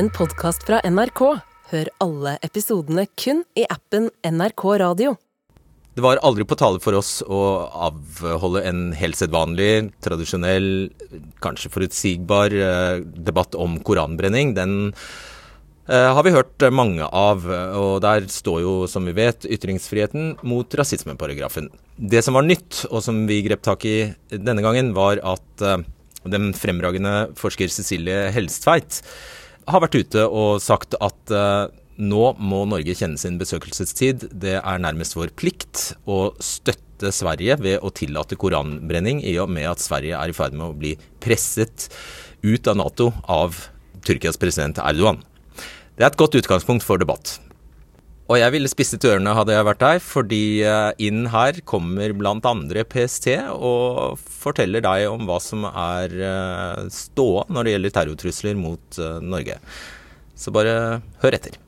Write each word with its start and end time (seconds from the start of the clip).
en 0.00 0.08
podkast 0.16 0.62
fra 0.64 0.78
NRK. 0.88 1.20
Hør 1.70 1.88
alle 2.00 2.38
episodene 2.46 3.02
kun 3.20 3.42
i 3.58 3.66
appen 3.68 4.06
NRK 4.24 4.62
Radio. 4.80 5.10
Det 5.92 6.00
var 6.00 6.22
aldri 6.24 6.46
på 6.48 6.56
tale 6.56 6.80
for 6.80 6.96
oss 6.96 7.18
å 7.20 7.40
avholde 7.88 8.62
en 8.64 8.94
helt 8.96 9.18
sedvanlig, 9.18 9.90
tradisjonell, 10.00 10.70
kanskje 11.44 11.72
forutsigbar 11.74 12.54
eh, 12.56 13.02
debatt 13.28 13.58
om 13.60 13.74
koranbrenning. 13.84 14.54
Den 14.56 14.72
eh, 14.94 16.08
har 16.16 16.24
vi 16.24 16.32
hørt 16.32 16.64
mange 16.72 17.04
av, 17.04 17.44
og 17.76 17.98
der 18.00 18.30
står 18.32 18.62
jo, 18.64 18.74
som 18.88 19.04
vi 19.10 19.16
vet, 19.18 19.44
ytringsfriheten 19.44 20.38
mot 20.48 20.78
rasismeparagrafen. 20.80 21.68
Det 22.00 22.24
som 22.24 22.40
var 22.40 22.48
nytt, 22.48 22.86
og 22.88 23.04
som 23.04 23.26
vi 23.28 23.42
grep 23.44 23.66
tak 23.68 23.84
i 23.84 23.98
denne 24.32 24.64
gangen, 24.64 24.94
var 24.96 25.20
at 25.34 25.66
eh, 25.66 25.84
den 26.24 26.54
fremragende 26.56 27.34
forsker 27.36 27.68
Cecilie 27.72 28.30
Helstveit 28.32 29.02
har 29.68 29.82
vært 29.84 29.98
ute 30.00 30.24
og 30.26 30.62
sagt 30.64 30.96
at 31.00 31.34
uh, 31.34 31.68
nå 32.00 32.22
må 32.40 32.62
Norge 32.68 32.94
kjenne 32.96 33.20
sin 33.20 33.36
besøkelsestid. 33.40 34.30
Det 34.32 34.56
er 34.60 34.82
nærmest 34.82 35.16
vår 35.18 35.34
plikt 35.36 35.90
å 36.08 36.30
støtte 36.40 37.12
Sverige 37.14 37.58
ved 37.60 37.84
å 37.84 37.92
tillate 37.96 38.38
koranbrenning, 38.40 39.22
i 39.24 39.36
og 39.40 39.52
med 39.52 39.68
at 39.68 39.82
Sverige 39.84 40.16
er 40.16 40.32
i 40.32 40.36
ferd 40.36 40.56
med 40.56 40.70
å 40.70 40.76
bli 40.76 40.94
presset 41.20 41.88
ut 42.44 42.70
av 42.70 42.80
Nato 42.80 43.10
av 43.28 43.56
Tyrkias 44.06 44.40
president 44.40 44.80
Erdogan. 44.80 45.20
Det 45.96 46.06
er 46.06 46.12
et 46.12 46.20
godt 46.20 46.38
utgangspunkt 46.40 46.84
for 46.86 47.00
debatt. 47.00 47.36
Og 48.30 48.38
jeg 48.38 48.52
ville 48.54 48.70
spisset 48.70 49.02
ørene 49.10 49.32
hadde 49.34 49.56
jeg 49.56 49.66
vært 49.66 49.80
der, 49.82 49.96
fordi 50.06 50.44
eh, 50.62 50.92
inn 51.02 51.24
her 51.32 51.56
kommer 51.66 52.12
bl.a. 52.14 52.52
PST 52.86 53.26
og 53.50 54.20
forteller 54.22 54.84
deg 54.84 55.08
om 55.10 55.24
hva 55.26 55.38
som 55.42 55.64
er 55.66 56.14
eh, 56.14 56.84
ståa 56.94 57.48
når 57.50 57.66
det 57.66 57.72
gjelder 57.72 57.94
terrortrusler 57.96 58.54
mot 58.54 59.00
eh, 59.02 59.16
Norge. 59.32 59.56
Så 60.38 60.54
bare 60.54 61.00
hør 61.24 61.36
etter. 61.40 61.58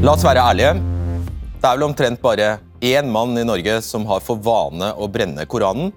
La 0.00 0.16
oss 0.16 0.24
være 0.24 0.48
ærlige. 0.48 0.72
Det 1.58 1.68
er 1.68 1.76
vel 1.76 1.86
omtrent 1.90 2.24
bare 2.24 2.54
én 2.80 3.12
mann 3.12 3.36
i 3.36 3.44
Norge 3.44 3.82
som 3.84 4.08
har 4.08 4.24
for 4.24 4.40
vane 4.40 4.94
å 4.96 5.12
brenne 5.12 5.44
Koranen. 5.44 5.92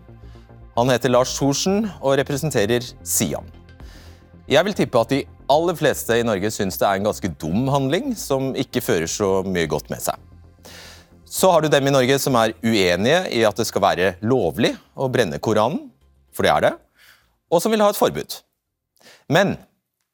Han 0.76 0.92
heter 0.92 1.16
Lars 1.16 1.40
Thorsen 1.40 1.86
og 2.02 2.20
representerer 2.20 2.92
Sian. 3.08 3.48
Jeg 4.52 4.68
vil 4.68 4.74
tippe 4.76 5.00
at 5.00 5.12
de 5.14 5.22
aller 5.52 5.78
fleste 5.80 6.16
i 6.20 6.24
Norge 6.28 6.50
syns 6.52 6.76
det 6.76 6.84
er 6.84 7.00
en 7.00 7.06
ganske 7.08 7.30
dum 7.40 7.70
handling 7.72 8.10
som 8.20 8.50
ikke 8.60 8.82
fører 8.84 9.08
så 9.08 9.30
mye 9.48 9.70
godt 9.72 9.88
med 9.94 10.04
seg. 10.04 10.18
Så 11.24 11.48
har 11.54 11.64
du 11.64 11.70
dem 11.72 11.88
i 11.88 11.94
Norge 11.94 12.18
som 12.20 12.36
er 12.36 12.52
uenige 12.60 13.22
i 13.32 13.46
at 13.48 13.56
det 13.56 13.70
skal 13.70 13.86
være 13.86 14.10
lovlig 14.28 14.74
å 15.00 15.08
brenne 15.14 15.40
Koranen, 15.40 15.86
for 16.36 16.44
det 16.44 16.52
er 16.52 16.66
det, 16.66 16.74
og 17.48 17.64
som 17.64 17.72
vil 17.72 17.84
ha 17.84 17.88
et 17.94 18.00
forbud. 18.00 18.36
Men 19.32 19.56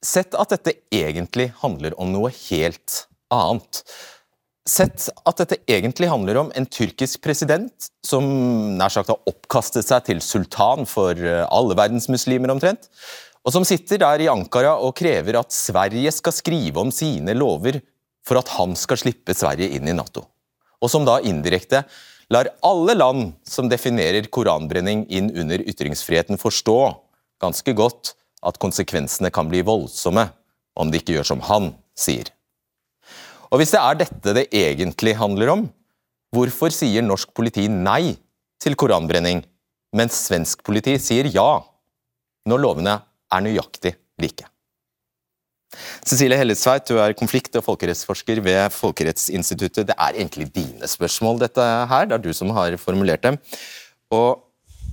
sett 0.06 0.38
at 0.38 0.54
dette 0.54 0.76
egentlig 0.94 1.50
handler 1.64 1.98
om 1.98 2.14
noe 2.14 2.30
helt 2.30 3.08
annet. 3.34 3.82
Sett 4.70 5.08
at 5.26 5.42
dette 5.42 5.64
egentlig 5.66 6.12
handler 6.12 6.44
om 6.44 6.54
en 6.54 6.70
tyrkisk 6.70 7.24
president 7.26 7.90
som 8.06 8.28
nær 8.78 8.94
sagt 8.94 9.10
har 9.10 9.32
oppkastet 9.34 9.88
seg 9.88 10.06
til 10.12 10.22
sultan 10.22 10.86
for 10.86 11.18
alle 11.48 11.78
verdens 11.80 12.06
muslimer 12.12 12.54
omtrent, 12.54 12.86
og 13.48 13.54
som 13.56 13.64
sitter 13.64 14.02
der 14.02 14.26
i 14.26 14.28
Ankara 14.28 14.74
og 14.84 14.92
krever 15.00 15.40
at 15.40 15.56
Sverige 15.56 16.12
skal 16.12 16.36
skrive 16.36 16.82
om 16.84 16.92
sine 16.92 17.32
lover 17.38 17.80
for 18.28 18.42
at 18.42 18.52
han 18.58 18.76
skal 18.76 19.00
slippe 19.00 19.32
Sverige 19.38 19.72
inn 19.78 19.88
i 19.88 19.96
Nato. 19.96 20.26
Og 20.84 20.92
som 20.92 21.08
da 21.08 21.22
indirekte 21.24 21.86
lar 22.34 22.50
alle 22.68 22.98
land 22.98 23.30
som 23.48 23.70
definerer 23.72 24.28
koranbrenning 24.28 25.06
inn 25.08 25.32
under 25.32 25.64
ytringsfriheten, 25.64 26.36
forstå 26.36 26.78
ganske 27.40 27.72
godt 27.72 28.18
at 28.44 28.60
konsekvensene 28.60 29.32
kan 29.32 29.48
bli 29.48 29.64
voldsomme 29.64 30.28
om 30.78 30.92
de 30.92 31.00
ikke 31.00 31.16
gjør 31.16 31.32
som 31.32 31.48
han 31.48 31.72
sier. 31.98 32.28
Og 33.48 33.62
hvis 33.62 33.72
det 33.72 33.80
er 33.80 34.02
dette 34.04 34.36
det 34.36 34.48
egentlig 34.52 35.16
handler 35.16 35.56
om, 35.56 35.68
hvorfor 36.36 36.74
sier 36.76 37.06
norsk 37.06 37.32
politi 37.32 37.70
nei 37.72 38.18
til 38.60 38.76
koranbrenning, 38.76 39.40
mens 39.96 40.20
svensk 40.28 40.68
politi 40.68 40.98
sier 41.00 41.32
ja, 41.32 41.64
når 42.44 42.60
lovene 42.60 43.00
er 43.34 43.44
nøyaktig 43.46 43.96
like? 44.22 44.48
Cecilie 46.08 46.38
Hellesveit, 46.40 46.88
du 46.88 46.98
er 47.02 47.16
konflikt- 47.18 47.58
og 47.60 47.66
folkerettsforsker 47.66 48.40
ved 48.42 48.72
Folkerettsinstituttet. 48.72 49.90
Det 49.90 49.96
er 49.98 50.16
egentlig 50.16 50.48
dine 50.56 50.88
spørsmål, 50.88 51.42
dette 51.44 51.62
her. 51.62 52.08
Det 52.08 52.16
er 52.16 52.24
du 52.24 52.32
som 52.34 52.54
har 52.56 52.78
formulert 52.80 53.26
dem. 53.28 53.38
Og 54.16 54.44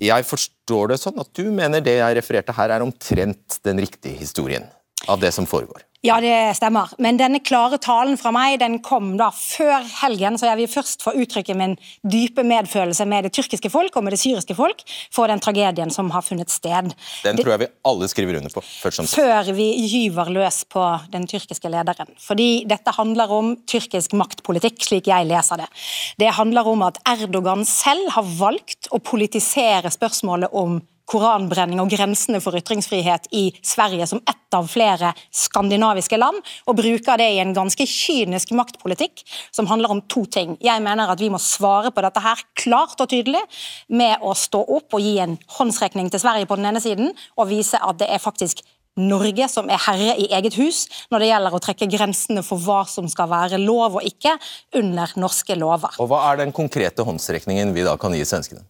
jeg 0.02 0.26
forstår 0.26 0.90
det 0.90 0.98
sånn 1.00 1.20
at 1.22 1.30
du 1.38 1.46
mener 1.54 1.84
det 1.84 2.00
jeg 2.00 2.18
refererte 2.18 2.56
her, 2.56 2.74
er 2.74 2.82
omtrent 2.82 3.60
den 3.64 3.78
riktige 3.84 4.18
historien 4.18 4.66
av 5.09 5.20
det 5.20 5.32
som 5.32 5.47
foregår. 5.47 5.84
Ja, 6.04 6.19
det 6.20 6.53
stemmer. 6.59 6.91
Men 7.00 7.16
denne 7.16 7.38
klare 7.41 7.78
talen 7.81 8.19
fra 8.20 8.28
meg 8.34 8.59
den 8.60 8.75
kom 8.84 9.15
da 9.16 9.31
før 9.32 9.87
helgen, 10.03 10.37
så 10.37 10.50
jeg 10.50 10.59
vil 10.59 10.69
først 10.69 11.00
få 11.00 11.15
uttrykke 11.16 11.56
min 11.56 11.78
dype 12.04 12.44
medfølelse 12.44 13.06
med 13.09 13.25
det 13.25 13.31
tyrkiske 13.32 13.70
folk 13.72 13.97
og 13.97 14.04
med 14.04 14.12
det 14.12 14.20
syriske 14.20 14.53
folk 14.59 14.84
for 15.14 15.32
den 15.32 15.41
tragedien 15.41 15.88
som 15.94 16.12
har 16.12 16.26
funnet 16.26 16.53
sted. 16.53 16.93
Den 17.25 17.41
tror 17.41 17.54
jeg 17.54 17.62
vi 17.64 17.70
alle 17.88 18.10
skriver 18.12 18.37
under 18.43 18.53
på. 18.53 18.60
Før 18.60 19.48
vi 19.56 19.70
gyver 19.88 20.28
løs 20.37 20.60
på 20.69 20.84
den 21.14 21.25
tyrkiske 21.31 21.72
lederen. 21.72 22.12
Fordi 22.20 22.50
dette 22.69 22.93
handler 22.98 23.32
om 23.32 23.54
tyrkisk 23.64 24.12
maktpolitikk, 24.20 24.84
slik 24.84 25.09
jeg 25.09 25.32
leser 25.32 25.64
det. 25.64 25.72
Det 26.20 26.34
handler 26.37 26.69
om 26.69 26.84
at 26.84 27.00
Erdogan 27.16 27.64
selv 27.64 28.12
har 28.12 28.28
valgt 28.44 28.93
å 28.93 29.00
politisere 29.00 29.88
spørsmålet 29.88 30.53
om 30.53 30.82
koranbrenning 31.10 31.81
og 31.82 31.91
grensene 31.92 32.41
for 32.42 32.56
ytringsfrihet 32.59 33.28
i 33.37 33.47
Sverige 33.65 34.06
som 34.09 34.22
ett 34.25 34.56
av 34.56 34.69
flere 34.70 35.12
skandinaviske 35.34 36.19
land, 36.20 36.38
og 36.70 36.78
bruker 36.78 37.19
det 37.20 37.31
i 37.34 37.41
en 37.42 37.54
ganske 37.56 37.87
kynisk 37.91 38.54
maktpolitikk 38.56 39.25
som 39.54 39.69
handler 39.70 39.97
om 39.97 40.03
to 40.09 40.25
ting. 40.31 40.54
Jeg 40.64 40.82
mener 40.84 41.10
at 41.10 41.20
vi 41.20 41.32
må 41.32 41.41
svare 41.43 41.93
på 41.94 42.04
dette 42.04 42.22
her 42.22 42.44
klart 42.59 43.00
og 43.00 43.10
tydelig 43.10 43.43
med 43.88 44.22
å 44.22 44.37
stå 44.38 44.62
opp 44.78 44.94
og 44.94 45.03
gi 45.03 45.19
en 45.25 45.37
håndsrekning 45.59 46.12
til 46.12 46.22
Sverige 46.22 46.48
på 46.50 46.60
den 46.60 46.70
ene 46.70 46.82
siden, 46.84 47.12
og 47.37 47.50
vise 47.50 47.81
at 47.82 48.00
det 48.00 48.10
er 48.14 48.22
faktisk 48.22 48.64
Norge 48.94 49.48
som 49.50 49.66
er 49.75 49.81
herre 49.88 50.12
i 50.22 50.28
eget 50.37 50.54
hus 50.54 50.84
når 51.10 51.25
det 51.25 51.28
gjelder 51.32 51.54
å 51.56 51.60
trekke 51.62 51.88
grensene 51.91 52.44
for 52.47 52.62
hva 52.62 52.84
som 52.87 53.09
skal 53.10 53.26
være 53.32 53.59
lov 53.59 53.98
og 53.98 54.06
ikke 54.06 54.37
under 54.78 55.10
norske 55.19 55.56
lover. 55.59 55.97
Og 55.98 56.12
Hva 56.12 56.20
er 56.31 56.44
den 56.44 56.54
konkrete 56.54 57.03
håndsrekningen 57.06 57.75
vi 57.75 57.82
da 57.87 57.97
kan 57.98 58.14
gi 58.14 58.22
svenskene? 58.28 58.62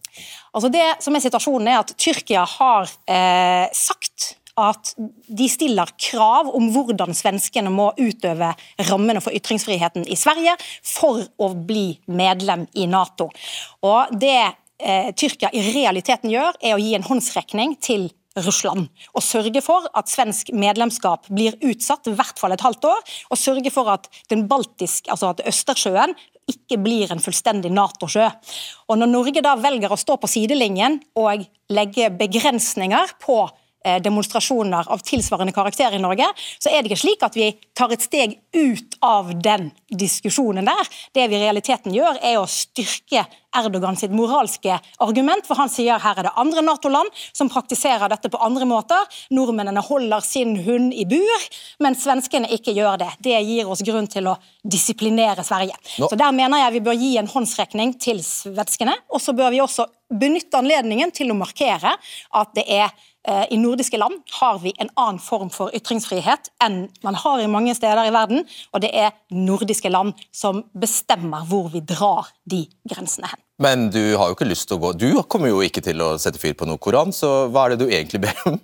Altså 0.55 0.71
det 0.71 0.87
som 1.03 1.15
er 1.15 1.23
Situasjonen 1.23 1.69
er 1.69 1.81
at 1.81 1.93
Tyrkia 1.99 2.45
har 2.47 2.89
eh, 3.11 3.67
sagt 3.75 4.35
at 4.55 4.93
de 4.95 5.47
stiller 5.51 5.89
krav 5.99 6.47
om 6.55 6.69
hvordan 6.71 7.11
svenskene 7.15 7.71
må 7.73 7.89
utøve 7.99 8.53
rammene 8.87 9.23
for 9.23 9.35
ytringsfriheten 9.35 10.07
i 10.07 10.15
Sverige 10.15 10.55
for 10.79 11.25
å 11.43 11.49
bli 11.67 11.89
medlem 12.07 12.63
i 12.79 12.87
Nato. 12.87 13.27
Og 13.83 14.15
Det 14.15 14.37
eh, 14.79 15.11
Tyrkia 15.11 15.51
i 15.51 15.65
realiteten 15.75 16.31
gjør, 16.31 16.55
er 16.63 16.77
å 16.77 16.79
gi 16.79 16.95
en 16.95 17.07
håndsrekning 17.09 17.75
til 17.83 18.07
Russland. 18.43 18.89
Og 19.15 19.23
sørge 19.23 19.61
for 19.63 19.87
at 19.95 20.11
svensk 20.11 20.51
medlemskap 20.53 21.29
blir 21.31 21.57
utsatt 21.63 22.09
i 22.09 22.15
hvert 22.15 22.39
fall 22.39 22.55
et 22.55 22.65
halvt 22.65 22.87
år. 22.91 23.03
Og 23.31 23.39
sørge 23.39 23.71
for 23.73 23.91
at 23.93 24.09
den 24.31 24.45
baltiske, 24.51 25.09
altså 25.11 25.31
at 25.33 25.43
Østersjøen 25.47 26.15
ikke 26.51 26.77
blir 26.77 27.11
en 27.11 27.23
fullstendig 27.23 27.71
Nato-sjø. 27.73 28.27
Og 28.89 28.99
Når 28.99 29.09
Norge 29.09 29.43
da 29.45 29.55
velger 29.57 29.91
å 29.91 29.99
stå 29.99 30.17
på 30.21 30.29
sidelinjen 30.29 30.99
og 31.17 31.45
legge 31.73 32.11
begrensninger 32.13 33.15
på 33.23 33.39
demonstrasjoner 34.03 34.91
av 34.91 35.03
tilsvarende 35.05 35.53
karakter 35.53 35.93
i 35.93 36.01
Norge, 36.01 36.27
så 36.59 36.71
er 36.71 36.81
det 36.81 36.91
ikke 36.91 37.03
slik 37.05 37.25
at 37.25 37.37
vi 37.37 37.51
tar 37.77 37.93
et 37.93 38.03
steg 38.03 38.37
ut 38.55 38.97
av 39.05 39.31
den 39.41 39.69
diskusjonen 39.91 40.65
der. 40.65 40.93
Det 41.15 41.27
vi 41.29 41.37
i 41.37 41.43
realiteten 41.45 41.93
gjør, 41.95 42.19
er 42.21 42.39
å 42.39 42.47
styrke 42.49 43.25
Erdogan 43.55 43.95
sitt 43.95 44.11
moralske 44.11 44.75
argument, 45.03 45.45
for 45.47 45.55
han 45.59 45.71
sier 45.71 46.01
her 46.03 46.19
er 46.19 46.27
det 46.27 46.33
andre 46.39 46.63
Nato-land 46.65 47.11
som 47.31 47.49
praktiserer 47.51 48.11
dette 48.11 48.31
på 48.31 48.41
andre 48.43 48.67
måter. 48.67 49.07
Nordmennene 49.35 49.83
holder 49.85 50.25
sin 50.25 50.55
hund 50.65 50.91
i 50.91 51.05
bur, 51.07 51.47
men 51.83 51.95
svenskene 51.95 52.51
ikke 52.57 52.75
gjør 52.75 52.99
det. 53.05 53.11
Det 53.23 53.39
gir 53.47 53.71
oss 53.71 53.85
grunn 53.85 54.09
til 54.11 54.27
å 54.31 54.35
disiplinere 54.63 55.45
Sverige. 55.47 55.77
Nå. 56.01 56.09
Så 56.11 56.19
Der 56.19 56.35
mener 56.35 56.65
jeg 56.65 56.77
vi 56.77 56.85
bør 56.89 56.99
gi 56.99 57.15
en 57.21 57.31
håndsrekning 57.31 57.95
til 58.01 58.23
svenskene, 58.25 58.97
og 59.07 59.23
så 59.23 59.35
bør 59.37 59.53
vi 59.55 59.63
også 59.63 59.87
benytte 60.11 60.59
anledningen 60.59 61.11
til 61.15 61.31
å 61.31 61.39
markere 61.39 61.95
at 62.35 62.57
det 62.57 62.67
er 62.67 62.91
Eh, 62.91 63.14
I 63.25 63.57
nordiske 63.57 63.97
land 63.97 64.19
har 64.39 64.59
vi 64.61 64.73
en 64.77 64.91
annen 65.01 65.17
form 65.23 65.49
for 65.49 65.73
ytringsfrihet 65.73 66.51
enn 66.61 66.83
man 67.01 67.17
har 67.17 67.41
i 67.41 67.47
mange 67.49 67.73
steder 67.73 68.05
i 68.05 68.13
verden, 68.13 68.43
og 68.69 68.83
det 68.83 68.91
er 68.93 69.15
nordiske 69.33 69.89
land 69.89 70.13
som 70.29 70.61
bestemmer 70.77 71.47
hvor 71.49 71.71
vi 71.73 71.81
drar 71.81 72.29
de 72.45 72.67
grensene 72.85 73.31
hen. 73.31 73.41
Men 73.65 73.87
du 73.89 74.01
har 74.19 74.29
jo 74.29 74.35
ikke 74.35 74.49
lyst 74.49 74.67
til 74.67 74.75
å 74.75 74.81
gå 74.83 74.89
Du 74.99 75.07
kommer 75.31 75.47
jo 75.47 75.61
ikke 75.63 75.81
til 75.83 76.01
å 76.03 76.15
sette 76.19 76.41
fyr 76.41 76.57
på 76.59 76.67
noe 76.67 76.81
koran, 76.81 77.13
så 77.15 77.47
hva 77.47 77.65
er 77.65 77.75
det 77.75 77.85
du 77.85 77.89
egentlig 77.89 78.25
ber 78.27 78.41
om? 78.51 78.59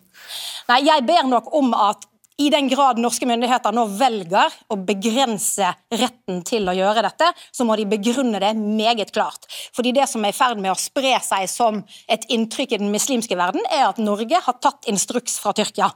Nei, 0.70 0.82
Jeg 0.86 1.06
ber 1.08 1.28
nok 1.28 1.50
om 1.58 1.74
at 1.76 2.06
I 2.42 2.50
den 2.50 2.70
grad 2.72 2.98
norske 2.98 3.28
myndigheter 3.30 3.74
nå 3.76 3.84
velger 4.00 4.54
å 4.72 4.78
begrense 4.82 5.68
retten 5.94 6.40
til 6.48 6.66
å 6.66 6.74
gjøre 6.74 7.04
dette, 7.06 7.28
så 7.54 7.68
må 7.68 7.76
de 7.78 7.86
begrunne 7.92 8.40
det 8.42 8.56
meget 8.58 9.12
klart. 9.14 9.46
Fordi 9.76 9.92
Det 9.92 10.08
som 10.10 10.26
er 10.26 10.34
i 10.34 10.38
ferd 10.38 10.58
med 10.58 10.72
å 10.72 10.80
spre 10.80 11.14
seg 11.22 11.46
som 11.52 11.84
et 12.10 12.26
inntrykk 12.34 12.74
i 12.74 12.82
den 12.82 12.94
muslimske 12.94 13.38
verden, 13.38 13.62
er 13.70 13.90
at 13.90 14.02
Norge 14.02 14.42
har 14.42 14.58
tatt 14.64 14.90
instruks 14.90 15.38
fra 15.44 15.54
Tyrkia. 15.54 15.92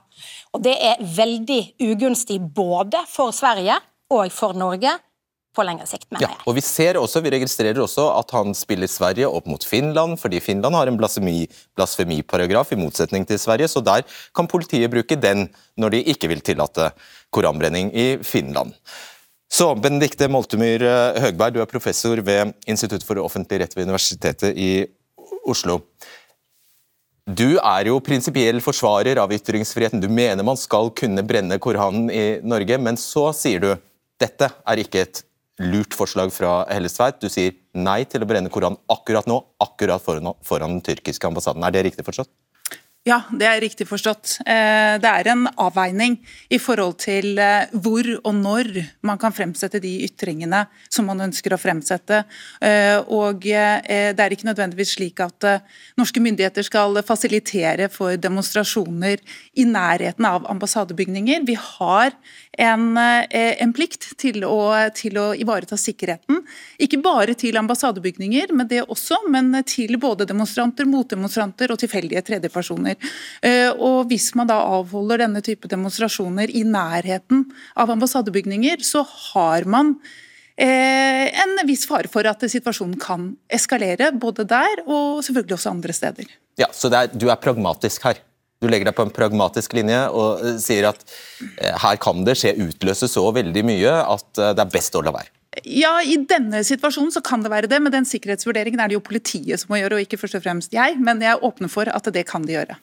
Og 0.53 0.61
Det 0.61 0.75
er 0.77 1.01
veldig 1.01 1.61
ugunstig 1.81 2.39
både 2.53 3.01
for 3.09 3.33
Sverige 3.33 3.79
og 4.13 4.29
for 4.31 4.53
Norge 4.53 4.93
på 5.55 5.65
lengre 5.65 5.87
sikt, 5.89 6.07
mener 6.11 6.27
jeg. 6.27 6.37
og 6.45 6.57
vi, 6.57 6.63
ser 6.65 6.99
også, 6.99 7.21
vi 7.25 7.33
registrerer 7.33 7.79
også 7.81 8.07
at 8.17 8.35
han 8.35 8.53
spiller 8.57 8.91
Sverige 8.91 9.29
opp 9.29 9.47
mot 9.49 9.63
Finland, 9.65 10.19
fordi 10.21 10.41
Finland 10.43 10.77
har 10.77 10.91
en 10.91 10.99
blasfemi, 10.99 11.45
blasfemiparagraf 11.77 12.75
i 12.75 12.79
motsetning 12.79 13.27
til 13.29 13.39
Sverige, 13.41 13.71
så 13.71 13.83
der 13.85 14.05
kan 14.35 14.49
politiet 14.51 14.91
bruke 14.93 15.17
den 15.19 15.47
når 15.79 15.95
de 15.95 16.05
ikke 16.13 16.29
vil 16.31 16.43
tillate 16.45 16.91
koranbrenning 17.35 17.91
i 17.95 18.07
Finland. 18.23 18.75
Så 19.51 19.69
Benedikte 19.77 20.27
Moltemyr 20.31 20.83
eh, 20.83 21.21
Høgberg, 21.23 21.55
du 21.55 21.63
er 21.63 21.69
professor 21.69 22.19
ved 22.25 22.55
Institutt 22.67 23.05
for 23.05 23.21
offentlig 23.23 23.61
rett 23.61 23.75
ved 23.77 23.87
Universitetet 23.87 24.57
i 24.57 24.85
Oslo. 25.45 25.79
Du 27.25 27.57
er 27.57 27.87
jo 27.89 27.97
prinsipiell 28.05 28.59
forsvarer 28.61 29.17
av 29.17 29.31
ytringsfriheten. 29.33 30.01
Du 30.01 30.09
mener 30.09 30.45
man 30.45 30.59
skal 30.61 30.91
kunne 30.97 31.23
brenne 31.25 31.57
Koranen 31.61 32.11
i 32.13 32.25
Norge, 32.45 32.77
men 32.77 32.99
så 33.01 33.31
sier 33.33 33.63
du 33.63 33.71
dette 34.21 34.47
er 34.47 34.81
ikke 34.81 35.01
et 35.01 35.23
lurt 35.63 35.95
forslag 35.95 36.33
fra 36.35 36.63
Hellestveit. 36.69 37.21
Du 37.21 37.29
sier 37.31 37.55
nei 37.75 38.03
til 38.09 38.23
å 38.23 38.29
brenne 38.29 38.51
Koranen 38.51 38.79
akkurat 38.91 39.27
nå, 39.29 39.41
akkurat 39.63 40.03
foran, 40.03 40.33
foran 40.43 40.77
den 40.77 40.83
tyrkiske 40.85 41.29
ambassaden. 41.29 41.63
Er 41.63 41.75
det 41.75 41.85
riktig 41.89 42.07
forstått? 42.07 42.31
Ja, 43.05 43.19
det 43.29 43.45
er 43.45 43.59
riktig 43.61 43.85
forstått. 43.85 44.39
Eh, 44.49 44.95
det 44.97 45.05
er 45.05 45.27
en 45.29 45.43
avveining 45.61 46.15
i 46.49 46.57
forhold 46.57 46.95
til 47.03 47.37
eh, 47.37 47.67
hvor 47.69 48.07
og 48.15 48.31
når 48.33 48.79
man 49.05 49.19
kan 49.21 49.35
fremsette 49.35 49.77
de 49.83 49.91
ytringene 50.07 50.63
som 50.89 51.05
man 51.05 51.21
ønsker 51.27 51.53
å 51.53 51.59
fremsette. 51.61 52.23
Eh, 52.65 52.97
og 53.05 53.45
Det 53.45 54.23
er 54.23 54.33
ikke 54.33 54.47
nødvendigvis 54.47 54.95
slik 54.95 55.21
at 55.21 55.45
norske 55.99 56.21
myndigheter 56.23 56.65
skal 56.65 56.97
fasilitere 57.05 57.91
for 57.93 58.17
demonstrasjoner 58.17 59.21
i 59.53 59.67
nærheten 59.69 60.25
av 60.25 60.47
ambassadebygninger. 60.49 61.45
Vi 61.45 61.57
har 61.59 62.15
en, 62.57 62.97
en 62.97 63.73
plikt 63.75 64.07
til 64.21 64.45
å, 64.47 64.57
til 64.97 65.19
å, 65.21 65.27
ivareta 65.37 65.77
sikkerheten. 65.77 66.41
Ikke 66.81 67.01
bare 67.03 67.35
til 67.37 67.59
ambassadebygninger, 67.61 68.55
men 68.55 68.69
det 68.71 68.85
også, 68.87 69.21
men 69.29 69.51
til 69.67 69.99
både 70.01 70.25
demonstranter, 70.29 70.89
motdemonstranter 70.89 71.75
og 71.75 71.83
tilfeldige 71.83 72.23
tredjepersoner. 72.31 72.94
Eh, 73.41 73.71
og 73.73 74.09
Hvis 74.09 74.31
man 74.37 74.49
da 74.49 74.59
avholder 74.77 75.25
denne 75.25 75.41
type 75.45 75.69
demonstrasjoner 75.71 76.51
i 76.51 76.63
nærheten 76.67 77.45
av 77.75 77.91
ambassadebygninger, 77.93 78.83
så 78.85 79.03
har 79.05 79.67
man 79.69 79.95
eh, 80.57 81.27
en 81.43 81.57
viss 81.67 81.85
fare 81.89 82.11
for 82.11 82.27
at 82.29 82.45
situasjonen 82.51 82.97
kan 83.01 83.33
eskalere, 83.49 84.11
både 84.11 84.47
der 84.49 84.85
og 84.85 85.23
selvfølgelig 85.25 85.59
også 85.59 85.73
andre 85.75 85.97
steder. 85.97 86.31
Ja, 86.61 86.71
Så 86.71 86.91
er, 86.93 87.11
du 87.11 87.27
er 87.29 87.41
pragmatisk 87.41 88.07
her? 88.07 88.21
Du 88.63 88.69
legger 88.71 88.87
deg 88.87 88.95
på 88.95 89.03
en 89.03 89.13
pragmatisk 89.13 89.75
linje 89.75 90.05
og 90.15 90.43
eh, 90.45 90.59
sier 90.63 90.89
at 90.93 91.01
her 91.59 91.99
kan 92.01 92.23
det 92.27 92.37
skje 92.39 92.55
utløse 92.69 93.11
så 93.11 93.27
veldig 93.35 93.65
mye 93.67 93.97
at 94.15 94.29
det 94.55 94.63
er 94.63 94.71
best 94.71 94.95
å 94.95 95.03
la 95.05 95.13
være? 95.15 95.34
Ja, 95.63 96.01
I 96.03 96.17
denne 96.27 96.63
situasjonen 96.67 97.13
så 97.13 97.21
kan 97.23 97.43
det 97.45 97.51
være 97.53 97.69
det, 97.71 97.79
men 97.79 97.93
den 97.93 98.07
sikkerhetsvurderingen 98.07 98.81
er 98.81 98.91
det 98.91 98.97
jo 98.97 99.05
politiet 99.05 99.61
som 99.61 99.71
må 99.71 99.79
gjøre, 99.79 99.99
og 99.99 100.07
ikke 100.07 100.19
først 100.19 100.39
og 100.39 100.43
fremst 100.43 100.75
jeg. 100.75 100.97
Men 100.99 101.23
jeg 101.23 101.39
åpner 101.39 101.71
for 101.71 101.87
at 101.91 102.11
det 102.13 102.25
kan 102.27 102.43
de 102.43 102.57
gjøre. 102.57 102.75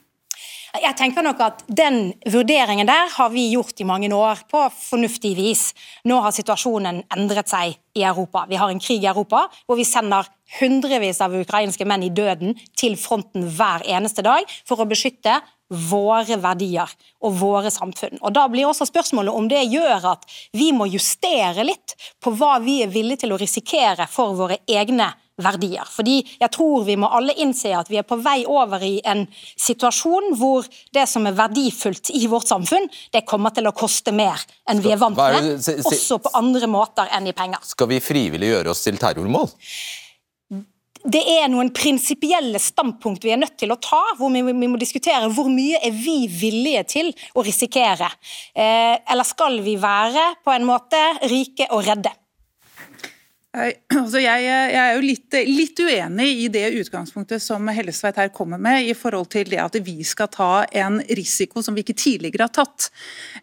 Jeg 0.72 0.96
tenker 0.96 1.20
nok 1.20 1.40
at 1.44 1.58
Den 1.69 2.14
vurderingen 2.32 2.88
der 2.88 3.10
har 3.12 3.28
vi 3.28 3.50
gjort 3.52 3.80
i 3.80 3.84
mange 3.84 4.08
år 4.16 4.40
på 4.48 4.62
fornuftig 4.72 5.34
vis. 5.36 5.74
Nå 6.08 6.16
har 6.24 6.32
situasjonen 6.32 7.02
endret 7.12 7.52
seg 7.52 7.76
i 7.92 8.06
Europa. 8.08 8.46
Vi 8.48 8.56
har 8.56 8.72
en 8.72 8.80
krig 8.80 9.04
i 9.04 9.10
Europa 9.10 9.44
hvor 9.66 9.76
vi 9.76 9.84
sender 9.84 10.30
hundrevis 10.60 11.20
av 11.20 11.36
ukrainske 11.36 11.84
menn 11.84 12.06
i 12.06 12.12
døden 12.12 12.56
til 12.76 12.96
fronten 12.96 13.44
hver 13.52 13.84
eneste 13.84 14.25
dag 14.25 14.48
for 14.64 14.80
å 14.80 14.88
beskytte 14.88 15.42
våre 15.72 16.36
verdier 16.42 16.90
og 17.22 17.34
våre 17.40 17.72
samfunn. 17.72 18.20
Og 18.20 18.32
Da 18.32 18.46
blir 18.48 18.69
også 18.69 18.86
spørsmålet 18.88 19.34
om 19.34 19.48
det 19.48 19.64
gjør 19.72 20.12
at 20.12 20.28
vi 20.52 20.70
må 20.72 20.88
justere 20.92 21.64
litt 21.64 21.96
på 22.22 22.34
hva 22.36 22.58
vi 22.62 22.82
er 22.84 22.92
villige 22.92 23.24
til 23.24 23.34
å 23.34 23.40
risikere 23.40 24.08
for 24.10 24.36
våre 24.38 24.60
egne 24.69 25.12
verdier. 25.42 25.88
Fordi 25.88 26.19
jeg 26.40 26.50
tror 26.52 26.84
vi 26.86 26.96
må 27.00 27.08
alle 27.12 27.34
innse 27.40 27.72
at 27.76 27.90
vi 27.90 27.98
er 28.00 28.06
på 28.06 28.19
vei 28.22 28.42
over 28.48 28.82
i 28.84 28.98
en 29.08 29.24
situasjon 29.32 30.34
hvor 30.38 30.69
det 30.94 31.06
som 31.10 31.26
er 31.26 31.36
verdifullt 31.38 32.12
i 32.18 32.26
vårt 32.30 32.50
samfunn, 32.50 32.88
det 33.12 33.25
kommer 33.28 33.54
til 33.56 33.68
å 33.68 33.75
koste 33.76 34.12
mer 34.14 34.42
enn 34.68 34.82
vi 34.84 34.92
er 34.92 35.00
vant 35.00 35.16
med, 35.18 35.56
også 35.88 36.20
på 36.22 36.34
andre 36.38 36.68
måter 36.70 37.10
enn 37.16 37.30
i 37.30 37.36
penger. 37.36 37.64
Skal 37.72 37.90
vi 37.90 38.02
frivillig 38.04 38.52
gjøre 38.52 38.75
oss 38.75 38.84
til 38.84 39.00
terrormål? 39.00 39.50
Det 41.04 41.22
er 41.38 41.49
noen 41.50 41.72
prinsipielle 41.75 42.60
standpunkt 42.62 43.25
vi 43.26 43.32
er 43.34 43.40
nødt 43.43 43.56
til 43.60 43.75
å 43.75 43.81
ta, 43.82 44.02
hvor 44.19 44.31
vi, 44.31 44.43
vi, 44.46 44.70
må 44.70 44.78
diskutere 44.81 45.31
hvor 45.34 45.50
mye 45.50 45.81
er 45.82 45.94
vi 45.96 46.26
villige 46.31 46.84
til 46.96 47.12
å 47.34 47.44
risikere. 47.46 48.10
Eh, 48.54 48.96
eller 49.02 49.26
skal 49.26 49.58
vi 49.64 49.76
være 49.81 50.32
på 50.44 50.54
en 50.54 50.69
måte 50.69 51.00
rike 51.31 51.70
og 51.75 51.87
redde? 51.88 52.12
Altså 53.52 54.22
jeg, 54.22 54.44
jeg, 54.49 54.76
er 54.81 54.94
jo 54.96 55.00
litt, 55.04 55.34
litt, 55.44 55.81
uenig 55.84 56.28
i 56.40 56.46
det 56.49 56.70
utgangspunktet 56.81 57.43
som 57.44 57.66
Hellesveit 57.69 58.16
her 58.16 58.31
kommer 58.32 58.56
med, 58.56 58.87
i 58.88 58.94
forhold 58.96 59.28
til 59.34 59.50
det 59.52 59.58
at 59.60 59.76
vi 59.84 59.99
skal 60.08 60.31
ta 60.32 60.64
en 60.72 60.96
risiko 61.12 61.60
som 61.60 61.76
vi 61.76 61.84
ikke 61.84 61.99
tidligere 62.00 62.49
har 62.49 62.54
tatt. 62.56 62.88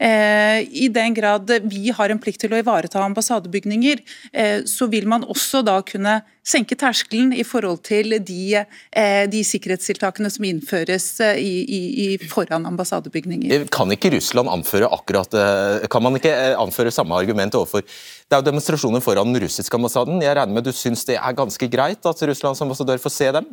Eh, 0.02 0.66
I 0.66 0.90
den 0.90 1.14
grad 1.14 1.54
vi 1.70 1.94
har 1.94 2.10
en 2.10 2.22
plikt 2.22 2.42
til 2.42 2.58
å 2.58 2.62
ivareta 2.64 3.04
ambassadebygninger, 3.06 4.02
eh, 4.34 4.66
så 4.66 4.90
vil 4.90 5.06
man 5.10 5.28
også 5.30 5.62
da 5.68 5.78
kunne 5.86 6.24
senke 6.50 6.78
terskelen 6.80 7.34
i 7.36 7.46
forhold 7.48 7.84
til 7.86 8.18
de, 8.26 8.44
eh, 8.58 9.24
de 9.30 9.42
sikkerhetstiltakene 9.46 10.32
som 10.34 10.48
innføres 10.48 11.08
eh, 11.26 11.42
i, 11.42 11.54
i, 11.64 11.82
i 12.06 12.30
foran 12.32 12.66
ambassadebygninger. 12.70 13.68
Kan 13.74 13.94
ikke 13.94 14.14
Russland 14.16 14.50
anføre 14.52 14.90
akkurat, 14.90 15.34
eh, 15.34 15.88
kan 15.92 16.06
man 16.06 16.18
ikke 16.20 16.34
anføre 16.60 16.94
samme 16.94 17.18
argument 17.20 17.58
overfor 17.60 17.86
det 18.30 18.38
er 18.38 18.44
jo 18.44 18.46
demonstrasjoner 18.46 19.02
foran 19.02 19.32
den 19.34 19.42
russiske 19.42 19.74
ambassaden. 19.74 20.20
Jeg 20.22 20.36
regner 20.38 20.54
med 20.54 20.68
du 20.68 20.70
syns 20.76 21.02
det 21.08 21.16
er 21.18 21.34
ganske 21.34 21.66
greit 21.74 22.06
at 22.06 22.20
Russlands 22.30 22.62
ambassadør 22.62 23.00
får 23.02 23.14
se 23.16 23.30
dem? 23.34 23.48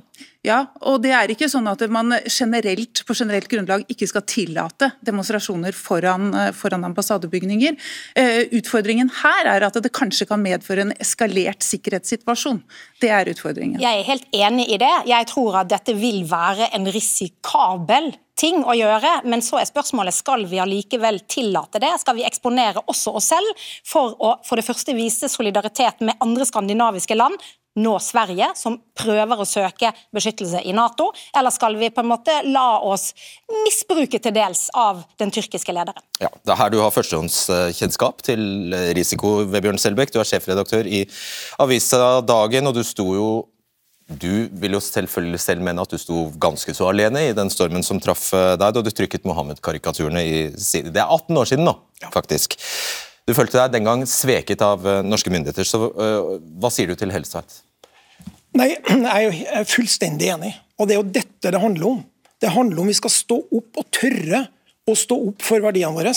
Ja, 0.45 0.59
og 0.85 1.01
det 1.01 1.15
er 1.17 1.33
ikke 1.33 1.49
sånn 1.49 1.65
at 1.71 1.81
man 1.89 2.13
generelt, 2.29 3.01
på 3.09 3.17
generelt 3.17 3.49
grunnlag 3.49 3.87
ikke 3.89 4.09
skal 4.11 4.27
tillate 4.29 4.91
demonstrasjoner 5.09 5.73
foran, 5.73 6.29
foran 6.53 6.85
ambassadebygninger. 6.91 7.79
Utfordringen 8.61 9.09
her 9.23 9.49
er 9.55 9.65
at 9.65 9.81
det 9.81 9.95
kanskje 9.97 10.29
kan 10.29 10.45
medføre 10.45 10.85
en 10.85 10.93
eskalert 11.01 11.65
sikkerhetssituasjon. 11.65 12.61
Det 13.03 13.11
er 13.13 13.29
utfordringen. 13.29 13.81
Jeg 13.83 14.01
er 14.01 14.07
helt 14.09 14.29
enig 14.35 14.69
i 14.73 14.79
det. 14.81 14.93
Jeg 15.11 15.29
tror 15.29 15.61
at 15.63 15.71
dette 15.73 15.95
vil 15.97 16.23
være 16.29 16.71
en 16.77 16.89
risikabel 16.93 18.13
ting 18.37 18.63
å 18.69 18.75
gjøre, 18.77 19.23
men 19.29 19.43
så 19.45 19.61
er 19.61 19.69
spørsmålet 19.69 20.17
skal 20.17 20.45
vi 20.49 20.61
allikevel 20.61 21.23
tillate 21.29 21.81
det? 21.83 21.93
Skal 22.03 22.19
vi 22.19 22.27
eksponere 22.29 22.85
også 22.85 23.15
oss 23.17 23.31
selv 23.33 23.69
for 23.87 24.17
å 24.21 24.35
for 24.47 24.61
det 24.61 24.67
første 24.67 24.97
vise 24.97 25.31
solidaritet 25.33 26.03
med 26.05 26.21
andre 26.25 26.47
skandinaviske 26.49 27.17
land, 27.17 27.41
nå 27.77 27.97
Sverige, 28.03 28.51
som 28.59 28.79
prøver 28.97 29.43
å 29.43 29.49
søke 29.49 29.93
beskyttelse 30.15 30.63
i 30.65 30.75
Nato, 30.77 31.11
eller 31.37 31.55
skal 31.55 31.77
vi 31.79 31.91
på 31.93 32.03
en 32.05 32.11
måte 32.11 32.39
la 32.49 32.79
oss 32.85 33.11
misbruke 33.65 34.21
til 34.23 34.35
dels 34.37 34.67
av 34.77 35.05
den 35.21 35.33
tyrkiske 35.35 35.75
lederen? 35.77 36.05
Ja, 36.21 36.31
Det 36.43 36.53
er 36.55 36.61
her 36.61 36.71
du 36.73 36.81
har 36.81 36.95
førstehåndskjennskap 36.95 38.23
til 38.27 38.73
risiko, 38.97 39.45
Vebjørn 39.53 39.79
Selbekk. 39.81 40.15
Du 40.15 40.21
er 40.21 40.29
sjefredaktør 40.29 40.89
i 40.89 41.05
avisa 41.61 42.21
Dagen, 42.27 42.67
og 42.67 42.75
du 42.75 42.83
sto 42.85 43.13
jo 43.15 43.29
du 44.07 44.47
vil 44.55 44.77
jo 44.77 44.81
selvfølgelig 44.83 45.41
selv 45.43 45.65
mene 45.67 45.83
at 45.83 45.91
du 45.91 45.99
sto 45.99 46.29
ganske 46.39 46.71
så 46.79 46.87
alene 46.93 47.25
i 47.27 47.35
den 47.35 47.51
stormen 47.51 47.83
som 47.83 47.99
traff 48.03 48.29
eh, 48.39 48.55
deg 48.55 48.77
da 48.77 48.83
du 48.85 48.93
trykket 48.95 49.27
Mohammed-karikaturene 49.27 50.23
i 50.23 50.37
side. 50.55 50.93
Det 50.95 51.03
er 51.03 51.11
18 51.11 51.41
år 51.41 51.51
siden 51.51 51.67
nå, 51.67 51.75
faktisk. 52.15 52.55
Du 53.27 53.35
følte 53.35 53.59
deg 53.59 53.75
den 53.75 53.89
gang 53.89 54.05
sveket 54.07 54.63
av 54.63 54.87
eh, 54.87 55.03
norske 55.03 55.33
myndigheter. 55.35 55.67
så 55.67 55.89
uh, 55.91 56.37
Hva 56.63 56.71
sier 56.71 56.87
du 56.87 56.95
til 56.99 57.11
Helstveit? 57.11 57.65
Nei, 58.57 58.73
Jeg 58.89 59.47
er 59.53 59.69
fullstendig 59.69 60.31
enig. 60.33 60.55
Og 60.81 60.89
Det 60.89 60.97
er 60.97 61.01
jo 61.03 61.15
dette 61.19 61.53
det 61.53 61.63
handler 61.63 61.91
om. 61.91 62.01
Det 62.41 62.53
handler 62.53 62.83
om 62.83 62.91
vi 62.91 62.97
skal 62.97 63.13
stå 63.13 63.39
opp 63.45 63.81
og 63.81 63.87
tørre 63.95 64.47
å 64.87 64.95
stå 64.97 65.17
opp 65.31 65.45
for 65.45 65.65
verdiene 65.65 65.97
våre. 65.97 66.13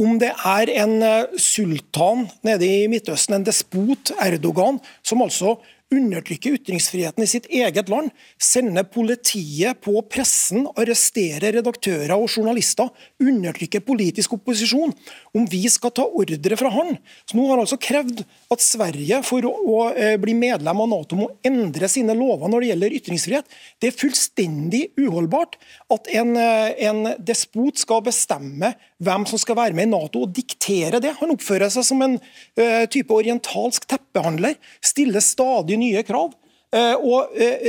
Om 0.00 0.16
det 0.22 0.30
er 0.32 0.70
en 0.80 0.94
sultan 1.36 2.24
nede 2.46 2.64
i 2.64 2.86
Midtøsten, 2.88 3.36
en 3.36 3.44
despot, 3.44 4.12
Erdogan, 4.22 4.78
som 5.04 5.20
altså 5.24 5.58
undertrykke 5.90 6.52
ytringsfriheten 6.54 7.24
i 7.24 7.28
sitt 7.28 7.48
eget 7.50 7.88
land, 7.90 8.12
sende 8.38 8.84
politiet 8.86 9.80
på 9.84 9.96
pressen, 10.10 10.68
arrestere 10.78 11.50
redaktører 11.56 12.14
og 12.14 12.28
journalister, 12.30 12.90
undertrykke 13.22 13.82
politisk 13.84 14.36
opposisjon, 14.38 14.94
om 15.34 15.48
vi 15.50 15.64
skal 15.72 15.94
ta 15.96 16.06
ordre 16.06 16.58
fra 16.58 16.70
han. 16.74 16.94
Så 17.26 17.38
Nå 17.38 17.46
har 17.48 17.56
han 17.56 17.64
altså 17.64 17.80
krevd 17.80 18.22
at 18.22 18.64
Sverige, 18.64 19.22
for 19.26 19.46
å, 19.48 19.50
å 19.50 19.80
eh, 19.90 20.14
bli 20.20 20.36
medlem 20.38 20.84
av 20.84 20.90
Nato, 20.92 21.18
må 21.18 21.30
endre 21.46 21.90
sine 21.90 22.14
lover 22.18 22.50
når 22.50 22.62
det 22.62 22.70
gjelder 22.70 22.96
ytringsfrihet. 23.00 23.58
Det 23.82 23.90
er 23.90 23.98
fullstendig 23.98 24.84
uholdbart 25.00 25.58
at 25.90 26.10
en, 26.14 26.36
eh, 26.38 26.86
en 26.86 27.02
despot 27.18 27.82
skal 27.82 28.04
bestemme 28.06 28.74
hvem 29.04 29.24
som 29.28 29.40
skal 29.40 29.58
være 29.58 29.76
med 29.76 29.88
i 29.88 29.92
Nato, 29.94 30.24
og 30.24 30.34
diktere 30.36 31.00
det. 31.02 31.16
Han 31.20 31.32
oppfører 31.34 31.72
seg 31.72 31.86
som 31.86 32.04
en 32.04 32.18
uh, 32.20 32.84
type 32.92 33.14
orientalsk 33.16 33.88
teppehandler, 33.90 34.58
stiller 34.84 35.24
stadig 35.24 35.80
nye 35.80 36.04
krav. 36.06 36.34
Uh, 36.70 36.94
og 37.02 37.32
uh, 37.34 37.64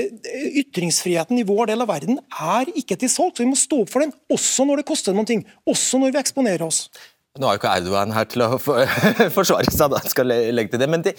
Ytringsfriheten 0.61 1.39
i 1.41 1.47
vår 1.47 1.71
del 1.71 1.81
av 1.81 1.89
verden 1.89 2.19
er 2.29 2.69
ikke 2.77 2.99
til 3.01 3.09
salg, 3.09 3.33
så 3.33 3.45
vi 3.45 3.49
må 3.49 3.57
stå 3.57 3.81
opp 3.85 3.93
for 3.93 4.05
den, 4.05 4.13
også 4.33 4.67
når 4.69 4.81
det 4.81 4.89
koster 4.91 5.17
noe, 5.17 5.39
også 5.71 6.01
når 6.01 6.13
vi 6.13 6.21
eksponerer 6.21 6.67
oss. 6.67 6.85
Nå 7.39 7.47
er 7.47 7.55
jo 7.55 7.61
ikke 7.61 7.75
Erdogan 7.79 8.11
her 8.11 8.27
til 8.27 8.43
å 8.43 8.57
forsvare 9.37 9.71
seg, 9.71 9.93
da 9.93 10.01
skal 10.11 10.35
legge 10.51 10.73
til 10.73 10.83
det, 10.83 10.89
men 10.91 11.05
det 11.05 11.15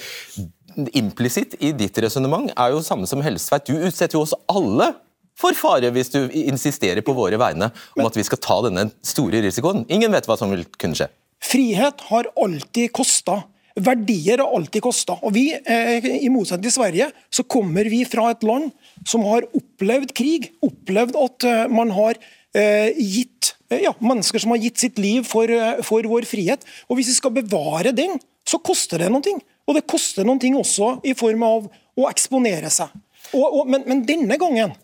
implisitt 0.97 1.57
i 1.61 1.73
ditt 1.77 1.97
resonnement 2.05 2.53
er 2.53 2.75
jo 2.75 2.85
samme 2.85 3.09
som 3.09 3.23
Helstveit. 3.25 3.67
Du 3.69 3.81
utsetter 3.81 4.19
jo 4.19 4.27
oss 4.27 4.37
alle 4.53 4.93
for 5.39 5.57
fare 5.57 5.91
hvis 5.95 6.13
du 6.13 6.21
insisterer 6.45 7.03
på 7.05 7.15
våre 7.17 7.39
vegne 7.41 7.71
om 7.97 8.05
at 8.07 8.19
vi 8.19 8.25
skal 8.27 8.41
ta 8.43 8.59
denne 8.67 8.89
store 9.07 9.43
risikoen. 9.45 9.87
Ingen 9.93 10.13
vet 10.15 10.29
hva 10.29 10.37
som 10.39 10.53
vil 10.53 10.67
kunne 10.79 10.99
skje. 10.99 11.09
Frihet 11.43 12.05
har 12.11 12.29
alltid 12.39 12.93
kosta. 12.95 13.41
Verdier 13.75 14.43
har 14.43 14.53
alltid 14.55 14.85
kosta. 14.85 15.17
Og 15.25 15.33
vi, 15.35 15.49
eh, 15.55 16.05
I 16.05 16.29
motsetning 16.31 16.69
til 16.69 16.77
Sverige 16.77 17.11
så 17.31 17.43
kommer 17.43 17.89
vi 17.89 18.05
fra 18.05 18.31
et 18.31 18.45
land 18.45 18.71
som 19.09 19.25
har 19.25 19.49
opplevd 19.57 20.13
krig. 20.15 20.53
Opplevd 20.63 21.17
at 21.19 21.49
eh, 21.49 21.67
man 21.73 21.91
har 21.97 22.15
eh, 22.55 22.93
gitt 22.97 23.55
ja, 23.73 23.95
mennesker 23.99 24.39
som 24.39 24.53
har 24.53 24.61
gitt 24.61 24.79
sitt 24.79 24.99
liv 25.01 25.25
for, 25.25 25.49
for 25.83 26.05
vår 26.05 26.29
frihet. 26.29 26.63
Og 26.89 27.01
Hvis 27.01 27.09
vi 27.15 27.19
skal 27.19 27.35
bevare 27.41 27.95
den, 27.97 28.21
så 28.45 28.61
koster 28.61 29.01
det 29.01 29.09
noe. 29.11 29.39
Og 29.67 29.79
det 29.79 29.87
koster 29.89 30.27
noe 30.29 30.55
også 30.61 30.99
i 31.09 31.15
form 31.17 31.43
av 31.47 31.69
å 31.97 32.09
eksponere 32.11 32.71
seg. 32.71 32.93
Og, 33.33 33.47
og, 33.47 33.69
men, 33.71 33.87
men 33.89 34.03
denne 34.05 34.37
gangen 34.37 34.75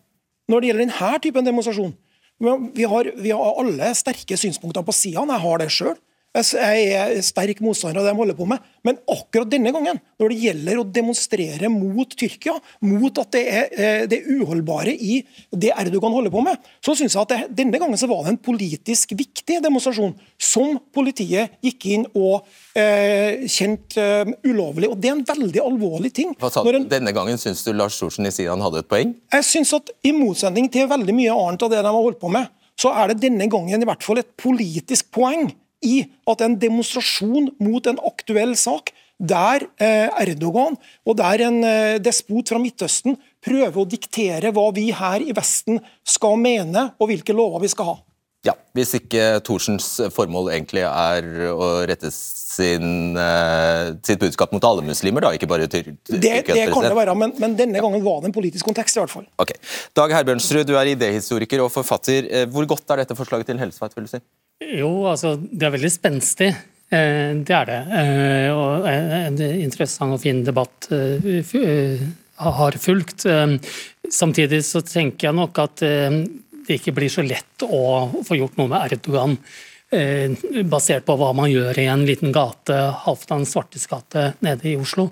når 0.48 0.60
det 0.60 0.70
gjelder 0.70 0.86
denne 0.86 1.22
typen 1.22 1.48
demonstrasjon. 1.48 1.94
Vi 2.38 2.86
har, 2.86 3.10
vi 3.18 3.32
har 3.34 3.60
alle 3.60 3.90
sterke 3.98 4.36
synspunkter 4.38 4.84
på 4.86 4.94
sidene. 4.94 5.34
Jeg 5.34 5.44
har 5.44 5.62
det 5.62 5.70
sjøl. 5.74 5.96
Jeg 6.36 6.88
er 6.92 7.14
sterk 7.24 7.62
motstander 7.64 8.02
av 8.02 8.04
det 8.06 8.12
de 8.12 8.20
holder 8.20 8.36
på 8.36 8.46
med. 8.46 8.64
Men 8.84 8.98
akkurat 9.10 9.48
denne 9.48 9.72
gangen, 9.72 9.96
når 10.20 10.32
det 10.32 10.38
gjelder 10.42 10.80
å 10.80 10.84
demonstrere 10.84 11.70
mot 11.72 12.12
Tyrkia, 12.20 12.54
mot 12.84 13.20
at 13.22 13.30
det 13.32 13.42
er 13.48 13.72
eh, 13.72 14.02
det 14.10 14.20
uholdbare 14.28 14.92
i 14.92 15.22
det 15.56 15.72
Erdogan 15.72 16.14
holder 16.14 16.32
på 16.34 16.42
med, 16.44 16.60
så 16.84 16.94
syns 16.98 17.16
jeg 17.16 17.24
at 17.24 17.32
det, 17.32 17.38
denne 17.62 17.80
gangen 17.80 17.98
så 17.98 18.10
var 18.10 18.26
det 18.26 18.34
en 18.34 18.40
politisk 18.44 19.16
viktig 19.18 19.58
demonstrasjon 19.64 20.12
som 20.36 20.76
politiet 20.94 21.56
gikk 21.64 21.88
inn 21.94 22.04
og 22.12 22.44
eh, 22.76 23.48
kjente 23.48 24.04
eh, 24.04 24.34
ulovlig. 24.46 24.92
og 24.92 25.00
Det 25.00 25.10
er 25.10 25.16
en 25.16 25.24
veldig 25.32 25.62
alvorlig 25.64 26.12
ting. 26.20 26.36
Hva 26.38 26.52
sa 26.52 26.62
du? 26.66 26.74
En, 26.76 26.90
denne 26.92 27.14
gangen 27.16 27.40
syns 27.40 27.64
du 27.66 27.72
Lars 27.72 27.96
Thorsen 27.98 28.28
i 28.28 28.34
Sian 28.34 28.62
hadde 28.62 28.84
et 28.84 28.90
poeng? 28.90 29.16
Jeg 29.32 29.48
syns 29.48 29.72
at 29.80 29.96
i 30.04 30.12
motsetning 30.16 30.68
til 30.72 30.90
veldig 30.92 31.16
mye 31.16 31.40
annet 31.48 31.64
av 31.64 31.72
det 31.72 31.80
de 31.80 31.88
har 31.88 32.04
holdt 32.04 32.20
på 32.20 32.30
med, 32.36 32.52
så 32.78 32.92
er 32.94 33.10
det 33.10 33.24
denne 33.24 33.48
gangen 33.50 33.80
i 33.80 33.88
hvert 33.88 34.04
fall 34.04 34.20
et 34.20 34.36
politisk 34.38 35.08
poeng 35.16 35.48
i 35.84 36.00
at 36.28 36.42
en 36.44 36.56
demonstrasjon 36.58 37.52
mot 37.62 37.86
en 37.86 38.00
aktuell 38.06 38.56
sak, 38.58 38.92
der 39.18 39.64
eh, 39.82 40.06
Erdogan 40.22 40.76
og 41.02 41.16
der 41.18 41.42
en 41.48 41.62
eh, 41.66 41.96
despot 42.02 42.52
fra 42.52 42.60
Midtøsten 42.62 43.16
prøver 43.42 43.80
å 43.82 43.88
diktere 43.88 44.52
hva 44.54 44.68
vi 44.74 44.92
her 44.94 45.24
i 45.24 45.34
Vesten 45.34 45.80
skal 46.06 46.38
mene, 46.38 46.92
og 46.98 47.10
hvilke 47.10 47.34
lover 47.34 47.64
vi 47.64 47.72
skal 47.72 47.92
ha. 47.92 47.96
Ja, 48.46 48.54
Hvis 48.76 48.92
ikke 48.94 49.40
Thorsens 49.42 49.86
formål 50.14 50.52
egentlig 50.54 50.84
er 50.86 51.26
å 51.50 51.66
rette 51.90 52.12
sin, 52.14 53.16
uh, 53.18 53.90
sitt 54.06 54.22
budskap 54.22 54.54
mot 54.54 54.62
alle 54.64 54.84
muslimer, 54.86 55.26
da, 55.26 55.32
ikke 55.34 55.48
bare 55.50 55.66
til 55.66 55.90
Det, 56.06 56.20
det 56.46 56.68
kan 56.70 56.86
det 56.86 56.94
være, 56.94 57.16
men, 57.18 57.34
men, 57.42 57.56
denne 57.58 57.82
gangen 57.82 58.04
var 58.06 58.22
det 58.22 58.30
en 58.30 58.36
politisk 58.38 58.70
kontekst. 58.70 58.94
i 58.94 59.02
hvert 59.02 59.12
fall. 59.12 59.26
Ok. 59.42 59.56
Dag 59.98 60.14
Herbjørnsrud, 60.14 60.70
du 60.70 60.78
er 60.78 60.94
idéhistoriker 60.94 61.66
og 61.66 61.72
forfatter. 61.74 62.30
Hvor 62.54 62.70
godt 62.70 62.94
er 62.94 63.02
dette 63.02 63.18
forslaget 63.18 63.50
til 63.50 63.58
Helseveit? 63.58 63.98
vil 63.98 64.06
du 64.06 64.14
si? 64.14 64.22
Jo, 64.58 64.90
altså 65.06 65.36
det 65.38 65.68
er 65.68 65.74
veldig 65.76 65.90
spenstig. 65.92 66.48
Eh, 66.88 67.30
det 67.46 67.54
er 67.54 67.68
det. 67.68 67.78
Eh, 68.00 68.48
og 68.50 68.88
en 68.90 69.38
interessant 69.60 70.16
og 70.16 70.22
fin 70.22 70.42
debatt 70.46 70.88
eh, 70.94 72.02
har 72.38 72.78
fulgt. 72.80 73.26
Samtidig 74.08 74.62
så 74.66 74.82
tenker 74.86 75.28
jeg 75.28 75.38
nok 75.38 75.58
at 75.62 75.82
det 75.82 76.76
ikke 76.78 76.94
blir 76.96 77.10
så 77.12 77.24
lett 77.26 77.64
å 77.66 77.82
få 78.24 78.38
gjort 78.38 78.58
noe 78.60 78.70
med 78.70 78.94
Erdogan. 78.94 79.34
Basert 80.68 81.06
på 81.08 81.16
hva 81.18 81.32
man 81.34 81.50
gjør 81.50 81.80
i 81.80 81.88
en 81.90 82.04
liten 82.06 82.30
gate, 82.32 82.76
Halvdan 83.02 83.46
Svartes 83.48 83.88
gate 83.90 84.28
nede 84.44 84.70
i 84.70 84.76
Oslo. 84.78 85.08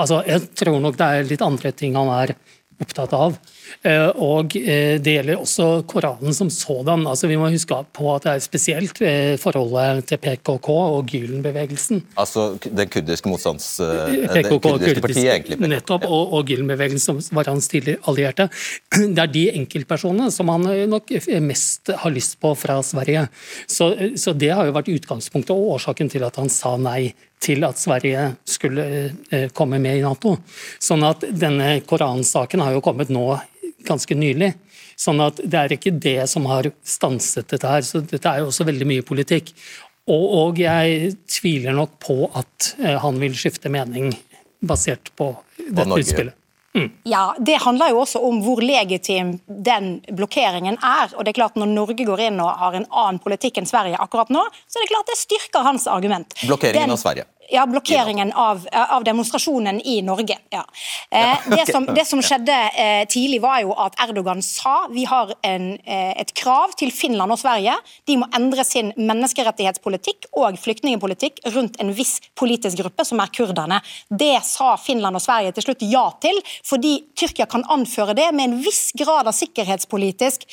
Altså, 0.00 0.22
jeg 0.26 0.48
tror 0.56 0.80
nok 0.80 0.96
det 0.98 1.08
er 1.08 1.28
litt 1.28 1.44
andre 1.44 1.72
ting 1.76 1.98
han 1.98 2.10
er 2.14 2.32
opptatt 2.80 3.12
av. 3.18 3.36
Eh, 3.82 4.08
og 4.20 4.56
eh, 4.58 4.98
Det 5.00 5.14
gjelder 5.16 5.40
også 5.40 5.68
Koranen 5.88 6.34
som 6.36 6.50
sådan. 6.52 7.06
Altså, 7.08 7.28
vi 7.30 7.38
må 7.40 7.50
huske 7.52 7.76
på 7.96 8.08
at 8.14 8.26
det 8.26 8.32
er 8.34 8.44
spesielt 8.44 9.00
eh, 9.04 9.36
forholdet 9.40 10.06
til 10.10 10.20
PKK 10.20 10.68
og 10.70 11.06
Gylen-bevegelsen. 11.10 12.02
Altså 12.20 12.52
det 12.64 12.90
kurdiske 12.92 13.30
motstands... 13.30 13.68
PKK, 13.80 14.50
det 14.50 14.60
kurdiske 14.64 15.04
partiet, 15.04 15.32
egentlig. 15.34 15.60
Nettopp, 15.70 16.06
og, 16.08 16.34
og 16.36 16.50
Gylen-bevegelsen 16.50 17.20
som 17.22 17.38
var 17.40 17.50
hans 17.52 17.70
tidligere 17.70 18.02
allierte. 18.10 18.50
Det 19.20 19.22
er 19.24 19.32
de 19.32 19.46
enkeltpersonene 19.58 20.30
som 20.32 20.48
han 20.52 20.66
nok 20.90 21.10
mest 21.42 21.90
har 22.02 22.12
lyst 22.14 22.38
på 22.40 22.52
fra 22.58 22.78
Sverige. 22.86 23.26
Så, 23.68 23.90
så 24.20 24.32
det 24.36 24.52
har 24.54 24.68
jo 24.68 24.76
vært 24.76 24.90
utgangspunktet 24.92 25.52
og 25.54 25.76
årsaken 25.76 26.10
til 26.12 26.24
at 26.26 26.38
han 26.40 26.50
sa 26.52 26.76
nei 26.80 27.12
til 27.40 27.64
at 27.64 27.80
Sverige 27.80 28.26
skulle 28.48 28.84
komme 29.56 29.80
med 29.80 30.00
i 30.00 30.04
Nato. 30.04 30.36
Sånn 30.82 31.04
at 31.08 31.24
denne 31.32 31.78
koransaken 31.88 32.62
har 32.64 32.76
jo 32.76 32.82
kommet 32.84 33.12
nå 33.12 33.24
ganske 33.86 34.16
nylig. 34.16 34.54
Sånn 35.00 35.20
at 35.24 35.40
Det 35.40 35.56
er 35.56 35.76
ikke 35.76 35.94
det 35.96 36.28
som 36.28 36.46
har 36.50 36.70
stanset 36.84 37.48
dette 37.48 37.68
her. 37.68 37.82
så 37.86 38.00
Dette 38.00 38.28
er 38.28 38.42
jo 38.42 38.50
også 38.50 38.66
veldig 38.68 38.88
mye 38.88 39.06
politikk. 39.06 39.54
Og, 40.10 40.26
og 40.40 40.58
jeg 40.60 41.14
tviler 41.30 41.76
nok 41.76 41.96
på 42.02 42.24
at 42.34 42.74
eh, 42.82 42.98
han 42.98 43.20
vil 43.20 43.36
skifte 43.36 43.70
mening 43.72 44.10
basert 44.60 45.12
på 45.16 45.32
dette 45.56 45.88
utspillet. 45.88 46.36
Mm. 46.74 46.90
Ja, 47.02 47.34
Det 47.38 47.56
handler 47.64 47.90
jo 47.90 47.98
også 48.04 48.20
om 48.22 48.36
hvor 48.44 48.60
legitim 48.62 49.32
den 49.46 49.88
blokkeringen 50.06 50.76
er. 50.78 51.10
og 51.16 51.24
det 51.24 51.32
er 51.32 51.38
klart 51.40 51.56
Når 51.58 51.66
Norge 51.66 52.04
går 52.06 52.20
inn 52.28 52.38
og 52.38 52.52
har 52.60 52.76
en 52.78 52.86
annen 52.86 53.18
politikk 53.18 53.58
enn 53.58 53.66
Sverige 53.66 53.98
akkurat 53.98 54.30
nå, 54.30 54.44
så 54.68 54.78
er 54.78 54.86
det 54.86 54.92
klart 54.92 55.10
det 55.10 55.18
styrker 55.18 55.66
hans 55.66 55.88
argument. 55.90 56.34
Blokkeringen 56.46 56.86
den, 56.86 56.94
av 56.94 57.02
Sverige? 57.02 57.26
Ja, 57.52 57.66
blokkeringen 57.66 58.32
av, 58.32 58.68
av, 58.72 59.04
demonstrasjonen 59.04 59.80
i 59.80 60.02
Norge. 60.02 60.36
Ja. 60.50 60.64
Eh, 61.10 61.38
det, 61.46 61.72
som, 61.72 61.86
det, 61.96 62.04
som, 62.06 62.22
skjedde 62.22 62.54
eh, 62.54 63.06
tidlig, 63.10 63.40
var 63.42 63.58
jo 63.64 63.72
at 63.74 63.96
Erdogan 64.04 64.38
sa 64.44 64.84
vi 64.92 65.02
har 65.10 65.32
en, 65.46 65.72
eh, 65.82 66.12
et 66.22 66.30
krav 66.38 66.76
til 66.78 66.92
Finland 66.94 67.34
og 67.34 67.40
Sverige. 67.42 67.74
De 68.06 68.20
må 68.20 68.28
endre 68.38 68.62
sin 68.66 68.92
menneskerettighetspolitikk 68.94 70.28
og 70.38 70.60
flyktningpolitikk 70.62 71.42
rundt 71.56 71.80
en 71.82 71.90
viss 71.96 72.20
politisk 72.38 72.84
gruppe, 72.84 73.06
som 73.08 73.18
er 73.22 73.32
kurderne. 73.34 73.80
Det 74.06 74.36
sa 74.46 74.76
Finland 74.78 75.18
og 75.18 75.24
Sverige 75.24 75.56
til 75.56 75.66
slutt 75.66 75.82
ja 75.90 76.04
til, 76.22 76.38
fordi 76.66 76.94
Tyrkia 77.18 77.48
kan 77.50 77.66
anføre 77.72 78.14
det 78.14 78.28
med 78.30 78.46
en 78.46 78.56
viss 78.62 78.92
grad 78.94 79.26
av 79.26 79.34
sikkerhetspolitisk 79.34 80.46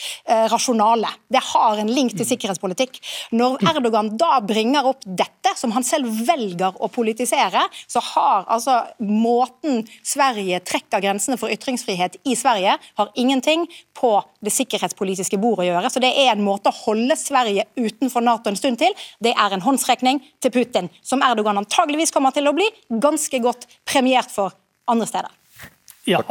rasjonale. 0.50 1.10
Det 1.30 1.44
har 1.54 1.77
en 1.77 1.92
link 1.94 2.16
til 2.18 2.25
sikkerhetspolitikk. 2.27 2.98
Når 3.38 3.62
Erdogan 3.70 4.13
da 4.18 4.39
bringer 4.42 4.89
opp 4.89 5.06
dette, 5.06 5.54
som 5.60 5.74
han 5.75 5.86
selv 5.86 6.10
velger 6.27 6.74
å 6.82 6.87
å 6.88 6.94
politisere, 6.94 7.63
så 7.88 8.01
har 8.13 8.48
altså 8.53 8.79
måten 9.03 9.84
Sverige 10.06 10.62
trekker 10.65 11.03
grensene 11.03 11.38
for 11.39 11.53
ytringsfrihet 11.53 12.20
i 12.27 12.36
Sverige, 12.39 12.77
har 13.00 13.13
ingenting 13.15 13.67
på 13.98 14.13
det 14.44 14.53
sikkerhetspolitiske 14.56 15.39
bordet 15.41 15.65
å 15.65 15.70
gjøre. 15.72 15.91
Så 15.94 16.03
det 16.03 16.13
er 16.13 16.34
en 16.34 16.46
måte 16.46 16.72
å 16.72 16.79
holde 16.86 17.17
Sverige 17.20 17.67
utenfor 17.77 18.25
Nato 18.25 18.51
en 18.51 18.60
stund 18.60 18.79
til. 18.82 18.96
Det 19.24 19.34
er 19.34 19.53
en 19.53 19.65
håndsrekning 19.65 20.22
til 20.44 20.53
Putin, 20.53 20.91
som 21.06 21.24
Erdogan 21.25 21.60
antageligvis 21.62 22.13
kommer 22.15 22.36
til 22.36 22.50
å 22.50 22.56
bli 22.58 22.70
ganske 23.03 23.41
godt 23.44 23.67
premiert 23.88 24.32
for 24.34 24.56
andre 24.88 25.10
steder. 25.10 25.34
Ja, 26.08 26.22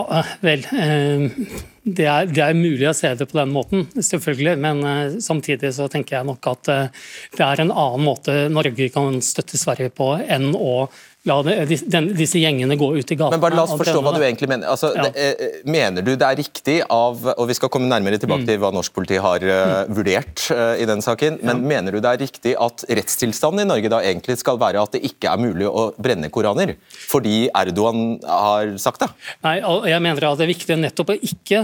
vel. 0.40 0.64
Eh, 0.72 1.74
det 1.86 2.06
er, 2.10 2.26
det 2.26 2.42
er, 2.42 2.56
mulig 2.58 2.88
å 2.90 2.94
se 2.96 3.12
det 3.14 3.28
på 3.30 3.38
den 3.38 3.52
måten, 3.54 3.84
selvfølgelig. 3.94 4.56
Men 4.62 4.82
uh, 4.82 5.18
samtidig 5.22 5.70
så 5.76 5.86
tenker 5.90 6.18
jeg 6.18 6.26
nok 6.26 6.50
at 6.50 6.70
uh, 6.72 7.10
det 7.36 7.44
er 7.46 7.62
en 7.62 7.70
annen 7.70 8.06
måte 8.06 8.46
Norge 8.50 8.90
kan 8.94 9.20
støtte 9.22 9.60
Sverige 9.60 9.94
på 9.94 10.16
enn 10.18 10.50
å 10.56 10.88
la 11.26 11.40
det, 11.42 11.80
den, 11.90 12.12
disse 12.14 12.38
gjengene 12.38 12.76
gå 12.78 12.88
ut 12.94 13.02
i 13.02 13.16
gatene. 13.18 13.34
Men 13.34 13.42
bare 13.42 13.56
La 13.58 13.64
oss 13.66 13.74
forstå 13.74 13.98
hva 14.02 14.12
du 14.14 14.20
egentlig 14.22 14.46
mener. 14.50 14.68
Altså, 14.70 14.92
ja. 14.94 15.08
det, 15.10 15.26
uh, 15.38 15.62
mener 15.70 16.06
du 16.06 16.12
det 16.14 16.26
er 16.26 16.38
riktig 16.38 16.76
av 16.92 17.22
og 17.36 17.44
Vi 17.50 17.56
skal 17.58 17.70
komme 17.72 17.90
nærmere 17.90 18.18
tilbake 18.22 18.44
mm. 18.44 18.48
til 18.50 18.60
hva 18.62 18.72
norsk 18.74 18.94
politi 18.94 19.18
har 19.22 19.46
uh, 19.46 19.86
vurdert 19.90 20.48
i 20.82 20.86
den 20.88 21.02
saken. 21.02 21.40
Men 21.46 21.62
ja. 21.62 21.70
mener 21.74 21.94
du 21.94 22.00
det 22.02 22.12
er 22.12 22.22
riktig 22.22 22.54
at 22.62 22.82
rettstilstanden 22.86 23.62
i 23.62 23.68
Norge 23.68 23.90
da 23.92 24.02
egentlig 24.06 24.38
skal 24.42 24.58
være 24.58 24.82
at 24.82 24.94
det 24.94 25.02
ikke 25.06 25.30
er 25.32 25.42
mulig 25.42 25.70
å 25.70 25.88
brenne 25.98 26.30
koraner? 26.34 26.74
Fordi 27.10 27.46
Erdogan 27.50 28.18
har 28.26 28.74
sagt 28.82 29.06
det? 29.06 29.10
Nei, 29.46 29.58
jeg 29.90 30.02
mener 30.02 30.30
at 30.30 30.38
det 30.38 30.46
er 30.46 30.54
viktig 30.54 30.78
nettopp 30.82 31.14
å 31.14 31.18
ikke 31.30 31.62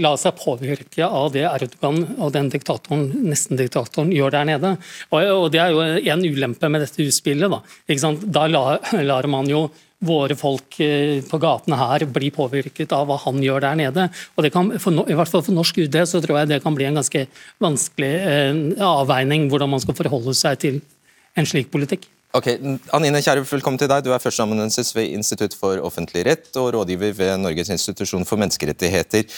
la 0.00 0.12
seg 0.20 0.36
påvirke 0.38 1.06
av 1.06 1.32
det 1.34 1.46
Erdogan 1.48 2.02
og 2.18 2.34
den 2.34 2.50
diktatoren, 2.52 3.08
nesten-diktatoren 3.30 4.12
gjør 4.14 4.34
der 4.36 4.50
nede. 4.52 4.76
Og, 5.14 5.50
Det 5.52 5.60
er 5.60 5.72
jo 5.72 5.82
en 6.14 6.24
ulempe 6.24 6.68
med 6.68 6.84
dette 6.84 7.02
utspillet. 7.02 7.50
Da, 7.50 8.12
da 8.38 8.46
la, 8.50 8.64
lar 9.00 9.28
man 9.30 9.48
jo 9.50 9.68
våre 10.04 10.36
folk 10.38 10.78
eh, 10.82 11.20
på 11.26 11.40
gatene 11.42 11.78
her 11.78 12.04
blir 12.12 12.34
påvirket 12.34 12.92
av 12.94 13.08
hva 13.08 13.18
han 13.24 13.40
gjør 13.42 13.64
der 13.64 13.78
nede. 13.80 14.08
Og 14.34 14.46
det 14.46 14.52
kan, 14.54 14.72
for, 14.82 15.04
I 15.08 15.16
hvert 15.16 15.30
fall 15.30 15.44
for 15.46 15.56
norsk 15.56 15.80
UD 15.84 16.00
så 16.08 16.20
tror 16.24 16.40
jeg 16.40 16.52
det 16.52 16.62
kan 16.64 16.76
bli 16.76 16.88
en 16.88 17.00
ganske 17.00 17.26
vanskelig 17.62 18.12
eh, 18.20 18.60
avveining 18.84 19.48
hvordan 19.52 19.74
man 19.74 19.84
skal 19.84 19.96
forholde 19.98 20.36
seg 20.38 20.60
til 20.64 20.82
en 21.38 21.48
slik 21.48 21.72
politikk. 21.72 22.06
Ok, 22.34 22.48
Anine 22.90 23.20
Kjærup, 23.22 23.46
velkommen 23.46 23.78
til 23.78 23.86
deg. 23.86 24.02
Du 24.02 24.10
er 24.10 24.18
førsteamanuensis 24.18 24.88
ved 24.96 25.12
Institutt 25.14 25.54
for 25.54 25.78
offentlig 25.86 26.24
rett 26.26 26.56
og 26.58 26.72
rådgiver 26.74 27.12
ved 27.14 27.36
Norges 27.38 27.70
institusjon 27.70 28.26
for 28.26 28.40
menneskerettigheter. 28.42 29.28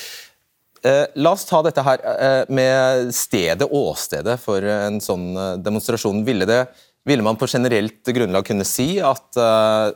Eh, 0.80 1.02
la 1.20 1.34
oss 1.36 1.44
ta 1.44 1.60
dette 1.66 1.84
her 1.84 2.00
eh, 2.14 2.48
med 2.48 3.12
stedet, 3.12 3.68
åstedet 3.68 4.38
for 4.40 4.64
en 4.64 4.96
sånn 5.04 5.28
eh, 5.36 5.52
demonstrasjon. 5.60 6.24
Ville 6.24 6.48
det 6.48 6.62
ville 7.06 7.22
man 7.22 7.36
på 7.38 7.46
generelt 7.46 8.08
grunnlag 8.16 8.48
kunne 8.48 8.64
si 8.66 8.96
at 8.98 9.38
uh, 9.38 9.92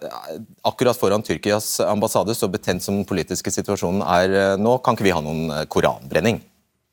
akkurat 0.63 0.95
foran 0.95 1.25
Tyrkias 1.27 1.81
ambassade, 1.83 2.37
så 2.39 2.47
betent 2.47 2.85
som 2.85 3.01
den 3.01 3.09
politiske 3.09 3.51
situasjonen 3.51 4.05
er 4.07 4.35
uh, 4.37 4.61
nå, 4.61 4.77
kan 4.85 4.95
ikke 4.95 5.09
vi 5.09 5.15
ha 5.17 5.23
noen 5.25 5.51
eh, 5.51 5.65
koranbrenning? 5.67 6.39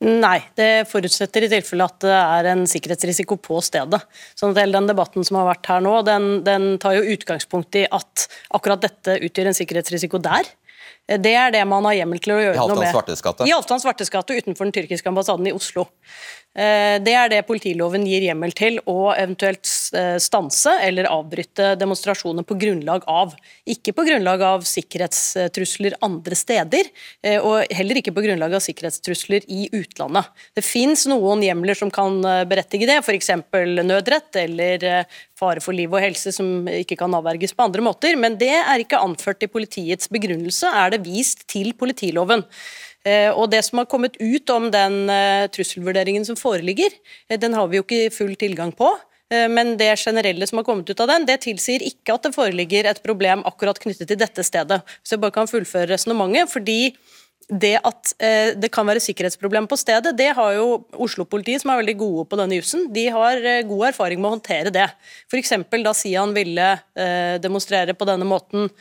Nei, 0.06 0.38
det 0.54 0.86
forutsetter 0.92 1.48
i 1.48 1.50
tilfelle 1.50 1.88
at 1.90 2.04
det 2.04 2.14
er 2.14 2.52
en 2.52 2.68
sikkerhetsrisiko 2.70 3.40
på 3.42 3.58
stedet. 3.66 3.98
Sånn 4.38 4.54
at 4.54 4.62
hele 4.62 4.78
den 4.78 4.90
Debatten 4.92 5.26
som 5.26 5.40
har 5.40 5.48
vært 5.50 5.70
her 5.72 5.82
nå, 5.82 5.96
den, 6.06 6.28
den 6.46 6.76
tar 6.82 7.00
jo 7.00 7.16
utgangspunkt 7.16 7.80
i 7.82 7.88
at 7.90 8.28
akkurat 8.54 8.84
dette 8.86 9.18
utgjør 9.26 9.50
en 9.50 9.58
sikkerhetsrisiko 9.58 10.22
der. 10.22 10.46
Det 11.08 11.34
er 11.40 11.54
det 11.56 11.64
man 11.66 11.86
har 11.88 11.96
hjemmel 12.02 12.20
til 12.20 12.36
å 12.36 12.38
gjøre 12.42 12.54
noe 12.60 12.76
med. 12.76 12.92
I 13.48 13.54
Halvdan 13.56 13.82
Svartes 13.82 14.12
gate? 14.12 14.38
Utenfor 14.38 14.68
den 14.68 14.76
tyrkiske 14.76 15.08
ambassaden 15.08 15.48
i 15.48 15.54
Oslo. 15.56 15.88
Eh, 16.58 16.98
det 17.06 17.14
er 17.14 17.30
det 17.30 17.44
politiloven 17.46 18.06
gir 18.10 18.24
hjemmel 18.26 18.54
til 18.58 18.80
å 18.90 19.12
eventuelt 19.14 19.70
eh, 19.94 20.16
stanse 20.22 20.74
eller 20.82 21.10
avbryte 21.12 21.76
demonstrasjoner 21.78 22.48
på 22.48 22.58
grunnlag 22.58 23.06
av. 23.06 23.36
Ikke 23.70 23.94
på 23.94 24.08
grunnlag 24.08 24.42
av 24.42 24.66
sikkerhetstrusler 24.66 26.00
andre 26.08 26.38
steder, 26.40 26.90
eh, 27.22 27.38
og 27.38 27.70
heller 27.78 28.02
ikke 28.02 28.16
på 28.16 28.26
grunnlag 28.26 28.58
av 28.58 28.66
sikkerhetstrusler 28.66 29.46
i 29.54 29.68
utlandet. 29.70 30.32
Det 30.58 30.66
fins 30.66 31.06
noen 31.12 31.46
hjemler 31.46 31.78
som 31.78 31.94
kan 31.94 32.18
berettige 32.50 32.90
det, 32.90 32.98
f.eks. 33.04 33.30
nødrett 33.86 34.42
eller 34.42 34.88
fare 35.38 35.62
for 35.62 35.78
liv 35.78 35.94
og 35.94 36.02
helse 36.02 36.34
som 36.34 36.66
ikke 36.72 36.98
kan 36.98 37.14
avverges 37.14 37.54
på 37.54 37.68
andre 37.68 37.86
måter, 37.86 38.18
men 38.18 38.40
det 38.42 38.56
er 38.58 38.82
ikke 38.82 39.02
anført 39.04 39.46
i 39.46 39.52
politiets 39.52 40.10
begrunnelse, 40.10 40.74
er 40.74 40.96
det 40.96 41.04
vist 41.06 41.46
til 41.52 41.76
politiloven. 41.78 42.42
Eh, 43.08 43.32
og 43.32 43.50
Det 43.52 43.64
som 43.66 43.82
har 43.82 43.90
kommet 43.90 44.18
ut 44.20 44.50
om 44.54 44.70
den 44.74 45.10
eh, 45.10 45.48
trusselvurderingen 45.54 46.26
som 46.28 46.40
foreligger, 46.40 46.92
eh, 47.30 47.40
den 47.40 47.56
har 47.56 47.70
vi 47.72 47.80
jo 47.80 47.86
ikke 47.86 48.16
full 48.16 48.36
tilgang 48.36 48.74
på. 48.76 48.96
Men 49.28 49.74
det 49.76 49.90
generelle 50.00 50.48
som 50.48 50.62
har 50.62 50.64
kommet 50.64 50.88
ut 50.88 51.02
av 51.04 51.10
den, 51.12 51.26
det 51.28 51.42
tilsier 51.44 51.84
ikke 51.84 52.14
at 52.16 52.24
det 52.24 52.30
foreligger 52.32 52.88
et 52.88 53.02
problem 53.04 53.42
akkurat 53.44 53.76
knyttet 53.84 54.08
til 54.08 54.16
dette 54.22 54.46
stedet. 54.48 54.78
Så 55.04 55.18
jeg 55.18 55.20
bare 55.20 55.36
kan 55.36 55.50
fullføre 55.52 55.90
resonnementet. 55.92 56.48
fordi 56.48 56.96
det 57.52 57.74
at 57.84 58.14
det 58.56 58.72
kan 58.72 58.88
være 58.88 59.04
sikkerhetsproblem 59.04 59.68
på 59.68 59.76
stedet, 59.76 60.16
det 60.16 60.32
har 60.36 60.54
jo 60.56 60.86
Oslo-politiet, 60.96 61.60
som 61.60 61.72
er 61.72 61.82
veldig 61.82 61.98
gode 62.00 62.26
på 62.28 62.40
denne 62.40 62.56
jussen, 62.56 62.88
de 62.94 63.06
har 63.12 63.44
god 63.68 63.88
erfaring 63.90 64.22
med 64.22 64.30
å 64.30 64.36
håndtere 64.38 64.72
det. 64.72 64.88
F.eks. 65.28 65.52
da 65.84 65.94
Sian 65.94 66.32
ville 66.32 66.70
demonstrere 67.44 67.96
på 68.00 68.08
denne 68.08 68.28
måten 68.28 68.72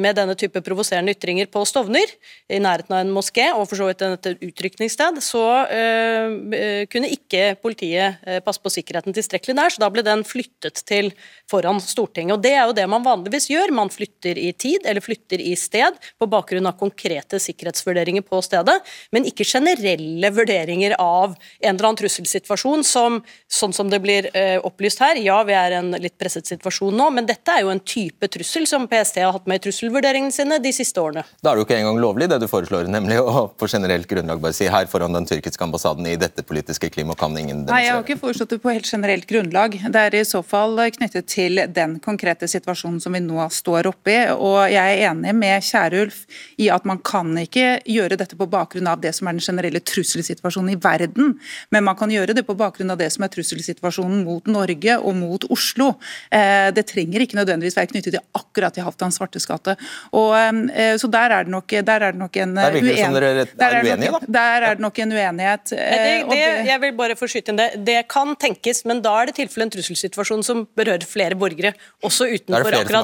med 0.00 0.16
denne 0.18 0.36
type 0.38 0.62
provoserende 0.64 1.14
ytringer 1.14 1.48
på 1.52 1.64
Stovner, 1.68 2.10
i 2.48 2.60
nærheten 2.62 2.94
av 2.94 3.02
en 3.04 3.12
moské, 3.14 3.46
og 3.54 3.66
for 3.68 3.80
så 3.80 3.88
vidt 3.88 4.04
et 4.04 4.44
utrykningssted, 4.48 5.20
så 5.24 5.44
eh, 5.72 6.34
eh, 6.58 6.82
kunne 6.90 7.10
ikke 7.12 7.54
politiet 7.62 8.22
passe 8.44 8.62
på 8.62 8.72
sikkerheten 8.72 9.14
tilstrekkelig 9.14 9.56
der, 9.56 9.72
så 9.72 9.82
da 9.82 9.90
ble 9.92 10.04
den 10.06 10.24
flyttet 10.26 10.82
til 10.88 11.10
foran 11.50 11.80
Stortinget. 11.82 12.36
Og 12.36 12.42
Det 12.44 12.54
er 12.54 12.64
jo 12.68 12.76
det 12.76 12.86
man 12.90 13.04
vanligvis 13.04 13.48
gjør, 13.50 13.72
man 13.74 13.92
flytter 13.92 14.38
i 14.40 14.50
tid 14.52 14.86
eller 14.88 15.04
flytter 15.04 15.42
i 15.42 15.54
sted 15.58 15.98
på 16.20 16.28
bakgrunn 16.30 16.68
av 16.68 16.78
konkrete 16.80 17.40
sikkerhetsvurderinger 17.42 18.24
på 18.26 18.40
stedet, 18.44 18.76
men 19.14 19.28
ikke 19.28 19.46
generelle 19.48 20.30
vurderinger 20.34 20.96
av 20.98 21.34
en 21.34 21.74
eller 21.74 21.88
annen 21.90 22.00
trusselsituasjon 22.00 22.84
som, 22.86 23.20
sånn 23.50 23.74
som 23.76 23.90
det 23.92 24.00
blir 24.04 24.28
uh, 24.34 24.58
opplyst 24.66 25.02
her. 25.02 25.20
Ja, 25.22 25.40
vi 25.46 25.56
er 25.56 25.74
i 25.74 25.80
en 25.80 25.92
litt 26.00 26.16
presset 26.20 26.48
situasjon 26.48 26.94
nå, 26.96 27.10
men 27.14 27.28
dette 27.28 27.52
er 27.52 27.64
jo 27.64 27.72
en 27.72 27.82
type 27.82 28.28
trussel 28.32 28.68
som 28.70 28.88
PST 28.90 29.20
har 29.22 29.34
hatt 29.36 29.48
med 29.50 29.60
i 29.60 29.64
trusselvurderingene 29.74 30.32
sine 30.32 30.58
de 30.62 30.72
siste 30.74 31.00
årene. 31.00 31.24
Da 31.42 31.50
er 31.50 31.56
det 31.56 31.62
jo 31.62 31.66
ikke 31.66 31.78
engang 31.80 31.98
lovlig 32.02 32.28
det 32.30 32.38
du 32.42 32.46
foreslår, 32.50 32.88
nemlig 32.90 33.18
å 33.20 33.46
på 33.58 33.68
generelt 33.70 34.08
grunnlag 34.10 34.40
bare 34.42 34.56
si 34.56 34.68
her 34.70 34.86
foran 34.90 35.14
den 35.16 35.26
tyrkiske 35.28 35.64
ambassaden 35.64 36.06
i 36.08 36.16
dette 36.20 36.44
politiske 36.46 36.90
klimaet 36.92 37.18
kan 37.20 37.34
ingen 37.34 37.64
demonstrere. 37.64 37.74
Nei, 37.74 37.86
jeg 37.86 37.94
har 37.94 38.04
ikke 38.04 38.20
foreslått 38.22 38.54
det 38.54 38.60
på 38.62 38.72
helt 38.74 38.90
generelt 38.90 39.26
grunnlag. 39.30 39.78
Det 39.94 40.04
er 40.08 40.18
i 40.18 40.24
så 40.28 40.42
fall 40.46 40.78
knyttet 40.94 41.28
til 41.30 41.62
den 41.74 41.98
konkrete 42.04 42.48
situasjonen 42.50 43.00
som 43.02 43.14
vi 43.16 43.22
nå 43.24 43.42
står 43.52 43.90
oppe 43.90 44.14
i. 44.14 44.20
Og 44.34 44.60
jeg 44.72 44.98
er 44.98 45.10
enig 45.10 45.34
med 45.36 45.64
Kjærulf 45.64 46.24
i 46.60 46.70
at 46.72 46.86
man 46.88 47.00
kan 47.04 47.32
ikke 47.40 47.80
gjøre 47.90 48.18
dette 48.20 48.38
på 48.38 48.48
bakgrunn 48.50 48.90
av 48.90 49.02
det 49.02 49.14
som 49.16 49.28
er 49.28 49.38
den 49.38 49.44
generelle 49.44 49.82
trusselsituasjonen 49.84 50.74
i 50.74 50.78
verden, 50.80 51.34
men 51.74 51.86
man 51.86 51.98
kan 51.98 52.12
gjøre 52.12 52.36
det 52.36 52.46
på 52.46 52.56
bakgrunn 52.58 52.92
av 52.94 53.00
det 53.00 53.10
som 53.14 53.24
er 53.26 53.32
trusselsituasjonen 53.34 54.24
mot 54.26 54.46
Norge 54.50 54.98
og 55.00 55.16
mot 55.18 55.46
Oslo. 55.54 55.94
Eh, 56.30 56.70
det 56.74 56.86
trenger 56.90 57.24
ikke 57.24 57.38
nødvendigvis 57.40 57.78
være 57.78 57.92
knyttet 57.92 58.16
til 58.16 58.24
akkurat 58.36 58.74
til 58.76 58.86
Halvdan 58.86 59.14
Svartes 59.14 59.46
gate. 59.48 59.63
Og, 60.12 60.34
eh, 60.36 60.96
så 61.00 61.08
der 61.10 61.30
er 61.38 61.44
det 61.44 61.52
nok, 61.52 61.66
der 61.68 62.00
er 62.08 62.12
det 62.12 62.20
nok 62.20 62.36
en 62.36 62.54
uenighet. 62.58 64.26
Der 64.34 64.66
er 64.68 64.74
det 64.74 64.80
nok 64.84 64.98
en 64.98 65.12
uenighet. 65.12 65.64
Det, 65.70 65.78
eh, 65.78 66.26
det, 66.30 66.42
jeg 66.68 66.80
vil 66.80 66.92
bare 66.98 67.16
få 67.16 67.28
inn 67.40 67.56
det. 67.60 67.70
Det 67.84 68.08
kan 68.08 68.34
tenkes, 68.36 68.84
men 68.84 69.00
da 69.02 69.14
er 69.22 69.26
det 69.30 69.36
tilfelle 69.40 69.68
en 69.68 69.70
trusselsituasjon 69.74 70.42
som 70.44 70.66
berører 70.76 71.06
flere 71.08 71.34
borgere, 71.34 71.74
også 72.04 72.28
utenfor 72.34 72.60
akkurat. 72.84 73.02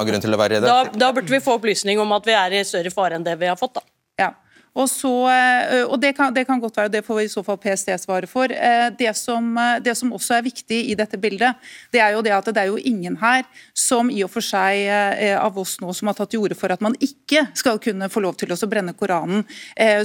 Da, 0.67 0.83
da 1.05 1.11
burde 1.11 1.31
vi 1.31 1.39
få 1.39 1.57
opplysning 1.59 1.99
om 1.99 2.11
at 2.13 2.25
vi 2.25 2.31
er 2.37 2.51
i 2.59 2.63
større 2.67 2.91
fare 2.93 3.15
enn 3.19 3.23
det 3.25 3.37
vi 3.39 3.47
har 3.49 3.55
fått. 3.59 3.73
da. 3.79 3.81
Ja. 4.19 4.31
Og, 4.71 4.87
så, 4.87 5.11
eh, 5.27 5.83
og 5.83 5.97
det, 5.99 6.13
kan, 6.15 6.31
det, 6.31 6.45
kan, 6.47 6.59
godt 6.61 6.77
være, 6.79 6.91
det 6.93 7.03
får 7.03 7.25
i 7.25 7.31
så 7.31 7.43
fall 7.43 7.57
PST 7.59 7.91
svare 7.99 8.27
for. 8.29 8.51
Eh, 8.51 8.87
det 8.95 9.11
som, 9.19 9.49
eh, 9.59 9.79
det 9.83 9.97
som, 9.99 10.13
også 10.15 10.37
er 10.37 10.45
viktig 10.45 10.79
i 10.91 10.95
dette 10.95 11.19
bildet, 11.19 11.59
det 11.91 11.99
er 11.99 12.15
jo 12.15 12.21
det 12.23 12.31
at 12.35 12.47
det 12.47 12.61
er 12.63 12.69
jo 12.71 12.79
ingen 12.79 13.17
her 13.19 13.43
som 13.75 14.09
i 14.11 14.21
og 14.23 14.31
for 14.31 14.43
seg 14.43 14.87
av 15.35 15.57
oss 15.59 15.77
nå 15.81 15.91
som 15.95 16.09
har 16.09 16.15
tatt 16.17 16.31
til 16.31 16.43
orde 16.43 16.55
for 16.57 16.71
at 16.71 16.81
man 16.83 16.95
ikke 17.03 17.43
skal 17.57 17.79
kunne 17.83 18.07
få 18.11 18.23
lov 18.23 18.37
til 18.39 18.51
å 18.51 18.69
brenne 18.69 18.93
Koranen. 18.97 19.43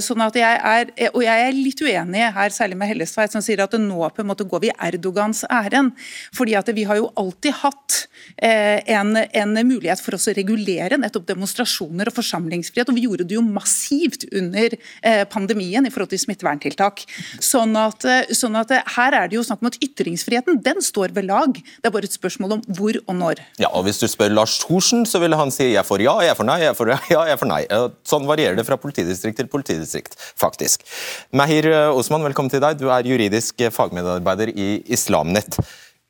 Sånn 0.03 0.23
at 0.23 0.35
jeg 0.37 0.59
er, 0.71 0.91
og 1.11 1.19
jeg 1.23 1.45
er 1.47 1.55
litt 1.55 1.81
uenig 1.83 2.23
her, 2.35 2.53
særlig 2.55 2.77
med 2.79 2.91
Hellestveit, 2.91 3.33
som 3.33 3.43
sier 3.43 3.61
at 3.63 3.75
nå 3.79 3.99
på 4.15 4.23
en 4.23 4.29
måte 4.29 4.47
går 4.47 4.63
vi 4.63 4.71
Erdogans 4.73 5.43
ærend. 5.51 5.93
Fordi 6.35 6.55
at 6.59 6.71
vi 6.75 6.85
har 6.87 6.99
jo 6.99 7.09
alltid 7.19 7.59
hatt 7.61 7.99
en, 8.37 9.15
en 9.17 9.59
mulighet 9.67 10.01
for 10.03 10.17
oss 10.17 10.29
å 10.31 10.35
regulere 10.37 10.99
nettopp 10.99 11.27
demonstrasjoner 11.29 12.11
og 12.11 12.17
forsamlingsfrihet, 12.17 12.91
og 12.91 12.97
vi 12.97 13.07
gjorde 13.07 13.27
det 13.27 13.37
jo 13.37 13.45
massivt 13.45 14.27
under 14.31 14.56
under 14.57 14.77
eh, 15.03 15.23
pandemien 15.29 15.85
i 15.85 15.91
forhold 15.93 16.11
til 16.11 16.21
smitteverntiltak. 16.21 17.03
Sånn 17.43 17.75
at, 17.79 18.05
eh, 18.07 18.33
sånn 18.35 18.57
at, 18.59 18.73
eh, 18.73 18.83
her 18.97 19.15
er 19.15 19.29
det 19.29 19.37
jo 19.37 19.45
snakk 19.45 19.63
om 19.63 19.69
at 19.69 19.79
ytringsfriheten 19.83 20.61
den 20.65 20.81
står 20.83 21.13
ved 21.15 21.29
lag. 21.29 21.53
Det 21.53 21.89
er 21.89 21.93
bare 21.93 22.09
et 22.09 22.17
spørsmål 22.17 22.57
om 22.57 22.65
hvor 22.77 22.97
og 23.05 23.15
når. 23.15 23.43
Ja, 23.61 23.69
og 23.71 23.85
Hvis 23.87 24.01
du 24.01 24.07
spør 24.07 24.33
Lars 24.33 24.57
Thorsen, 24.59 25.05
så 25.05 25.21
vil 25.23 25.35
han 25.37 25.51
si 25.53 25.71
jeg 25.71 25.85
får 25.85 26.03
ja, 26.03 26.17
jeg 26.25 26.35
får 26.35 26.47
nei, 26.49 26.59
jeg 26.65 26.75
får 26.75 26.93
ja, 27.15 27.23
jeg 27.31 27.39
får 27.39 27.51
nei. 27.51 27.63
Sånn 28.07 28.27
varierer 28.27 28.57
det 28.57 28.65
fra 28.67 28.79
politidistrikt 28.81 29.37
til 29.39 29.47
politidistrikt, 29.51 30.17
faktisk. 30.35 30.83
Mahir 31.31 31.69
Osman, 31.93 32.25
velkommen 32.25 32.51
til 32.51 32.63
deg. 32.63 32.79
Du 32.79 32.89
er 32.91 33.07
juridisk 33.07 33.61
fagmedarbeider 33.71 34.51
i 34.51 34.81
Islamnett. 34.91 35.59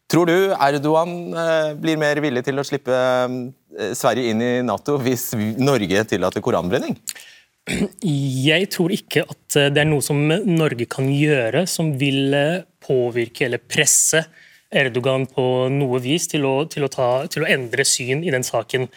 Tror 0.08 0.30
du 0.30 0.54
Erdogan 0.56 1.18
blir 1.82 2.00
mer 2.00 2.22
villig 2.24 2.46
til 2.48 2.58
å 2.58 2.66
slippe 2.66 2.98
Sverige 3.98 4.32
inn 4.32 4.42
i 4.42 4.54
Nato 4.66 4.96
hvis 5.04 5.34
Norge 5.60 6.06
tillater 6.08 6.42
koranbrenning? 6.42 6.96
Jeg 7.68 8.70
tror 8.72 8.94
ikke 8.96 9.26
at 9.28 9.58
eh, 9.60 9.70
det 9.74 9.84
er 9.84 9.90
noe 9.90 10.04
som 10.04 10.20
Norge 10.48 10.88
kan 10.90 11.10
gjøre 11.12 11.66
som 11.68 11.92
vil 12.00 12.36
eh, 12.36 12.66
påvirke 12.84 13.48
eller 13.48 13.64
presse 13.64 14.24
Erdogan 14.68 15.26
på 15.32 15.68
noe 15.72 16.00
vis 16.04 16.30
til 16.32 16.48
å, 16.48 16.62
til 16.72 16.86
å, 16.88 16.92
ta, 16.92 17.10
til 17.32 17.44
å 17.44 17.50
endre 17.52 17.86
syn 17.88 18.24
i 18.24 18.32
den 18.34 18.44
saken. 18.44 18.88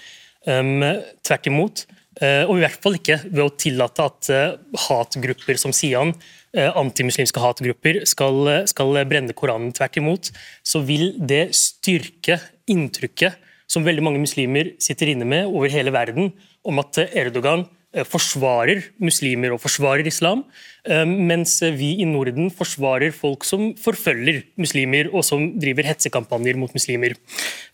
Um, 0.49 0.83
tvert 1.27 1.47
imot. 1.47 1.85
Uh, 2.19 2.43
og 2.49 2.57
i 2.57 2.63
hvert 2.65 2.83
fall 2.83 2.97
ikke 2.99 3.21
ved 3.29 3.43
å 3.45 3.53
tillate 3.55 4.03
at 4.03 4.31
uh, 4.35 4.57
hatgrupper 4.89 5.61
som 5.61 5.71
Sian, 5.77 6.11
uh, 6.59 6.71
antimuslimske 6.81 7.39
hatgrupper, 7.43 8.01
skal, 8.09 8.51
skal, 8.67 8.99
brenne 9.07 9.37
Koranen. 9.37 9.71
Tvert 9.77 10.01
imot 10.01 10.33
så 10.67 10.83
vil 10.83 11.13
det 11.23 11.53
styrke 11.55 12.41
inntrykket 12.71 13.39
som 13.71 13.87
veldig 13.87 14.03
mange 14.03 14.25
muslimer 14.25 14.73
sitter 14.83 15.13
inne 15.13 15.29
med 15.29 15.47
over 15.47 15.71
hele 15.71 15.95
verden, 15.95 16.33
om 16.67 16.83
at 16.83 16.99
Erdogan 17.07 17.69
forsvarer 18.07 18.85
muslimer 19.03 19.51
og 19.51 19.59
forsvarer 19.59 20.07
islam, 20.07 20.45
eh, 20.87 21.03
mens 21.05 21.57
vi 21.75 21.97
i 21.99 22.07
Norden 22.07 22.51
forsvarer 22.55 23.11
folk 23.11 23.45
som 23.45 23.73
forfølger 23.75 24.45
muslimer 24.57 25.11
og 25.11 25.25
som 25.27 25.49
driver 25.59 25.89
hetsekampanjer 25.89 26.57
mot 26.57 26.71
muslimer. 26.73 27.17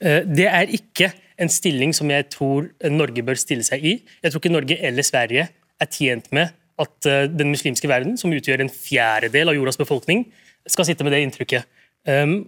Eh, 0.01 0.23
det 0.25 0.49
er 0.49 0.73
ikke 0.73 1.13
en 1.39 1.53
stilling 1.53 1.93
som 1.93 2.09
jeg 2.09 2.31
tror 2.33 2.71
Norge 2.89 3.23
bør 3.23 3.37
stille 3.37 3.63
seg 3.63 3.85
i. 3.85 4.01
Jeg 4.23 4.33
tror 4.33 4.41
ikke 4.41 4.55
Norge 4.55 4.81
eller 4.81 5.05
Sverige 5.05 5.49
er 5.81 5.87
tjent 5.93 6.33
med 6.33 6.55
at 6.81 7.09
den 7.33 7.49
muslimske 7.49 7.89
verden, 7.89 8.19
som 8.21 8.33
utgjør 8.33 8.61
en 8.61 8.73
fjerdedel 8.73 9.49
av 9.49 9.57
jordas 9.57 9.79
befolkning, 9.81 10.27
skal 10.69 10.85
sitte 10.85 11.05
med 11.05 11.13
det 11.13 11.23
inntrykket. 11.25 11.65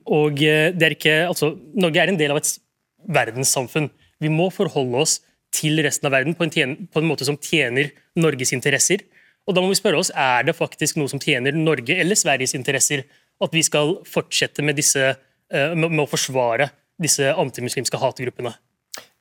Og 0.04 0.36
det 0.36 0.84
er 0.84 0.92
ikke, 0.92 1.14
altså, 1.30 1.54
Norge 1.72 2.02
er 2.02 2.12
en 2.12 2.18
del 2.20 2.34
av 2.34 2.40
et 2.40 2.50
verdenssamfunn. 3.08 3.88
Vi 4.20 4.28
må 4.28 4.50
forholde 4.52 5.00
oss 5.00 5.14
til 5.54 5.80
resten 5.84 6.08
av 6.08 6.14
verden 6.16 6.36
på 6.36 6.46
en, 6.46 6.52
tjen, 6.52 6.74
på 6.92 7.00
en 7.00 7.08
måte 7.08 7.26
som 7.28 7.38
tjener 7.40 7.92
Norges 8.18 8.52
interesser. 8.56 9.04
Og 9.48 9.56
da 9.56 9.64
må 9.64 9.72
vi 9.72 9.80
spørre 9.80 10.00
oss, 10.02 10.12
Er 10.14 10.44
det 10.44 10.56
faktisk 10.58 10.98
noe 11.00 11.08
som 11.08 11.20
tjener 11.20 11.56
Norge 11.56 11.96
eller 11.96 12.18
Sveriges 12.18 12.54
interesser 12.54 13.06
at 13.40 13.54
vi 13.54 13.62
skal 13.62 13.98
fortsette 14.08 14.62
med, 14.62 14.76
disse, 14.76 15.14
eh, 15.50 15.74
med 15.74 16.04
å 16.04 16.10
forsvare 16.10 16.70
disse 17.00 17.32
antimuslimske 17.32 18.00
hatgruppene? 18.00 18.54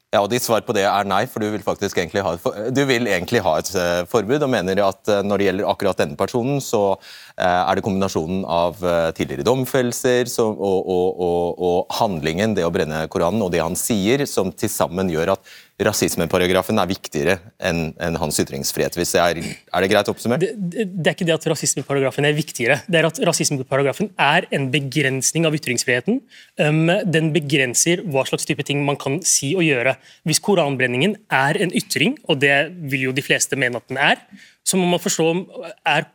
Ja, 0.08 0.22
og 0.24 0.30
Ditt 0.32 0.46
svar 0.46 0.62
på 0.64 0.72
det 0.72 0.86
er 0.88 1.04
nei, 1.04 1.26
for 1.28 1.44
du 1.44 1.50
vil 1.52 1.64
faktisk 1.66 1.98
egentlig 2.00 2.22
ha 2.24 2.32
et, 2.38 2.78
egentlig 2.80 3.42
ha 3.44 3.58
et 3.60 3.70
uh, 3.76 4.06
forbud, 4.08 4.40
og 4.40 4.50
mener 4.50 4.80
at 4.80 5.02
uh, 5.12 5.20
når 5.20 5.42
det 5.42 5.48
gjelder 5.50 5.68
akkurat 5.68 6.00
denne 6.00 6.16
personen, 6.16 6.62
så 6.64 6.96
er 7.36 7.76
det 7.76 7.84
kombinasjonen 7.86 8.46
av 8.50 8.80
tidligere 9.14 9.46
domfellelser 9.46 10.32
og, 10.42 10.64
og, 10.64 11.20
og, 11.22 11.60
og, 11.60 11.98
handlingen, 12.00 12.56
det 12.58 12.64
å 12.66 12.72
brenne 12.74 13.04
Koranen, 13.12 13.44
og 13.46 13.52
det 13.54 13.62
han 13.62 13.76
sier, 13.78 14.24
som 14.26 14.50
til 14.56 14.72
sammen 14.74 15.12
gjør 15.12 15.36
at 15.36 15.52
rasismeparagrafen 15.78 16.80
er 16.82 16.90
viktigere 16.90 17.36
enn 17.62 17.92
en 18.02 18.16
hans 18.18 18.40
ytringsfrihet. 18.42 18.96
Hvis 18.98 19.12
det 19.14 19.20
er, 19.22 19.40
er, 19.46 19.84
det 19.84 19.90
greit 19.92 20.10
oppsummert? 20.10 20.42
Det, 20.42 20.56
det, 20.58 20.88
det, 20.90 21.04
er 21.06 21.14
ikke 21.14 21.28
det 21.30 21.36
at 21.36 21.46
rasismeparagrafen 21.52 22.26
er 22.26 22.34
viktigere. 22.38 22.80
Det 22.90 22.98
er 22.98 23.08
at 23.12 23.22
rasismeparagrafen 23.30 24.10
er 24.18 24.48
en 24.58 24.68
begrensning 24.74 25.46
av 25.46 25.54
ytringsfriheten. 25.58 26.20
Um, 26.58 26.90
den 27.06 27.30
begrenser 27.36 28.02
hva 28.10 28.26
slags 28.26 28.50
type 28.50 28.66
ting 28.66 28.82
man 28.88 28.98
kan 29.02 29.20
si 29.22 29.54
og 29.54 29.68
gjøre. 29.68 29.94
Hvis 30.26 30.42
koranbrenningen 30.48 31.14
er 31.30 31.62
en 31.62 31.76
ytring, 31.78 32.18
og 32.26 32.42
det 32.42 32.58
vil 32.90 33.10
jo 33.10 33.16
de 33.16 33.26
fleste 33.26 33.60
mene 33.60 33.78
at 33.78 33.94
den 33.94 34.02
er, 34.02 34.26
så 34.68 34.82
må 34.82 34.90
man 34.90 35.04
forstå 35.04 35.30
om 35.30 35.46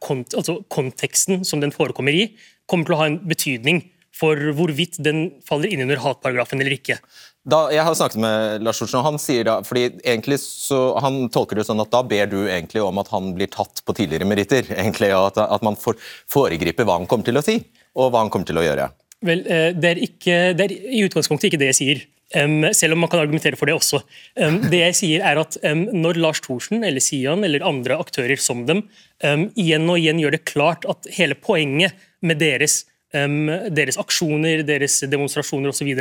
kont 0.02 0.34
altså 0.36 0.58
konteksten 0.74 1.46
som 1.46 1.62
den 1.62 1.72
forekommer 1.72 2.12
i, 2.12 2.32
kommer 2.68 2.88
til 2.88 2.98
å 2.98 3.02
ha 3.04 3.10
en 3.12 3.22
betydning 3.30 3.84
for 4.12 4.36
hvorvidt 4.56 4.98
den 5.02 5.24
faller 5.46 5.72
inn 5.72 5.86
under 5.86 6.00
hatparagrafen 6.02 6.60
eller 6.60 6.76
ikke. 6.76 6.98
Da, 7.42 7.64
jeg 7.74 7.82
har 7.82 7.94
snakket 7.98 8.20
med 8.22 8.62
Lars 8.62 8.78
Olsen, 8.84 9.00
og 9.00 9.06
han 9.08 9.18
sier 9.18 9.46
da, 9.48 9.56
fordi 9.66 9.88
egentlig 9.98 10.38
så, 10.44 10.92
han 11.02 11.24
tolker 11.34 11.58
det 11.58 11.64
sånn 11.66 11.82
at 11.82 11.90
da 11.90 12.04
ber 12.06 12.28
du 12.30 12.38
egentlig 12.44 12.84
om 12.84 13.00
at 13.02 13.10
han 13.10 13.32
blir 13.34 13.50
tatt 13.50 13.82
på 13.82 13.96
tidligere 13.98 14.28
meritter. 14.30 14.68
egentlig, 14.76 15.10
At, 15.10 15.40
at 15.42 15.64
man 15.66 15.74
for, 15.78 15.98
foregriper 16.30 16.86
hva 16.86 17.00
han 17.00 17.08
kommer 17.10 17.26
til 17.26 17.40
å 17.40 17.42
si, 17.42 17.58
og 17.98 18.12
hva 18.12 18.22
han 18.22 18.30
kommer 18.30 18.46
til 18.46 18.62
å 18.62 18.66
gjøre. 18.66 18.86
Vel, 19.26 19.42
eh, 19.50 19.70
Det 19.74 19.90
er, 19.90 20.02
ikke, 20.06 20.36
det 20.54 20.68
er 20.68 20.74
i 20.94 21.02
utgangspunktet 21.06 21.50
ikke 21.50 21.62
det 21.62 21.72
jeg 21.72 21.80
sier. 21.80 22.04
Um, 22.32 22.70
selv 22.72 22.94
om 22.94 23.02
man 23.02 23.10
kan 23.12 23.20
argumentere 23.20 23.58
for 23.60 23.68
det 23.68 23.74
også. 23.76 23.98
Um, 24.40 24.62
det 24.72 24.78
jeg 24.78 24.96
sier 24.96 25.24
er 25.28 25.36
at 25.36 25.58
um, 25.68 25.82
Når 25.92 26.16
Lars 26.22 26.40
Thorsen 26.40 26.80
eller 26.80 27.02
Sian 27.04 27.44
eller 27.44 27.66
andre 27.68 27.98
aktører 28.00 28.40
som 28.40 28.62
dem 28.64 28.86
igjen 29.22 29.84
og 29.86 30.00
igjen 30.00 30.18
gjør 30.18 30.32
det 30.34 30.46
klart 30.48 30.86
at 30.90 31.06
hele 31.14 31.36
poenget 31.38 31.94
med 32.26 32.40
deres, 32.40 32.80
deres 33.12 33.98
aksjoner, 34.00 34.64
deres 34.66 34.96
demonstrasjoner 35.06 35.70
osv 35.70 35.92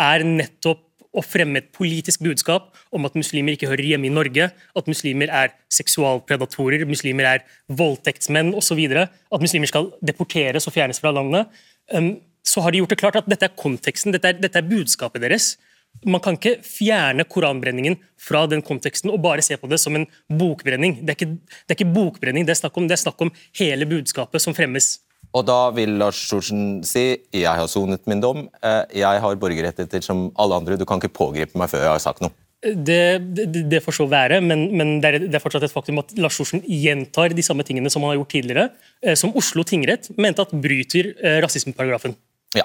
er 0.00 0.24
nettopp 0.26 0.82
å 1.14 1.22
fremme 1.22 1.60
et 1.60 1.70
politisk 1.74 2.24
budskap 2.26 2.72
om 2.94 3.06
at 3.06 3.16
muslimer 3.18 3.54
ikke 3.54 3.68
hører 3.70 3.92
hjemme 3.92 4.08
i 4.08 4.14
Norge, 4.14 4.48
at 4.50 4.90
muslimer 4.90 5.30
er 5.30 5.52
seksualpredatorer, 5.72 6.86
muslimer 6.88 7.28
er 7.30 7.44
voldtektsmenn 7.70 8.52
osv., 8.58 8.80
at 8.98 9.44
muslimer 9.44 9.70
skal 9.70 9.92
deporteres 10.02 10.66
og 10.66 10.74
fjernes 10.74 10.98
fra 11.02 11.14
landet, 11.14 11.62
um, 11.94 12.16
så 12.44 12.64
har 12.64 12.74
de 12.74 12.82
gjort 12.82 12.92
det 12.92 13.00
klart 13.00 13.20
at 13.20 13.30
dette 13.30 13.46
er 13.46 13.54
konteksten, 13.56 14.12
dette 14.14 14.34
er, 14.34 14.42
dette 14.42 14.60
er 14.60 14.68
budskapet 14.68 15.22
deres. 15.24 15.54
Man 16.02 16.20
kan 16.20 16.36
ikke 16.36 16.58
fjerne 16.66 17.24
koranbrenningen 17.30 17.96
fra 18.20 18.42
den 18.50 18.64
konteksten 18.66 19.12
og 19.14 19.22
bare 19.24 19.44
se 19.46 19.56
på 19.56 19.70
det 19.70 19.78
som 19.80 19.94
en 19.96 20.08
bokbrenning. 20.28 20.98
Det 21.06 21.14
er 21.14 21.18
ikke, 21.20 21.38
det 21.38 21.70
er 21.70 21.78
ikke 21.78 21.94
bokbrenning 21.94 22.48
det 22.48 22.56
er 22.58 22.70
om, 22.74 22.88
det 22.90 22.98
er 22.98 23.04
snakk 23.04 23.22
om 23.22 23.30
hele 23.60 23.86
budskapet 23.88 24.42
som 24.42 24.56
fremmes. 24.56 24.98
Og 25.34 25.42
da 25.48 25.58
vil 25.74 25.96
Lars 25.98 26.20
Sjorsen 26.28 26.84
si 26.86 27.04
jeg 27.34 27.50
har 27.50 27.66
sonet 27.70 28.04
min 28.10 28.22
dom, 28.22 28.46
eh, 28.62 28.82
jeg 29.02 29.22
har 29.24 29.40
borgerrettigheter 29.42 30.04
som 30.04 30.28
alle 30.38 30.60
andre, 30.60 30.78
du 30.78 30.86
kan 30.86 31.02
ikke 31.02 31.16
pågripe 31.16 31.58
meg 31.58 31.72
før 31.72 31.88
jeg 31.88 31.94
har 31.96 32.02
sagt 32.04 32.22
noe. 32.22 32.34
Det, 32.64 33.18
det, 33.36 33.64
det 33.68 33.80
får 33.84 33.98
så 33.98 34.06
være, 34.08 34.38
men, 34.40 34.70
men 34.72 34.94
det, 35.02 35.08
er, 35.08 35.24
det, 35.26 35.34
er, 35.36 35.42
fortsatt 35.42 35.66
et 35.66 35.74
faktum 35.74 35.98
at 36.00 36.14
Lars 36.16 36.38
Thorsen 36.38 36.62
gjentar 36.64 37.34
de 37.36 37.44
samme 37.44 37.66
tingene 37.66 37.90
som 37.92 38.06
han 38.06 38.14
har 38.14 38.22
gjort 38.22 38.32
tidligere, 38.32 38.70
eh, 39.04 39.18
som 39.20 39.34
Oslo 39.36 39.66
tingrett 39.68 40.08
mente 40.16 40.46
at 40.46 40.54
bryter 40.54 41.10
eh, 41.18 41.42
rasismeparagrafen. 41.44 42.16
Ja, 42.54 42.62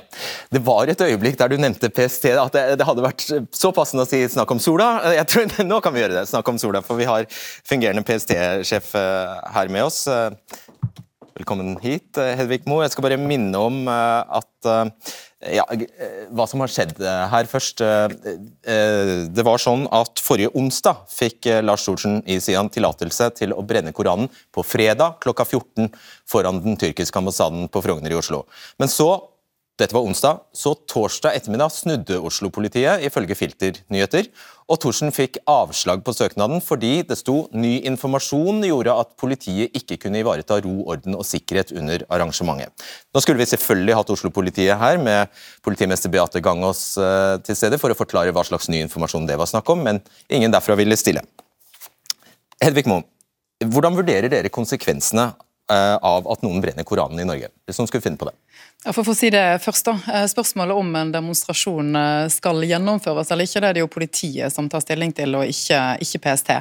Det 0.53 0.61
var 0.61 0.87
et 0.87 1.01
øyeblikk 1.01 1.39
der 1.39 1.49
du 1.49 1.57
nevnte 1.57 1.89
PST, 1.89 2.29
at 2.37 2.53
det, 2.53 2.77
det, 2.77 2.85
hadde 2.85 3.03
vært 3.03 3.25
så 3.25 3.71
passende 3.73 4.05
å 4.05 4.07
si 4.07 4.21
'snakk 4.21 4.53
om 4.53 4.61
sola'. 4.61 5.15
Jeg 5.17 5.27
tror, 5.33 5.55
Nå 5.71 5.81
kan 5.81 5.95
vi 5.95 6.05
gjøre 6.05 6.19
det, 6.21 6.27
snakk 6.29 6.47
om 6.53 6.61
sola, 6.61 6.83
for 6.85 7.01
vi 7.01 7.09
har 7.09 7.25
fungerende 7.65 8.05
PST-sjef 8.05 8.93
her 8.93 9.73
med 9.73 9.89
oss. 9.89 10.05
Velkommen 11.39 11.77
hit, 11.79 12.17
eh, 12.19 12.33
Hedvig 12.35 12.65
Mo. 12.67 12.81
Jeg 12.83 12.91
skal 12.91 13.05
bare 13.05 13.15
minne 13.15 13.55
om 13.63 13.85
eh, 13.87 14.39
at 14.39 14.67
eh, 14.67 15.11
ja, 15.55 15.63
hva 16.35 16.43
som 16.51 16.59
har 16.59 16.67
skjedd 16.67 16.97
her 16.99 17.47
først. 17.47 17.79
Det 17.79 19.45
var 19.47 19.61
sånn 19.63 19.85
at 19.95 20.19
Forrige 20.19 20.51
onsdag 20.59 21.05
fikk 21.07 21.47
Lars 21.63 21.85
Thorsen 21.87 22.17
i 22.27 22.41
Sian 22.43 22.67
tillatelse 22.67 23.29
til 23.37 23.55
å 23.55 23.63
brenne 23.63 23.95
Koranen 23.95 24.27
på 24.51 24.65
fredag 24.67 25.15
klokka 25.23 25.45
14 25.47 25.87
foran 26.27 26.59
den 26.65 26.75
tyrkiske 26.81 27.23
ambassaden 27.23 27.71
på 27.71 27.85
Frogner 27.87 28.11
i 28.11 28.19
Oslo. 28.19 28.41
Men 28.83 28.91
så 28.91 29.13
dette 29.79 29.95
var 29.95 30.03
onsdag, 30.03 30.41
så 30.51 30.73
torsdag 30.91 31.37
ettermiddag 31.37 31.71
snudde 31.71 32.17
Oslo-politiet, 32.27 32.99
ifølge 33.07 33.37
Filternyheter, 33.39 34.27
og 34.69 34.77
Thorsen 34.83 35.13
fikk 35.15 35.39
avslag 35.49 36.03
på 36.05 36.13
søknaden 36.13 36.59
fordi 36.61 36.99
det 37.07 37.17
sto 37.17 37.47
ny 37.55 37.79
informasjon 37.89 38.59
gjorde 38.67 38.97
at 39.01 39.15
politiet 39.19 39.75
ikke 39.79 39.97
kunne 40.03 40.19
ivareta 40.21 40.59
ro, 40.65 40.75
orden 40.91 41.15
og 41.17 41.25
sikkerhet 41.25 41.71
under 41.79 42.03
arrangementet. 42.11 42.85
Nå 43.15 43.23
skulle 43.23 43.39
vi 43.39 43.47
selvfølgelig 43.49 43.97
hatt 43.97 44.13
Oslo-politiet 44.13 44.77
her, 44.81 44.99
med 44.99 45.31
politimester 45.65 46.11
Beate 46.11 46.43
Gangås 46.43 46.83
eh, 46.99 47.37
til 47.47 47.57
stede, 47.57 47.79
for 47.81 47.93
å 47.93 47.97
forklare 47.97 48.35
hva 48.35 48.43
slags 48.45 48.67
ny 48.69 48.83
informasjon 48.83 49.29
det 49.29 49.39
var 49.39 49.49
snakk 49.49 49.71
om, 49.71 49.85
men 49.87 50.03
ingen 50.27 50.51
derfra 50.53 50.75
ville 50.79 50.99
stille. 50.99 51.23
Hedvig 52.59 52.89
Moe, 52.91 53.07
hvordan 53.63 53.95
vurderer 53.95 54.27
dere 54.31 54.51
konsekvensene 54.51 55.31
av 55.69 56.25
at 56.31 56.41
noen 56.41 56.63
brenner 56.63 56.85
Koranen 56.87 57.21
i 57.21 57.27
Norge, 57.29 57.51
hvis 57.67 57.77
noen 57.77 57.89
skulle 57.89 58.01
finne 58.01 58.17
på 58.17 58.25
det? 58.25 58.33
Ja, 58.79 58.93
for 58.95 59.03
å 59.11 59.13
si 59.17 59.27
det 59.27 59.43
først 59.59 59.89
da, 59.89 59.97
eh, 60.07 60.25
Spørsmålet 60.31 60.77
om 60.79 60.93
en 60.95 61.09
demonstrasjon 61.11 61.95
eh, 61.99 62.27
skal 62.31 62.63
gjennomføres 62.63 63.31
eller 63.33 63.47
ikke, 63.47 63.59
det 63.59 63.67
er 63.67 63.75
det 63.75 63.81
jo 63.83 63.89
politiet 63.91 64.55
som 64.55 64.69
tar 64.71 64.79
stilling 64.85 65.11
til, 65.15 65.35
og 65.35 65.51
ikke, 65.51 65.79
ikke 66.05 66.21
PST. 66.23 66.53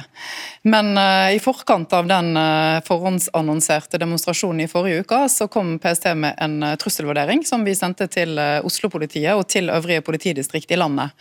Men 0.67 0.91
uh, 0.99 1.29
i 1.31 1.39
forkant 1.39 1.93
av 1.95 2.09
den 2.09 2.33
uh, 2.35 2.81
forhåndsannonserte 2.83 4.01
demonstrasjonen 4.01 4.65
i 4.65 4.67
forrige 4.67 5.05
uke, 5.05 5.21
så 5.31 5.47
kom 5.47 5.77
PST 5.79 6.09
med 6.19 6.35
en 6.43 6.59
uh, 6.65 6.73
trusselvurdering 6.81 7.45
som 7.47 7.63
vi 7.63 7.77
sendte 7.77 8.09
til 8.11 8.35
Oslo-politiet 8.67 9.39
og 9.39 9.47
til 9.47 9.71
øvrige 9.71 10.03
politidistrikt 10.03 10.75
i 10.75 10.79
landet. 10.81 11.15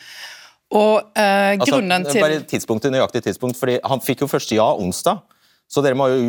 Og 0.74 0.98
altså, 1.14 1.62
grunnen 1.62 2.04
til... 2.10 2.20
Bare 2.20 2.42
tidspunktet, 2.44 2.92
nøyaktig 2.92 3.22
tidspunkt, 3.24 3.56
fordi 3.56 3.78
Han 3.88 4.02
fikk 4.04 4.26
jo 4.26 4.28
først 4.28 4.50
ja 4.52 4.66
onsdag. 4.74 5.22
Så 5.68 5.82
dere 5.84 5.96
må 6.00 6.06
jo 6.08 6.20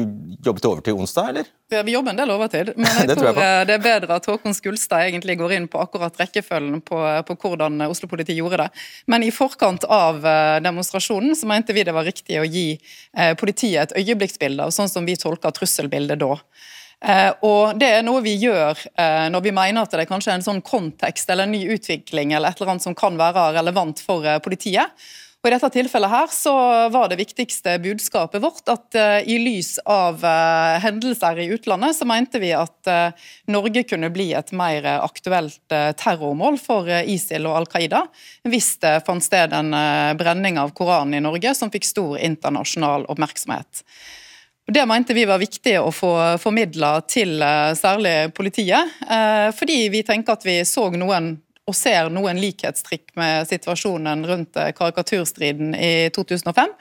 jobbe 0.43 0.59
til 0.59 0.69
overtid 0.73 0.97
onsdag, 0.99 1.29
eller? 1.31 1.45
Ja, 1.71 1.79
Vi 1.87 1.93
jobber 1.93 2.11
en 2.11 2.17
del 2.19 2.31
overtid, 2.33 2.73
men 2.75 2.89
jeg, 2.99 3.07
det 3.07 3.15
tror, 3.15 3.29
jeg 3.31 3.61
eh, 3.61 3.61
det 3.69 3.75
er 3.77 3.83
bedre 3.85 4.17
at 4.19 4.25
Håkon 4.27 4.55
Skulstad 4.57 5.05
egentlig 5.07 5.37
går 5.39 5.53
inn 5.55 5.69
på 5.71 5.79
akkurat 5.79 6.17
rekkefølgen 6.19 6.81
på, 6.83 6.99
på 7.27 7.37
hvordan 7.39 7.85
Oslo-politiet 7.87 8.35
gjorde 8.41 8.65
det. 8.65 8.67
Men 9.07 9.23
i 9.23 9.31
forkant 9.31 9.85
av 9.87 10.19
eh, 10.27 10.57
demonstrasjonen 10.65 11.37
så 11.39 11.47
mente 11.47 11.75
vi 11.77 11.85
det 11.87 11.95
var 11.95 12.07
riktig 12.09 12.41
å 12.41 12.43
gi 12.43 12.73
eh, 12.75 13.31
politiet 13.39 13.93
et 13.93 13.95
øyeblikksbilde 14.01 14.67
av 14.67 14.75
sånn 14.75 14.91
som 14.91 15.07
vi 15.07 15.15
tolker 15.19 15.55
trusselbildet 15.55 16.19
da. 16.19 16.35
og 17.47 17.79
Det 17.79 17.89
er 17.95 18.03
noe 18.03 18.19
vi 18.25 18.33
gjør 18.41 18.75
når 19.31 19.43
vi 19.45 19.53
mener 19.55 19.85
at 19.85 19.93
det 19.93 20.01
er 20.03 20.09
kanskje 20.09 20.33
en 20.35 20.43
sånn 20.43 20.59
kontekst 20.59 21.29
eller 21.31 21.47
en 21.47 21.53
ny 21.55 21.61
utvikling 21.77 22.33
eller 22.33 22.51
et 22.51 22.59
eller 22.59 22.73
annet 22.73 22.83
som 22.83 22.97
kan 22.97 23.15
være 23.15 23.53
relevant 23.55 24.03
for 24.03 24.27
politiet. 24.43 24.91
Og 25.39 25.47
I 25.47 25.53
dette 25.53 25.69
tilfellet 25.71 26.11
her 26.11 26.31
så 26.35 26.53
var 26.91 27.07
det 27.07 27.15
viktigste 27.21 27.77
budskapet 27.79 28.41
vårt 28.43 28.67
at 28.67 28.97
uh, 28.99 29.19
i 29.23 29.37
lys 29.39 29.77
av 29.87 30.19
uh, 30.19 30.75
hendelser 30.83 31.39
i 31.39 31.47
utlandet, 31.55 31.95
så 31.95 32.07
mente 32.09 32.41
vi 32.43 32.49
at 32.51 32.89
uh, 32.91 33.15
Norge 33.47 33.85
kunne 33.87 34.11
bli 34.11 34.33
et 34.35 34.51
mer 34.51 34.83
aktuelt 34.97 35.63
terrormål 35.71 36.59
for 36.59 36.91
ISIL 36.91 37.47
og 37.47 37.61
Al 37.61 37.69
Qaida 37.71 38.03
hvis 38.51 38.73
det 38.83 38.97
fant 39.07 39.23
sted 39.23 39.55
en 39.55 39.71
brenning 40.19 40.59
av 40.59 40.73
Koranen 40.75 41.15
i 41.15 41.23
Norge 41.23 41.53
som 41.55 41.71
fikk 41.71 41.87
stor 41.87 42.17
internasjonal 42.19 43.07
oppmerksomhet. 43.07 43.83
Det 44.69 44.83
mente 44.85 45.15
vi 45.15 45.23
var 45.29 45.39
viktig 45.41 45.77
å 45.79 45.89
få 45.93 46.11
formidla 46.41 46.99
til 47.09 47.39
særlig 47.79 48.31
politiet, 48.37 48.91
fordi 49.57 49.79
vi 49.89 50.03
tenker 50.05 50.37
at 50.37 50.45
vi 50.45 50.59
så 50.67 50.89
noen 50.93 51.37
og 51.69 51.77
ser 51.77 52.09
noen 52.13 52.39
likhetstrikk 52.41 53.13
med 53.19 53.47
situasjonen 53.49 54.25
rundt 54.27 54.57
eh, 54.59 54.71
karikaturstriden 54.75 55.75
i 55.77 56.09
2005, 56.15 56.71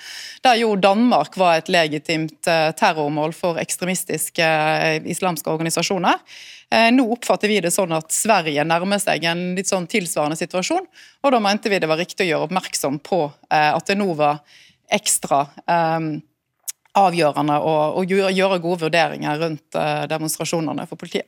der 0.46 0.61
jo 0.62 0.74
Danmark 0.81 1.37
var 1.40 1.59
et 1.59 1.70
legitimt 1.72 2.48
eh, 2.48 2.70
terrormål 2.79 3.35
for 3.37 3.61
ekstremistiske 3.61 4.44
eh, 4.44 5.03
islamske 5.12 5.51
organisasjoner. 5.53 6.22
Nå 6.68 7.07
oppfatter 7.14 7.48
vi 7.48 7.62
det 7.64 7.70
sånn 7.72 7.94
at 7.96 8.12
Sverige 8.12 8.61
nærmer 8.68 9.01
seg 9.01 9.22
en 9.24 9.55
litt 9.57 9.70
sånn 9.70 9.87
tilsvarende 9.88 10.37
situasjon, 10.37 10.85
og 11.24 11.33
da 11.33 11.38
mente 11.40 11.72
vi 11.72 11.79
det 11.81 11.88
var 11.88 11.96
riktig 11.96 12.27
å 12.27 12.29
gjøre 12.29 12.48
oppmerksom 12.51 12.98
på 13.01 13.22
at 13.48 13.88
det 13.88 13.96
nå 13.96 14.11
var 14.18 14.42
ekstra 14.92 15.46
avgjørende 17.01 17.57
å, 17.57 18.05
gjøre 18.05 18.61
gode 18.61 18.83
vurderinger 18.85 19.40
rundt 19.40 19.81
demonstrasjonene 20.12 20.85
for 20.90 21.01
politiet. 21.01 21.24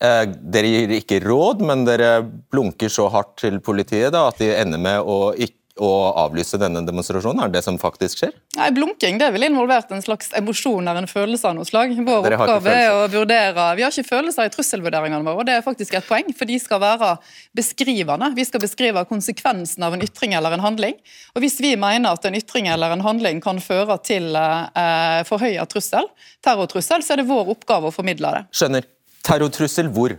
Eh, 0.00 0.26
dere 0.54 0.68
gir 0.72 0.92
ikke 0.96 1.20
råd, 1.20 1.64
men 1.68 1.84
dere 1.84 2.22
blunker 2.52 2.88
så 2.92 3.10
hardt 3.12 3.34
til 3.42 3.60
politiet 3.60 4.14
da, 4.14 4.28
at 4.30 4.38
de 4.40 4.48
ender 4.56 4.80
med 4.80 5.00
å 5.04 5.32
ikke 5.36 5.58
å 5.80 5.90
avlyse 6.20 6.58
denne 6.60 6.82
demonstrasjonen? 6.84 7.40
Er 7.44 7.52
det 7.52 7.62
som 7.64 7.78
faktisk 7.80 8.20
skjer? 8.20 8.34
Nei, 8.58 8.68
Blunking 8.76 9.18
det 9.20 9.30
vil 9.34 9.46
involvert 9.46 9.92
en 9.94 10.02
slags 10.04 10.32
emosjon 10.36 10.84
eller 10.84 11.04
en 11.04 11.10
følelse 11.10 11.48
av 11.48 11.56
noe 11.56 11.68
slag. 11.68 11.94
Vår 12.06 12.36
oppgave 12.36 12.74
er 12.74 12.90
å 12.92 13.06
vurdere 13.12 13.66
Vi 13.78 13.84
har 13.86 13.94
ikke 13.94 14.10
følelser 14.10 14.48
i 14.48 14.52
trusselvurderingene 14.52 15.24
våre, 15.24 15.40
og 15.40 15.48
det 15.48 15.56
er 15.56 15.64
faktisk 15.64 15.96
et 15.96 16.08
poeng, 16.08 16.28
for 16.36 16.50
de 16.50 16.58
skal 16.60 16.82
være 16.82 17.14
beskrivende. 17.56 18.32
Vi 18.36 18.46
skal 18.48 18.64
beskrive 18.64 19.06
konsekvensen 19.08 19.86
av 19.86 19.96
en 19.96 20.04
ytring 20.04 20.36
eller 20.36 20.56
en 20.56 20.64
handling. 20.64 20.98
Og 21.34 21.44
Hvis 21.44 21.60
vi 21.64 21.74
mener 21.80 22.12
at 22.12 22.28
en 22.28 22.36
ytring 22.36 22.68
eller 22.68 22.92
en 22.96 23.04
handling 23.06 23.40
kan 23.44 23.60
føre 23.64 23.96
til 24.04 24.34
eh, 24.36 25.20
forhøya 25.28 25.64
trussel, 25.70 26.10
terrortrussel, 26.44 27.04
så 27.04 27.14
er 27.14 27.22
det 27.22 27.30
vår 27.30 27.54
oppgave 27.56 27.88
å 27.88 27.94
formidle 27.94 28.36
det. 28.36 28.48
Skjønner. 28.56 28.88
Terrortrussel 29.26 29.90
hvor? 29.92 30.16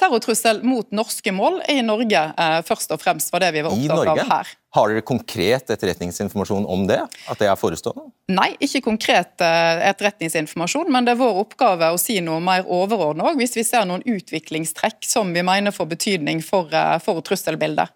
terrortrussel 0.00 0.62
mot 0.66 0.90
norske 0.90 1.32
mål 1.32 1.60
i 1.70 1.80
Norge 1.84 2.22
eh, 2.38 2.58
først 2.66 2.92
og 2.94 3.00
fremst 3.02 3.32
var 3.32 3.44
det 3.44 3.52
vi 3.54 3.62
var 3.64 3.74
opptatt 3.74 4.10
av 4.12 4.20
her. 4.32 4.50
Har 4.72 4.88
dere 4.88 5.02
konkret 5.04 5.68
etterretningsinformasjon 5.70 6.64
om 6.64 6.86
det? 6.88 6.98
At 7.28 7.42
det 7.42 7.50
er 7.50 7.58
forestående? 7.60 8.06
Nei, 8.32 8.48
ikke 8.64 8.80
konkret 8.86 9.44
eh, 9.44 9.84
etterretningsinformasjon, 9.90 10.88
men 10.92 11.06
det 11.06 11.14
er 11.14 11.20
vår 11.20 11.42
oppgave 11.44 11.92
å 11.92 12.00
si 12.00 12.18
noe 12.24 12.40
mer 12.44 12.64
overordnet 12.64 13.28
òg, 13.28 13.40
hvis 13.40 13.58
vi 13.58 13.66
ser 13.68 13.84
noen 13.88 14.04
utviklingstrekk 14.08 15.04
som 15.06 15.34
vi 15.36 15.44
mener 15.46 15.74
får 15.76 15.90
betydning 15.92 16.40
for, 16.46 16.72
eh, 16.72 16.96
for 17.04 17.20
trusselbildet. 17.24 17.92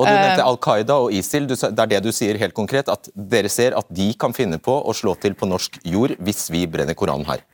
Og 0.00 0.08
Du 0.08 0.10
nevnte 0.10 0.48
Al 0.48 0.58
Qaida 0.58 0.96
og 1.04 1.12
ISIL. 1.14 1.46
Det 1.46 1.70
er 1.70 1.92
det 1.92 2.02
du 2.02 2.10
sier 2.10 2.40
helt 2.40 2.56
konkret, 2.56 2.88
at 2.90 3.12
dere 3.14 3.52
ser 3.52 3.76
at 3.78 3.86
de 3.92 4.10
kan 4.18 4.34
finne 4.34 4.58
på 4.58 4.80
å 4.80 4.96
slå 4.96 5.14
til 5.20 5.36
på 5.38 5.46
norsk 5.46 5.78
jord 5.86 6.16
hvis 6.24 6.48
vi 6.50 6.64
brenner 6.66 6.96
Koranen 6.98 7.28
her? 7.28 7.44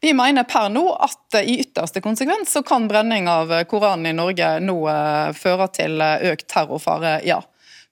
Vi 0.00 0.12
mener 0.14 0.46
per 0.46 0.68
nå 0.70 0.84
at 0.94 1.40
i 1.42 1.58
ytterste 1.60 2.00
konsekvens 2.00 2.52
så 2.52 2.62
kan 2.62 2.86
brenning 2.88 3.26
av 3.28 3.50
Koranen 3.70 4.06
i 4.06 4.14
Norge 4.14 4.50
nå 4.62 4.76
eh, 4.92 5.30
føre 5.34 5.66
til 5.74 5.98
eh, 6.04 6.28
økt 6.30 6.46
terrorfare, 6.52 7.18
ja. 7.26 7.40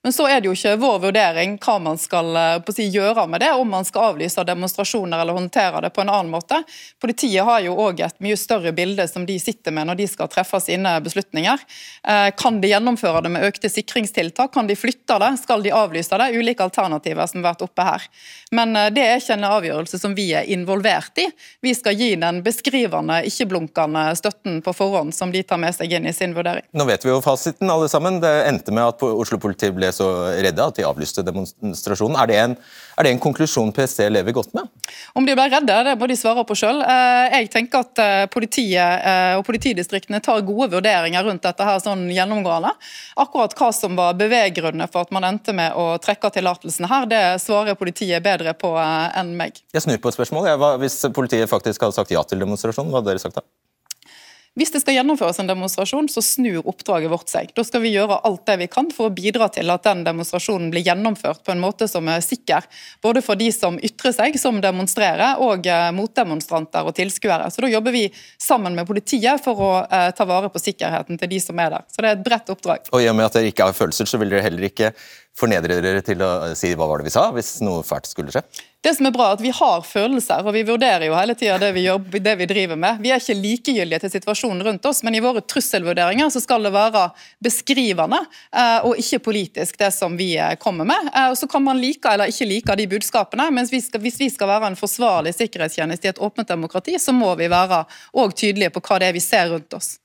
Men 0.03 0.13
så 0.13 0.27
er 0.29 0.39
det 0.39 0.47
jo 0.47 0.53
ikke 0.55 0.77
vår 0.79 0.99
vurdering 1.07 1.55
hva 1.59 1.73
man 1.81 1.97
skal 1.99 2.29
eh, 2.37 2.69
si, 2.71 2.85
gjøre 2.93 3.25
med 3.27 3.41
det, 3.43 3.49
om 3.57 3.67
man 3.67 3.85
skal 3.85 4.13
avlyse 4.13 4.43
demonstrasjoner 4.47 5.19
eller 5.19 5.35
håndtere 5.35 5.81
det 5.83 5.89
på 5.95 6.03
en 6.03 6.11
annen 6.13 6.29
måte. 6.31 6.61
Politiet 7.01 7.43
har 7.43 7.63
jo 7.65 7.73
òg 7.81 8.03
et 8.05 8.15
mye 8.23 8.37
større 8.39 8.71
bilde 8.77 9.07
som 9.09 9.25
de 9.27 9.35
sitter 9.41 9.73
med 9.75 9.89
når 9.89 9.99
de 9.99 10.07
skal 10.07 10.29
treffe 10.31 10.61
sine 10.63 10.93
beslutninger. 11.03 11.65
Eh, 12.07 12.29
kan 12.37 12.61
de 12.61 12.69
gjennomføre 12.71 13.23
det 13.25 13.33
med 13.33 13.47
økte 13.49 13.71
sikringstiltak? 13.73 14.53
Kan 14.53 14.69
de 14.69 14.77
flytte 14.79 15.17
det? 15.23 15.31
Skal 15.41 15.65
de 15.65 15.73
avlyse 15.75 16.21
det? 16.21 16.29
Ulike 16.37 16.63
alternativer 16.63 17.27
som 17.27 17.41
har 17.41 17.49
vært 17.49 17.65
oppe 17.65 17.89
her. 17.89 18.07
Men 18.55 18.77
eh, 18.77 18.91
det 18.93 19.03
er 19.03 19.19
ikke 19.19 19.39
en 19.39 19.49
avgjørelse 19.49 19.99
som 19.99 20.15
vi 20.15 20.29
er 20.37 20.47
involvert 20.53 21.19
i. 21.19 21.27
Vi 21.65 21.75
skal 21.75 21.97
gi 21.97 22.13
den 22.21 22.43
beskrivende, 22.45 23.23
ikke-blunkende 23.27 24.05
støtten 24.21 24.61
på 24.63 24.77
forhånd 24.77 25.17
som 25.17 25.33
de 25.33 25.43
tar 25.43 25.59
med 25.59 25.75
seg 25.75 25.97
inn 25.97 26.07
i 26.07 26.15
sin 26.15 26.37
vurdering. 26.37 26.63
Nå 26.77 26.87
vet 26.87 27.03
vi 27.03 27.11
jo 27.11 27.19
fasiten 27.25 27.67
alle 27.73 27.89
sammen. 27.91 28.21
Det 28.23 28.33
endte 28.47 28.71
med 28.71 28.93
at 28.93 29.03
Oslo-politiet 29.03 29.75
ble 29.75 29.91
så 29.97 30.07
redde 30.37 30.63
at 30.63 30.77
de 30.77 30.85
avlyste 30.87 31.23
demonstrasjonen. 31.25 32.17
Er 32.21 32.29
det, 32.29 32.37
en, 32.43 32.55
er 32.97 33.07
det 33.07 33.13
en 33.13 33.21
konklusjon 33.21 33.73
PST 33.75 34.05
lever 34.13 34.35
godt 34.35 34.53
med? 34.57 34.69
Om 35.17 35.27
de 35.27 35.35
ble 35.37 35.47
redde, 35.51 35.77
det 35.87 35.95
må 35.99 36.09
de 36.09 36.17
svare 36.19 36.45
på 36.47 36.57
selv. 36.57 36.83
Eh, 36.85 37.37
jeg 37.37 37.51
tenker 37.53 37.85
at 37.85 38.03
eh, 38.03 38.23
politiet 38.33 39.05
eh, 39.11 39.33
og 39.39 39.45
politidistriktene 39.47 40.21
tar 40.23 40.45
gode 40.47 40.69
vurderinger 40.75 41.27
rundt 41.27 41.45
dette 41.45 41.67
her 41.67 41.81
sånn 41.83 42.07
gjennomgående. 42.13 42.73
Akkurat 43.19 43.55
hva 43.57 43.71
som 43.75 43.97
var 43.99 44.17
beveggrunnene 44.19 44.89
for 44.91 45.07
at 45.07 45.13
man 45.15 45.27
endte 45.27 45.55
med 45.57 45.75
å 45.77 45.89
trekke 46.03 46.31
tillatelsen 46.37 46.89
her, 46.89 47.09
det 47.09 47.23
svarer 47.43 47.79
politiet 47.79 48.23
bedre 48.25 48.55
på 48.57 48.73
enn 48.77 49.35
meg. 49.39 49.63
Jeg 49.75 49.85
snur 49.85 50.01
på 50.01 50.11
et 50.11 50.19
spørsmål. 50.19 50.53
Hvis 50.81 51.01
politiet 51.15 51.49
faktisk 51.51 51.85
hadde 51.85 51.97
sagt 51.97 52.13
ja 52.13 52.23
til 52.27 52.43
demonstrasjonen, 52.43 52.93
hva 52.93 53.01
hadde 53.01 53.15
dere 53.15 53.23
sagt 53.23 53.39
da? 53.39 53.45
Hvis 54.57 54.71
det 54.73 54.79
skal 54.81 54.95
gjennomføres 54.97 55.37
en 55.37 55.49
demonstrasjon, 55.51 56.07
så 56.09 56.21
snur 56.25 56.65
oppdraget 56.65 57.11
vårt 57.11 57.29
seg. 57.29 57.51
Da 57.53 57.61
skal 57.61 57.83
vi 57.83 57.91
gjøre 57.93 58.17
alt 58.25 58.41
det 58.49 58.55
vi 58.63 58.67
kan 58.71 58.87
for 58.89 59.11
å 59.11 59.13
bidra 59.13 59.51
til 59.53 59.69
at 59.69 59.83
den 59.85 60.01
demonstrasjonen 60.07 60.71
blir 60.73 60.81
gjennomført 60.87 61.43
på 61.45 61.53
en 61.53 61.61
måte 61.61 61.85
som 61.91 62.09
er 62.09 62.23
sikker. 62.25 62.65
Både 63.05 63.21
for 63.21 63.37
de 63.37 63.51
som 63.53 63.77
ytrer 63.77 64.15
seg, 64.17 64.39
som 64.41 64.57
demonstrerer, 64.63 65.37
og 65.45 65.69
eh, 65.69 65.91
motdemonstranter 65.93 66.89
og 66.89 66.97
tilskuere. 66.97 67.51
Så 67.53 67.61
da 67.61 67.69
jobber 67.69 67.93
vi 67.93 68.07
sammen 68.41 68.73
med 68.73 68.89
politiet 68.89 69.45
for 69.45 69.61
å 69.61 69.71
eh, 69.85 70.09
ta 70.17 70.25
vare 70.25 70.49
på 70.49 70.63
sikkerheten 70.63 71.21
til 71.21 71.31
de 71.35 71.41
som 71.43 71.61
er 71.61 71.75
der. 71.77 71.85
Så 71.93 72.01
det 72.01 72.09
er 72.09 72.17
et 72.17 72.25
bredt 72.25 72.49
oppdrag. 72.49 72.89
Og 72.89 73.05
i 73.05 73.11
og 73.11 73.17
med 73.19 73.29
at 73.29 73.37
dere 73.37 73.53
ikke 73.53 73.69
har 73.69 73.77
følelser, 73.77 74.09
så 74.09 74.17
vil 74.17 74.33
dere 74.33 74.47
heller 74.47 74.71
ikke 74.71 74.95
fornedre 75.37 75.77
dere 75.83 76.01
til 76.05 76.21
å 76.25 76.31
si 76.57 76.71
hva 76.73 76.87
var 76.89 77.01
det 77.01 77.09
vi 77.09 77.13
sa, 77.13 77.27
hvis 77.35 77.59
noe 77.65 77.85
fælt 77.85 78.09
skulle 78.09 78.33
skje? 78.33 78.41
Det 78.83 78.93
som 78.95 79.07
er 79.09 79.13
bra, 79.13 79.27
er 79.27 79.35
at 79.35 79.41
Vi 79.43 79.51
har 79.53 79.81
følelser, 79.85 80.45
og 80.45 80.53
vi 80.55 80.63
vurderer 80.65 81.07
jo 81.07 81.15
hele 81.17 81.33
tida 81.37 81.57
det, 81.59 81.71
det, 82.23 82.35
vi 82.39 82.47
driver 82.49 82.77
med. 82.79 83.01
Vi 83.03 83.11
er 83.11 83.21
ikke 83.21 83.35
likegyldige 83.35 83.99
til 84.03 84.13
situasjonen 84.13 84.63
rundt 84.65 84.85
oss, 84.87 85.01
men 85.05 85.17
i 85.17 85.21
våre 85.23 85.41
trusselvurderinger 85.41 86.29
så 86.33 86.41
skal 86.43 86.65
det 86.65 86.71
være 86.75 87.03
beskrivende 87.43 88.21
eh, 88.21 88.87
og 88.87 89.01
ikke 89.01 89.21
politisk, 89.27 89.77
det 89.81 89.91
som 89.95 90.17
vi 90.17 90.31
eh, 90.37 90.55
kommer 90.61 90.87
med. 90.89 91.11
Eh, 91.11 91.29
og 91.33 91.37
Så 91.37 91.49
kan 91.51 91.65
man 91.65 91.81
like 91.81 92.13
eller 92.13 92.31
ikke 92.31 92.49
like 92.49 92.79
de 92.79 92.87
budskapene, 92.95 93.49
men 93.51 93.69
hvis 93.69 93.91
vi 94.21 94.31
skal 94.31 94.53
være 94.53 94.71
en 94.71 94.79
forsvarlig 94.79 95.35
sikkerhetstjeneste 95.37 96.07
i 96.07 96.13
et 96.15 96.23
åpent 96.23 96.47
demokrati, 96.49 96.97
så 97.01 97.13
må 97.13 97.33
vi 97.35 97.49
være 97.51 97.83
også 98.13 98.41
tydelige 98.45 98.73
på 98.77 98.85
hva 98.87 99.01
det 99.01 99.11
er 99.11 99.17
vi 99.17 99.25
ser 99.25 99.51
rundt 99.53 99.77
oss. 99.77 99.97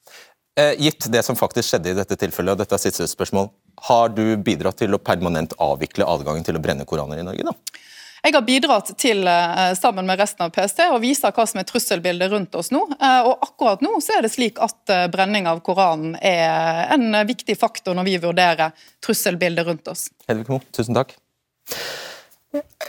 Gitt 0.52 1.06
det 1.08 1.22
som 1.24 1.36
faktisk 1.38 1.70
skjedde 1.70 1.94
i 1.94 1.96
dette 1.96 2.16
tilfellet, 2.20 2.52
og 2.52 2.60
dette 2.60 2.76
er 2.76 2.82
siste 2.82 3.06
spørsmål, 3.08 3.48
har 3.88 4.12
du 4.14 4.36
bidratt 4.36 4.78
til 4.82 4.94
å 4.94 5.00
permanent 5.02 5.54
avvikle 5.62 6.06
adgangen 6.06 6.44
til 6.46 6.58
å 6.58 6.62
brenne 6.62 6.86
koraner 6.88 7.22
i 7.22 7.26
Norge? 7.26 7.48
da? 7.50 7.80
Jeg 8.22 8.36
har 8.36 8.44
bidratt 8.46 8.92
til, 9.02 9.26
eh, 9.26 9.74
sammen 9.74 10.06
med 10.06 10.20
resten 10.20 10.44
av 10.46 10.52
PST, 10.54 10.84
å 10.94 11.00
vise 11.02 11.26
hva 11.34 11.46
som 11.48 11.58
er 11.58 11.66
trusselbildet 11.66 12.30
rundt 12.30 12.54
oss 12.54 12.70
nå. 12.70 12.84
Eh, 12.94 13.22
og 13.26 13.42
akkurat 13.42 13.82
nå 13.82 13.96
så 13.98 14.18
er 14.18 14.22
det 14.22 14.30
slik 14.30 14.60
at 14.62 14.92
eh, 14.94 15.08
brenning 15.10 15.48
av 15.50 15.58
Koranen 15.66 16.14
er 16.22 16.94
en 16.94 17.26
viktig 17.26 17.58
faktor 17.58 17.98
når 17.98 18.06
vi 18.06 18.16
vurderer 18.22 18.70
trusselbildet 19.02 19.66
rundt 19.66 19.90
oss. 19.90 20.06
Hedvig 20.30 20.46
Mo, 20.54 20.60
tusen 20.70 20.94
takk. 20.94 21.16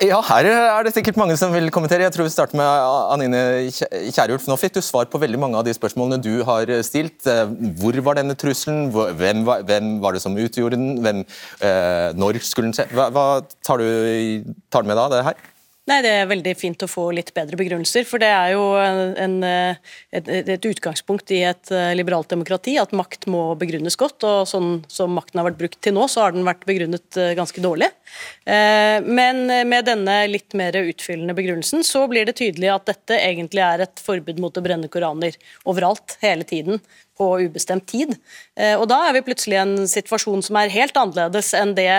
Ja, 0.03 0.17
her 0.27 0.47
er 0.49 0.83
det 0.83 0.91
sikkert 0.91 1.15
mange 1.19 1.37
som 1.39 1.53
vil 1.53 1.69
kommentere. 1.71 2.03
Jeg 2.03 2.11
tror 2.11 2.25
vi 2.27 2.33
starter 2.33 2.57
med 2.59 2.67
Anine 3.13 3.43
Kierulf. 3.71 4.47
Nå 4.49 4.57
fikk 4.59 4.75
du 4.75 4.81
svar 4.83 5.07
på 5.07 5.21
veldig 5.21 5.39
mange 5.39 5.55
av 5.55 5.63
de 5.63 5.75
spørsmålene 5.75 6.19
du 6.23 6.41
har 6.47 6.67
stilt. 6.83 7.23
Eh, 7.29 7.47
hvor 7.79 7.95
var 8.03 8.19
denne 8.19 8.35
trusselen? 8.35 8.89
Hvem 8.91 9.45
var, 9.47 9.63
hvem 9.63 9.95
var 10.03 10.17
det 10.17 10.23
som 10.25 10.35
utgjorde 10.35 10.75
den? 10.75 10.97
Hvem, 11.05 11.23
eh, 11.63 12.09
når 12.19 12.41
skulle 12.43 12.67
den 12.71 12.75
skje? 12.75 12.89
Hva, 12.91 13.07
hva 13.15 13.25
tar, 13.63 13.79
du, 13.79 14.51
tar, 14.67 14.83
du, 14.83 14.91
med 14.91 14.99
da, 14.99 15.07
det 15.13 15.23
her? 15.29 15.39
Nei, 15.83 15.97
Det 15.99 16.11
er 16.15 16.29
veldig 16.29 16.51
fint 16.55 16.83
å 16.85 16.87
få 16.87 17.09
litt 17.11 17.33
bedre 17.35 17.57
begrunnelser. 17.59 18.05
For 18.07 18.21
det 18.21 18.29
er 18.31 18.53
jo 18.53 18.61
en, 18.79 19.33
et, 19.43 20.29
et, 20.31 20.67
utgangspunkt 20.69 21.33
i 21.35 21.41
et 21.43 21.71
eh, 21.75 21.91
liberalt 21.99 22.31
demokrati 22.31 22.77
at 22.79 22.95
makt 22.95 23.27
må 23.31 23.41
begrunnes 23.59 23.99
godt. 23.99 24.23
Og 24.23 24.47
sånn 24.47 24.77
som 24.87 25.11
makten 25.11 25.41
har 25.41 25.49
vært 25.49 25.59
brukt 25.59 25.81
til 25.83 25.97
nå, 25.97 26.07
så 26.07 26.23
har 26.23 26.37
den 26.37 26.47
vært 26.47 26.63
begrunnet 26.69 27.19
eh, 27.19 27.33
ganske 27.35 27.65
dårlig. 27.65 27.91
Eh, 28.47 29.03
men 29.03 29.43
med 29.67 29.89
denne 29.91 30.21
litt 30.31 30.55
mer 30.55 30.79
utfyllende 30.85 31.35
begrunnelsen 31.35 31.83
så 31.83 32.05
blir 32.07 32.31
det 32.31 32.37
tydelig 32.39 32.71
at 32.71 32.87
dette 32.87 33.19
egentlig 33.19 33.65
er 33.67 33.83
et 33.83 34.07
forbud 34.07 34.39
mot 34.39 34.55
å 34.55 34.63
brenne 34.63 34.87
koraner 34.87 35.35
overalt, 35.67 36.15
hele 36.23 36.47
tiden 36.47 36.79
på 37.19 37.27
ubestemt 37.43 37.85
tid. 37.91 38.15
Og 38.79 38.87
Da 38.89 39.03
er 39.05 39.13
vi 39.13 39.21
plutselig 39.27 39.59
i 39.59 39.61
en 39.61 39.75
situasjon 39.89 40.41
som 40.47 40.57
er 40.57 40.71
helt 40.73 40.95
annerledes 40.97 41.51
enn 41.53 41.75
det 41.77 41.91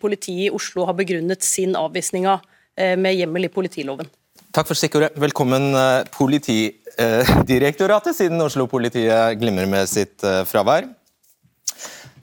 politiet 0.00 0.46
i 0.46 0.52
Oslo 0.54 0.86
har 0.88 0.96
begrunnet 0.96 1.44
sin 1.44 1.76
avvisning 1.76 2.24
av 2.30 2.40
med 2.76 3.14
hjemmel 3.14 3.46
i 3.46 3.52
politiloven. 3.52 4.10
Takk 4.54 4.68
for 4.68 4.78
stikkordet. 4.78 5.16
Velkommen, 5.18 5.74
eh, 5.74 6.04
Politidirektoratet, 6.14 8.14
siden 8.20 8.38
Oslo-politiet 8.38 9.34
glimrer 9.40 9.66
med 9.66 9.88
sitt 9.90 10.22
eh, 10.22 10.44
fravær. 10.46 10.86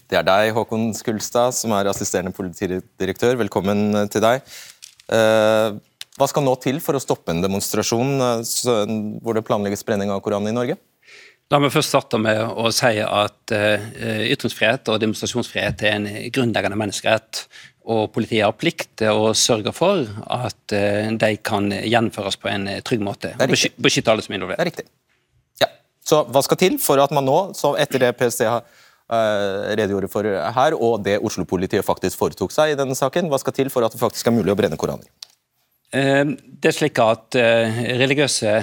Det 0.08 0.16
er 0.16 0.24
deg, 0.24 0.54
Håkon 0.56 0.94
Skulstad, 0.96 1.52
som 1.56 1.72
er 1.76 1.88
assisterende 1.92 2.32
politidirektør. 2.36 3.36
Velkommen 3.40 4.08
til 4.12 4.22
deg. 4.24 4.42
Hva 5.08 6.28
skal 6.28 6.44
nå 6.44 6.56
til 6.60 6.82
for 6.84 6.96
å 6.96 7.04
stoppe 7.04 7.32
en 7.32 7.42
demonstrasjon 7.44 8.20
hvor 9.24 9.34
det 9.36 9.48
planlegges 9.48 9.86
brenning 9.88 10.12
av 10.12 10.22
Koranen 10.24 10.50
i 10.52 10.58
Norge? 10.58 10.76
La 11.52 11.60
meg 11.64 11.72
først 11.72 11.90
starte 11.96 12.18
med 12.20 12.40
å 12.44 12.72
si 12.76 13.00
at 13.00 13.56
ytringsfrihet 13.56 14.84
og 14.92 15.00
demonstrasjonsfrihet 15.00 15.80
er 15.88 15.94
en 15.96 16.12
grunnleggende 16.28 16.82
menneskerett 16.84 17.48
og 17.89 18.12
politiet 18.13 18.46
har 18.46 18.58
plikt 18.58 18.91
til 19.02 19.24
å 19.24 19.32
sørge 19.38 19.74
for 19.74 20.06
at 20.30 20.76
eh, 20.76 21.10
de 21.17 21.32
kan 21.41 21.72
gjennomføres 21.72 22.38
på 22.41 22.52
en 22.52 22.67
eh, 22.70 22.84
trygg 22.86 23.02
måte. 23.06 23.34
og 23.34 23.56
Beskytte 23.82 24.13
alle 24.13 24.26
som 24.26 24.36
er 24.36 24.41
involvert. 24.41 24.60
Det 24.60 24.65
er 24.65 24.70
riktig. 24.70 24.86
Ja. 25.63 25.72
Så 26.06 26.22
hva 26.30 26.44
skal 26.46 26.62
til 26.62 26.78
for 26.84 27.02
at 27.02 27.13
man 27.15 27.26
nå, 27.26 27.39
etter 27.82 28.06
det 28.06 28.13
PST 28.20 28.46
har 28.46 28.62
uh, 28.62 29.74
redegjorde 29.74 30.12
for 30.13 30.30
her, 30.30 30.78
og 30.78 31.02
det 31.08 31.17
Oslo-politiet 31.26 31.86
faktisk 31.88 32.22
foretok 32.22 32.54
seg 32.54 32.76
i 32.76 32.78
denne 32.78 32.98
saken, 32.98 33.32
hva 33.32 33.41
skal 33.41 33.58
til 33.58 33.74
for 33.74 33.88
at 33.88 33.98
det 33.98 34.02
faktisk 34.02 34.30
er 34.30 34.38
mulig 34.38 34.54
å 34.54 34.60
brenne 34.60 34.80
koraner? 34.80 35.10
Det 35.91 36.70
er 36.70 36.72
slik 36.72 37.02
at 37.04 37.36
Religiøse 38.00 38.54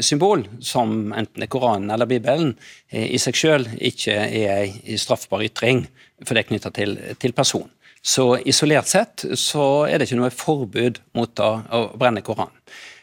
symbol, 0.00 0.46
som 0.64 1.10
enten 1.12 1.44
er 1.44 1.50
Koranen 1.52 1.92
eller 1.92 2.08
Bibelen, 2.08 2.54
i 2.88 3.20
seg 3.20 3.36
selv 3.36 3.74
ikke 3.76 4.14
er 4.16 4.70
en 4.72 5.02
straffbar 5.02 5.44
ytring, 5.44 5.82
for 6.24 6.32
det 6.32 6.46
er 6.46 6.48
knytta 6.48 6.72
til, 6.72 6.96
til 7.20 7.36
person. 7.36 7.68
Så 8.08 8.38
isolert 8.48 8.88
sett 8.88 9.26
så 9.36 9.64
er 9.88 9.98
det 10.00 10.08
ikke 10.08 10.20
noe 10.22 10.32
forbud 10.32 11.02
mot 11.18 11.42
å, 11.44 11.50
brenne 11.98 12.24
Koranen. 12.24 12.54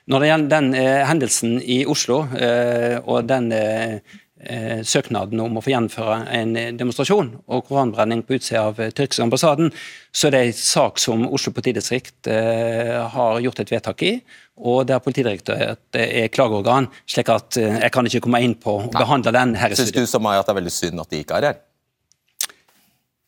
Når 0.10 0.22
det 0.22 0.28
gjelder 0.30 0.52
den 0.54 0.68
eh, 0.78 1.02
hendelsen 1.10 1.58
i 1.62 1.80
Oslo 1.90 2.24
eh, 2.38 3.00
og 3.10 3.26
den 3.26 3.48
eh, 3.54 3.96
eh, 4.38 4.82
søknaden 4.86 5.42
om 5.42 5.58
å 5.58 5.64
få 5.66 5.72
gjennomføre 5.72 6.20
en 6.38 6.54
demonstrasjon 6.78 7.32
og 7.50 7.66
koranbrenning 7.66 8.22
på 8.26 8.38
utsida 8.38 8.68
av 8.70 8.78
tyrkiske 8.78 9.26
ambassaden, 9.26 9.72
så 10.14 10.30
er 10.30 10.36
det 10.36 10.44
en 10.46 10.58
sak 10.60 11.02
som 11.02 11.26
Oslo 11.26 11.54
politidistrikt 11.58 12.30
eh, 12.30 12.94
har 13.16 13.42
gjort 13.46 13.64
et 13.66 13.74
vedtak 13.74 14.06
i, 14.06 14.14
og 14.62 14.86
der 14.90 15.02
Politidirektoratet 15.02 16.02
er 16.06 16.30
klageorgan. 16.34 16.92
slik 17.10 17.34
at 17.34 17.58
eh, 17.62 17.82
jeg 17.82 17.94
kan 17.98 18.10
ikke 18.10 18.26
komme 18.28 18.42
inn 18.46 18.58
på 18.62 18.78
å 18.78 18.90
behandle 18.94 19.34
den 19.34 19.58
her 19.58 19.74
i 19.74 19.78
studio. 19.78 19.90
Syns 19.90 20.12
du 20.14 20.18
som 20.18 20.26
meg 20.26 20.42
at 20.42 20.46
det 20.46 20.54
er 20.54 20.62
veldig 20.62 20.78
synd 20.78 21.02
at 21.02 21.14
de 21.14 21.26
ikke 21.26 21.42
er 21.42 21.50
her? 21.50 21.64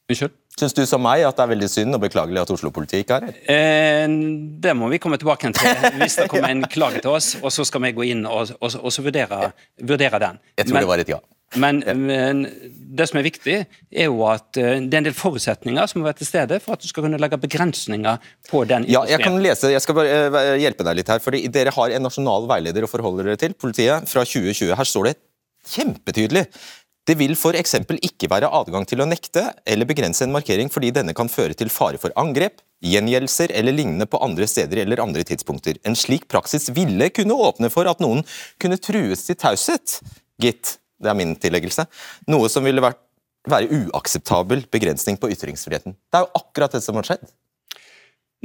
Unnskyld? 0.08 0.38
Syns 0.58 0.74
du 0.74 0.82
som 0.90 1.04
meg 1.06 1.22
at 1.22 1.38
det 1.38 1.44
er 1.44 1.50
veldig 1.52 1.68
synd 1.70 1.94
og 1.94 2.02
beklagelig 2.02 2.42
at 2.42 2.52
Oslo-politiet 2.56 3.04
ikke 3.04 3.20
er 3.20 3.26
her? 3.28 3.40
Eh, 3.54 4.06
det 4.64 4.74
må 4.74 4.90
vi 4.90 4.98
komme 5.02 5.20
tilbake 5.22 5.52
til 5.54 5.82
hvis 6.02 6.18
det 6.18 6.26
kommer 6.32 6.50
en 6.50 6.66
klage 6.66 7.04
til 7.04 7.14
oss, 7.14 7.36
og 7.44 7.54
så 7.54 7.66
skal 7.68 7.84
vi 7.86 7.94
gå 7.94 8.08
inn 8.10 8.26
og, 8.26 8.56
og, 8.58 8.78
og 8.82 9.04
vurdere, 9.06 9.52
vurdere, 9.78 10.22
den. 10.24 10.40
Jeg 10.58 10.66
tror 10.66 10.80
men, 10.80 10.86
det 10.88 10.90
var 10.90 11.04
et 11.04 11.12
ja. 11.14 11.20
Men, 11.62 11.84
men, 12.02 12.42
det 12.98 13.06
som 13.08 13.20
er 13.22 13.28
viktig, 13.28 13.60
er 13.70 14.10
jo 14.10 14.26
at 14.28 14.50
uh, 14.58 14.64
det 14.82 14.98
er 14.98 15.04
en 15.04 15.06
del 15.12 15.16
forutsetninger 15.16 15.88
som 15.88 16.02
må 16.02 16.10
være 16.10 16.20
til 16.24 16.32
stede 16.32 16.60
for 16.64 16.76
at 16.76 16.82
du 16.82 16.90
skal 16.90 17.06
kunne 17.06 17.22
legge 17.22 17.40
begrensninger 17.40 18.18
på 18.50 18.64
den 18.68 18.90
Ja, 18.90 19.06
jeg 19.08 19.22
kan 19.22 19.38
lese, 19.44 19.70
jeg 19.72 19.86
skal 19.86 20.00
bare 20.02 20.26
uh, 20.34 20.58
hjelpe 20.58 20.90
deg 20.90 21.04
litt 21.04 21.14
her. 21.14 21.22
fordi 21.24 21.46
Dere 21.54 21.76
har 21.78 21.94
en 21.94 22.08
nasjonal 22.10 22.50
veileder 22.50 22.90
å 22.90 22.92
forholde 22.92 23.30
dere 23.30 23.40
til, 23.46 23.54
politiet, 23.54 24.10
fra 24.10 24.26
2020. 24.26 24.74
Her 24.82 24.90
står 24.90 25.12
det 25.12 25.16
kjempetydelig 25.68 26.48
det 27.08 27.16
vil 27.16 27.36
f.eks. 27.38 27.78
ikke 28.04 28.28
være 28.28 28.50
adgang 28.52 28.86
til 28.88 29.00
å 29.00 29.08
nekte 29.08 29.46
eller 29.66 29.88
begrense 29.88 30.26
en 30.26 30.34
markering 30.34 30.72
fordi 30.72 30.92
denne 30.96 31.16
kan 31.16 31.30
føre 31.32 31.56
til 31.56 31.72
fare 31.72 32.00
for 32.02 32.12
angrep, 32.20 32.60
gjengjeldelser 32.84 33.54
eller 33.56 33.76
lignende 33.76 34.10
på 34.12 34.20
andre 34.24 34.48
steder 34.50 34.84
eller 34.84 35.02
andre 35.02 35.24
tidspunkter. 35.28 35.80
En 35.88 35.96
slik 35.96 36.28
praksis 36.28 36.68
ville 36.76 37.10
kunne 37.16 37.38
åpne 37.48 37.72
for 37.74 37.88
at 37.90 38.04
noen 38.04 38.26
kunne 38.62 38.80
trues 38.82 39.24
til 39.28 39.40
taushet, 39.40 40.02
gitt, 40.42 40.76
det 41.00 41.12
er 41.12 41.18
min 41.18 41.36
tilleggelse, 41.40 41.88
noe 42.28 42.52
som 42.52 42.68
ville 42.68 42.84
vært, 42.84 43.00
være 43.48 43.72
uakseptabel 43.88 44.66
begrensning 44.74 45.16
på 45.16 45.30
ytringsfriheten. 45.32 45.96
Det 45.96 46.20
er 46.20 46.26
jo 46.26 46.42
akkurat 46.42 46.74
det 46.76 46.84
som 46.84 46.98
har 47.00 47.08
skjedd. 47.08 47.30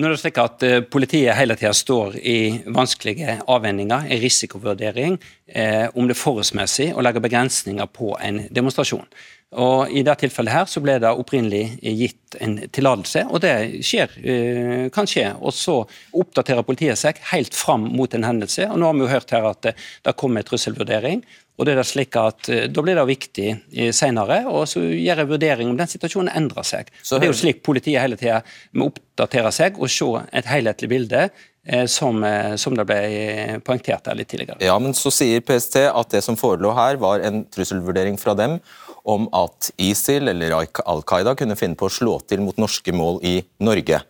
Nå 0.01 0.09
er 0.09 0.15
det 0.15 0.23
slik 0.23 0.39
at 0.41 0.63
eh, 0.65 0.79
Politiet 0.89 1.37
hele 1.37 1.53
tida 1.61 1.75
står 1.77 2.15
i 2.17 2.37
vanskelige 2.73 3.35
avveininger, 3.45 4.07
i 4.09 4.17
risikovurdering, 4.23 5.19
eh, 5.53 5.85
om 5.93 6.09
det 6.09 6.17
er 6.17 6.23
forholdsmessig 6.23 6.87
å 6.97 7.05
legge 7.05 7.21
begrensninger 7.21 7.91
på 7.93 8.15
en 8.25 8.47
demonstrasjon. 8.49 9.05
Og 9.53 9.91
I 9.93 10.01
det 10.07 10.15
tilfellet 10.23 10.55
her 10.55 10.69
så 10.71 10.81
ble 10.81 10.95
det 11.03 11.11
opprinnelig 11.13 11.77
gitt 11.83 12.37
en 12.41 12.55
tillatelse, 12.73 13.27
og 13.29 13.43
det 13.45 13.85
skjer, 13.85 14.15
eh, 14.25 14.89
kan 14.95 15.09
skje. 15.09 15.27
Og 15.41 15.53
Så 15.53 15.87
oppdaterer 16.13 16.65
politiet 16.65 16.97
seg 16.97 17.21
helt 17.33 17.55
fram 17.55 17.85
mot 17.93 18.13
en 18.15 18.25
hendelse. 18.25 18.71
og 18.71 18.79
Nå 18.79 18.87
har 18.87 18.95
vi 18.95 19.01
jo 19.01 19.13
hørt 19.13 19.31
her 19.31 19.45
at 19.51 19.61
det, 19.63 19.75
det 20.03 20.17
kommer 20.17 20.41
en 20.41 20.49
trusselvurdering. 20.49 21.23
Og 21.59 21.67
det 21.67 21.77
er 21.77 21.85
slik 21.85 22.17
at 22.17 22.49
eh, 22.49 22.67
Da 22.69 22.81
blir 22.81 22.97
det 22.97 23.07
viktig 23.07 23.49
senere 23.93 23.93
senere 23.93 24.43
å 24.49 24.65
gjøre 24.65 25.21
en 25.21 25.29
vurdering 25.29 25.69
om 25.69 25.77
den 25.77 25.87
situasjonen 25.91 26.33
endrer 26.35 26.65
seg. 26.65 26.89
Så 27.03 27.19
det 27.19 27.29
er 27.29 27.33
jo 27.35 27.41
slik 27.43 27.63
Politiet 27.63 28.01
hele 28.01 28.17
tida 28.17 28.41
må 28.73 28.89
oppdatere 28.89 29.53
seg 29.53 29.79
og 29.79 29.91
se 29.93 30.09
et 30.33 30.49
helhetlig 30.49 30.89
bilde. 30.89 31.29
Eh, 31.63 31.87
som, 31.87 32.25
som, 32.59 32.75
det 32.75 32.85
ble 32.89 33.61
poengtert 33.63 34.09
her 34.11 34.17
litt 34.19 34.27
tidligere. 34.33 34.59
Ja, 34.65 34.75
men 34.83 34.97
Så 34.99 35.13
sier 35.15 35.45
PST 35.47 35.77
at 35.87 36.11
det 36.11 36.25
som 36.27 36.35
forelå 36.35 36.73
her, 36.75 36.97
var 36.99 37.23
en 37.23 37.45
trusselvurdering 37.55 38.19
fra 38.19 38.35
dem 38.35 38.57
om 39.05 39.29
at 39.35 39.71
ISIL 39.77 40.29
eller 40.29 40.55
Al 40.61 41.03
Qaida 41.07 41.35
kunne 41.39 41.57
finne 41.59 41.79
på 41.79 41.89
å 41.89 41.93
slå 41.93 42.19
til 42.29 42.43
mot 42.45 42.59
norske 42.61 42.95
mål 42.95 43.21
i 43.27 43.41
Norge, 43.63 44.03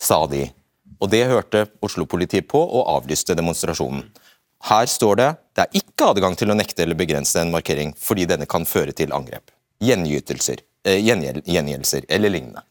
sa 0.00 0.24
de. 0.26 0.48
Og 1.00 1.10
Det 1.10 1.24
hørte 1.30 1.66
Oslo-politiet 1.80 2.48
på 2.48 2.60
og 2.60 2.88
avlyste 2.96 3.36
demonstrasjonen. 3.38 4.04
Her 4.68 4.86
står 4.86 5.16
det 5.16 5.28
det 5.56 5.64
er 5.64 5.78
ikke 5.80 6.10
adgang 6.12 6.36
til 6.36 6.52
å 6.52 6.56
nekte 6.56 6.84
eller 6.84 6.98
begrense 6.98 7.40
en 7.40 7.52
markering 7.52 7.94
fordi 7.96 8.26
denne 8.28 8.48
kan 8.48 8.66
føre 8.68 8.92
til 8.92 9.14
angrep, 9.16 9.50
eh, 10.84 11.00
gjengjeldelser 11.00 12.04
eller 12.08 12.30
lignende. 12.30 12.62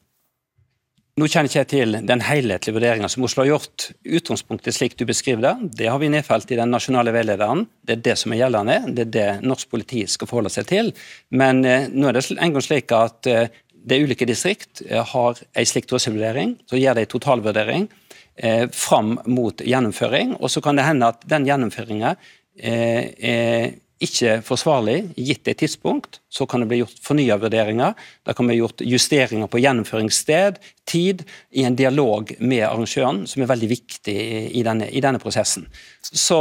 Nå 1.20 1.28
kjenner 1.28 1.50
ikke 1.50 1.60
jeg 1.60 1.68
til 1.74 1.96
den 2.08 2.22
helhetlige 2.24 2.76
vurderinga 2.76 3.08
som 3.12 3.26
Oslo 3.26 3.42
har 3.44 3.50
gjort. 3.50 3.90
Utgangspunktet 4.08 4.76
slik 4.76 4.94
du 4.96 5.04
beskriver 5.10 5.42
det, 5.44 5.72
det 5.82 5.90
har 5.92 6.00
vi 6.00 6.08
nedfelt 6.14 6.52
i 6.54 6.60
den 6.60 6.72
nasjonale 6.72 7.12
veilederen. 7.12 7.66
Det 7.84 7.98
er 7.98 8.04
det 8.06 8.16
som 8.22 8.32
er 8.32 8.40
gjeldende, 8.44 8.78
det 8.96 9.04
er 9.08 9.12
det 9.16 9.26
norsk 9.44 9.72
politi 9.74 10.06
skal 10.08 10.30
forholde 10.30 10.52
seg 10.54 10.70
til. 10.70 10.92
Men 11.36 11.60
eh, 11.68 11.90
nå 11.92 12.08
er 12.08 12.16
det 12.16 12.24
en 12.38 12.56
gang 12.56 12.64
slik 12.64 12.94
at 12.96 13.28
eh, 13.28 13.50
det 13.90 14.00
ulike 14.06 14.28
distrikt 14.30 14.84
eh, 14.86 15.02
har 15.12 15.42
en 15.44 15.70
slik 15.74 15.90
trusselvurdering. 15.90 16.56
Så 16.70 16.80
gjør 16.80 17.00
de 17.02 17.04
en 17.04 17.12
totalvurdering 17.16 17.90
eh, 18.38 18.66
fram 18.72 19.18
mot 19.28 19.66
gjennomføring. 19.66 20.38
Og 20.40 20.54
så 20.54 20.64
kan 20.64 20.80
det 20.80 20.88
hende 20.88 21.12
at 21.12 21.28
den 21.28 21.50
gjennomføringa 21.50 22.16
eh, 22.16 23.12
er 23.34 23.72
ikke 24.00 24.38
forsvarlig 24.48 25.12
gitt 25.18 25.48
et 25.52 25.60
tidspunkt, 25.60 26.22
så 26.32 26.46
kan 26.48 26.64
det 26.64 26.70
bli 26.70 26.80
gjort 26.80 27.00
fornya 27.04 27.36
vurderinger. 27.40 27.98
Det 28.24 28.36
kan 28.38 28.48
bli 28.48 28.56
gjort 28.60 28.84
justeringer 28.86 29.50
på 29.52 29.60
gjennomføringssted, 29.60 30.60
tid, 30.90 31.26
i 31.52 31.66
en 31.68 31.76
dialog 31.78 32.32
med 32.40 32.64
arrangøren, 32.66 33.26
som 33.30 33.44
er 33.44 33.50
veldig 33.52 33.70
viktig 33.70 34.16
i 34.56 34.64
denne, 34.66 34.88
i 34.88 35.02
denne 35.04 35.20
prosessen. 35.22 35.68
Så 36.02 36.38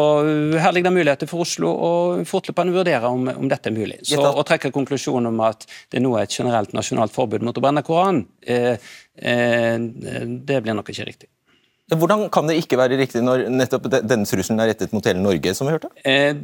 her 0.55 0.73
ligger 0.73 0.93
det 0.93 1.01
muligheter 1.01 1.31
for 1.31 1.45
Oslo 1.45 1.73
å 1.73 1.91
fortløpende 2.29 2.77
vurdere 2.77 3.11
om, 3.11 3.27
om, 3.35 3.49
dette 3.51 3.73
er 3.73 3.77
mulig. 3.77 3.99
Så 4.07 4.23
Å 4.23 4.47
trekke 4.47 4.73
konklusjonen 4.75 5.33
om 5.33 5.43
at 5.49 5.67
det 5.93 6.03
nå 6.05 6.15
er 6.17 6.29
et 6.29 6.39
generelt 6.39 6.73
nasjonalt 6.77 7.15
forbud 7.15 7.45
mot 7.45 7.59
å 7.59 7.65
brenne 7.65 7.85
Koran, 7.87 8.23
eh, 8.47 8.79
eh, 9.19 9.77
det 9.79 10.63
blir 10.63 10.79
nok 10.79 10.95
ikke 10.95 11.11
riktig. 11.11 11.33
Hvordan 11.89 12.27
kan 12.29 12.49
det 12.51 12.59
ikke 12.61 12.77
være 12.77 12.99
riktig 13.01 13.23
når 13.25 13.47
nettopp 13.49 13.87
denne 13.89 14.27
trusselen 14.29 14.61
er 14.61 14.75
rettet 14.75 14.93
mot 14.93 15.07
hele 15.09 15.23
Norge? 15.25 15.55
som 15.57 15.69
vi 15.69 15.73
hørte? 15.73 15.89
Eh, 16.05 16.35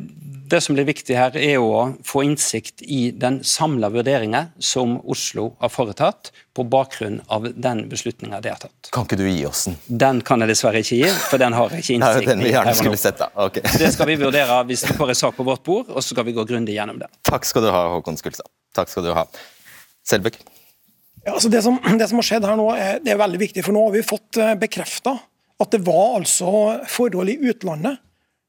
det 0.49 0.61
som 0.65 0.77
blir 0.77 0.87
viktig 0.89 1.17
her, 1.19 1.37
er 1.37 1.61
å 1.61 1.91
få 2.05 2.23
innsikt 2.25 2.81
i 2.81 3.11
den 3.13 3.43
samla 3.45 3.91
vurderinga 3.93 4.47
som 4.57 4.97
Oslo 5.05 5.51
har 5.61 5.73
foretatt, 5.73 6.31
på 6.55 6.63
bakgrunn 6.71 7.19
av 7.35 7.49
den 7.51 7.83
beslutninga 7.91 8.39
de 8.41 8.53
har 8.53 8.61
tatt. 8.63 8.89
Kan 8.95 9.09
ikke 9.09 9.19
du 9.19 9.25
gi 9.27 9.43
oss 9.49 9.65
den? 9.67 9.77
Den 9.89 10.21
kan 10.25 10.45
jeg 10.45 10.53
dessverre 10.53 10.81
ikke 10.85 11.01
gi, 11.01 11.11
for 11.27 11.43
den 11.43 11.57
har 11.57 11.75
jeg 11.75 11.85
ikke 11.85 11.95
innsikt 11.99 12.29
i. 12.29 12.31
den 12.31 12.45
vi 12.47 12.55
gjerne 12.55 12.75
skulle 12.79 13.01
sett 13.01 13.21
da. 13.21 13.29
Okay. 13.49 13.67
det 13.83 13.91
skal 13.97 14.09
vi 14.13 14.17
vurdere 14.23 14.61
hvis 14.71 14.87
vi 14.89 14.97
får 14.97 15.13
en 15.13 15.21
sak 15.25 15.37
på 15.37 15.49
vårt 15.49 15.65
bord, 15.67 15.91
og 15.91 16.01
så 16.01 16.15
skal 16.15 16.29
vi 16.29 16.37
gå 16.37 16.47
grundig 16.49 16.79
gjennom 16.79 17.03
det. 17.03 17.11
Takk 17.27 17.49
skal 17.49 17.67
du 17.67 17.73
ha, 17.75 17.85
Håkon 17.97 18.21
Skulstad. 18.21 18.49
Takk 18.77 18.93
skal 18.93 19.09
du 19.09 19.13
ha. 19.17 19.27
Selbekk? 20.09 20.41
Ja, 21.25 21.35
altså 21.35 21.51
det, 21.53 21.65
som, 21.65 21.81
det 21.99 22.09
som 22.09 22.21
har 22.21 22.29
skjedd 22.31 22.47
her 22.49 22.57
nå, 22.61 22.69
er, 22.77 22.99
det 23.05 23.13
er 23.13 23.21
veldig 23.21 23.41
viktig. 23.41 23.65
For 23.65 23.77
nå 23.77 23.87
har 23.89 23.95
vi 23.97 24.05
fått 24.07 24.41
eh, 24.41 24.55
bekrefta 24.61 25.17
at 25.63 25.75
det 25.75 25.83
var 25.87 26.19
altså 26.19 26.81
forhold 26.91 27.31
i 27.31 27.39
utlandet, 27.51 28.01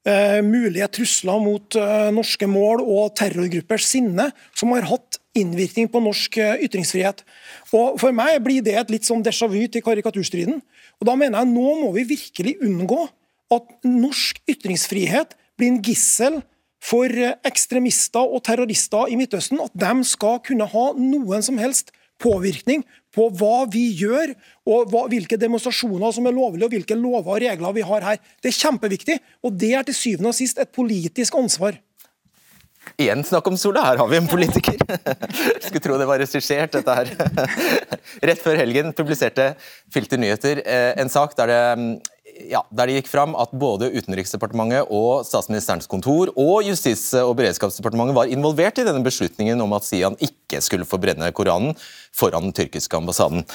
eh, 0.06 0.40
mulige 0.44 0.88
trusler 0.98 1.42
mot 1.42 1.76
eh, 1.78 2.08
norske 2.14 2.48
mål 2.50 2.82
og 2.82 3.14
terrorgruppers 3.18 3.86
sinne, 3.86 4.30
som 4.56 4.74
har 4.74 4.88
hatt 4.90 5.20
innvirkning 5.36 5.90
på 5.92 6.02
norsk 6.02 6.38
eh, 6.42 6.64
ytringsfrihet. 6.66 7.22
Og 7.76 8.00
For 8.02 8.16
meg 8.16 8.40
blir 8.44 8.64
det 8.64 8.76
et 8.80 8.92
litt 8.94 9.06
sånn 9.06 9.24
déjà 9.26 9.48
vu 9.50 9.60
til 9.68 9.84
karikaturstriden. 9.86 10.60
Og 11.00 11.08
Da 11.08 11.16
mener 11.18 11.42
jeg 11.42 11.52
nå 11.52 11.78
må 11.84 11.92
vi 11.94 12.08
virkelig 12.16 12.56
unngå 12.64 13.06
at 13.54 13.72
norsk 13.86 14.40
ytringsfrihet 14.50 15.36
blir 15.56 15.74
en 15.74 15.82
gissel 15.84 16.40
for 16.82 17.10
ekstremister 17.46 18.22
og 18.22 18.42
terrorister 18.46 19.10
i 19.10 19.18
Midtøsten. 19.18 19.60
At 19.62 19.74
de 19.74 19.92
skal 20.06 20.40
kunne 20.44 20.66
ha 20.70 20.86
noen 20.98 21.44
som 21.44 21.58
helst 21.62 21.92
påvirkning 22.22 22.82
på 23.16 23.30
hva 23.40 23.64
vi 23.72 23.88
gjør, 23.96 24.34
og 24.68 24.92
hva, 24.92 25.06
hvilke 25.10 25.38
demonstrasjoner 25.40 26.12
som 26.12 26.28
er 26.28 26.36
lovlige, 26.36 26.68
og 26.68 26.76
hvilke 26.76 26.98
lover 26.98 27.38
og 27.38 27.42
regler 27.42 27.76
vi 27.76 27.86
har 27.88 28.06
her. 28.10 28.22
Det 28.42 28.52
er 28.52 28.60
kjempeviktig, 28.60 29.18
og 29.42 29.56
det 29.56 29.72
er 29.78 29.88
til 29.88 29.96
syvende 29.96 30.32
og 30.32 30.38
sist 30.38 30.60
et 30.62 30.72
politisk 30.76 31.38
ansvar. 31.40 31.80
Igjen 32.96 33.24
snakk 33.26 33.48
om 33.50 33.56
sola, 33.58 33.82
her 33.88 33.98
har 33.98 34.08
vi 34.08 34.18
en 34.20 34.28
politiker. 34.30 34.78
Skulle 35.64 35.82
tro 35.84 35.96
det 35.98 36.06
var 36.08 36.20
regissert, 36.22 36.76
dette 36.76 36.94
her. 36.96 37.10
Rett 38.30 38.42
før 38.44 38.60
helgen 38.60 38.94
publiserte 38.96 39.50
Filter 39.92 40.20
Nyheter 40.22 40.62
eh, 40.62 40.92
en 41.02 41.10
sak 41.12 41.34
der 41.36 41.50
det 41.50 41.62
mm, 41.80 41.90
ja, 42.50 42.62
der 42.70 42.90
det 42.90 42.98
gikk 42.98 43.08
fram 43.10 43.34
at 43.38 43.54
både 43.56 43.88
Utenriksdepartementet 43.94 44.90
og 44.92 45.24
Statsministerens 45.26 45.88
kontor 45.90 46.32
og 46.34 46.66
Justis- 46.66 47.14
og 47.18 47.34
beredskapsdepartementet 47.38 48.16
var 48.16 48.30
involvert 48.32 48.78
i 48.80 48.86
denne 48.86 49.04
beslutningen 49.04 49.60
om 49.64 49.74
at 49.76 49.86
Sian 49.86 50.18
ikke 50.22 50.60
skulle 50.64 50.88
få 50.88 51.00
brenne 51.02 51.32
Koranen 51.36 51.74
foran 52.14 52.48
den 52.48 52.56
tyrkiske 52.56 52.96
ambassaden. 52.98 53.46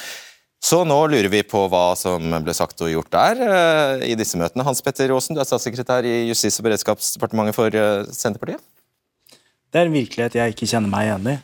Så 0.62 0.84
nå 0.86 0.96
lurer 1.10 1.26
vi 1.30 1.40
på 1.42 1.64
hva 1.70 1.96
som 1.98 2.22
ble 2.44 2.54
sagt 2.54 2.78
og 2.84 2.90
gjort 2.92 3.10
der 3.10 3.40
uh, 3.42 4.04
i 4.06 4.14
disse 4.18 4.38
møtene. 4.38 4.62
Hans 4.66 4.82
Petter 4.84 5.10
Aasen, 5.10 5.34
du 5.34 5.42
er 5.42 5.48
statssekretær 5.48 6.06
i 6.06 6.28
Justis- 6.28 6.60
og 6.62 6.68
beredskapsdepartementet 6.68 7.56
for 7.56 7.74
uh, 7.74 8.06
Senterpartiet. 8.14 8.62
Det 9.72 9.80
er 9.80 9.88
en 9.88 9.96
virkelighet 9.96 10.36
jeg 10.38 10.54
ikke 10.54 10.68
kjenner 10.70 10.92
meg 10.92 11.08
igjen 11.08 11.30
i. 11.32 11.36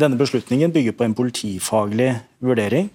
Denne 0.00 0.18
beslutningen 0.20 0.72
bygger 0.74 0.96
på 0.96 1.06
en 1.06 1.16
politifaglig 1.16 2.10
vurdering. 2.44 2.90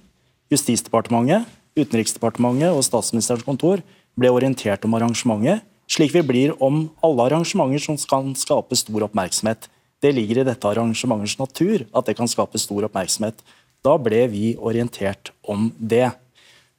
Justisdepartementet 0.54 1.50
Utenriksdepartementet 1.76 2.72
og 2.72 2.84
Statsministerens 2.88 3.46
kontor 3.46 3.82
ble 4.16 4.32
orientert 4.32 4.86
om 4.88 4.96
arrangementet, 4.96 5.64
slik 5.92 6.14
vi 6.16 6.24
blir 6.26 6.54
om 6.64 6.86
alle 7.06 7.28
arrangementer 7.28 7.84
som 7.84 7.98
kan 8.10 8.32
skape 8.38 8.78
stor 8.80 9.06
oppmerksomhet. 9.10 9.68
Det 10.02 10.14
ligger 10.16 10.42
i 10.42 10.48
dette 10.48 10.70
arrangementets 10.70 11.38
natur 11.40 11.86
at 11.92 12.08
det 12.08 12.16
kan 12.18 12.30
skape 12.32 12.60
stor 12.62 12.88
oppmerksomhet. 12.88 13.38
Da 13.86 13.98
ble 14.02 14.24
vi 14.32 14.56
orientert 14.58 15.34
om 15.44 15.70
det. 15.78 16.10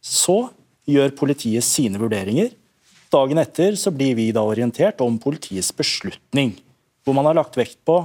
Så 0.02 0.48
gjør 0.88 1.14
politiet 1.18 1.66
sine 1.66 2.00
vurderinger. 2.00 2.50
Dagen 3.12 3.38
etter 3.38 3.76
så 3.78 3.92
blir 3.94 4.16
vi 4.18 4.30
da 4.34 4.42
orientert 4.46 5.00
om 5.04 5.18
politiets 5.22 5.70
beslutning, 5.76 6.56
hvor 7.04 7.14
man 7.14 7.28
har 7.28 7.38
lagt 7.38 7.56
vekt 7.58 7.78
på 7.86 8.00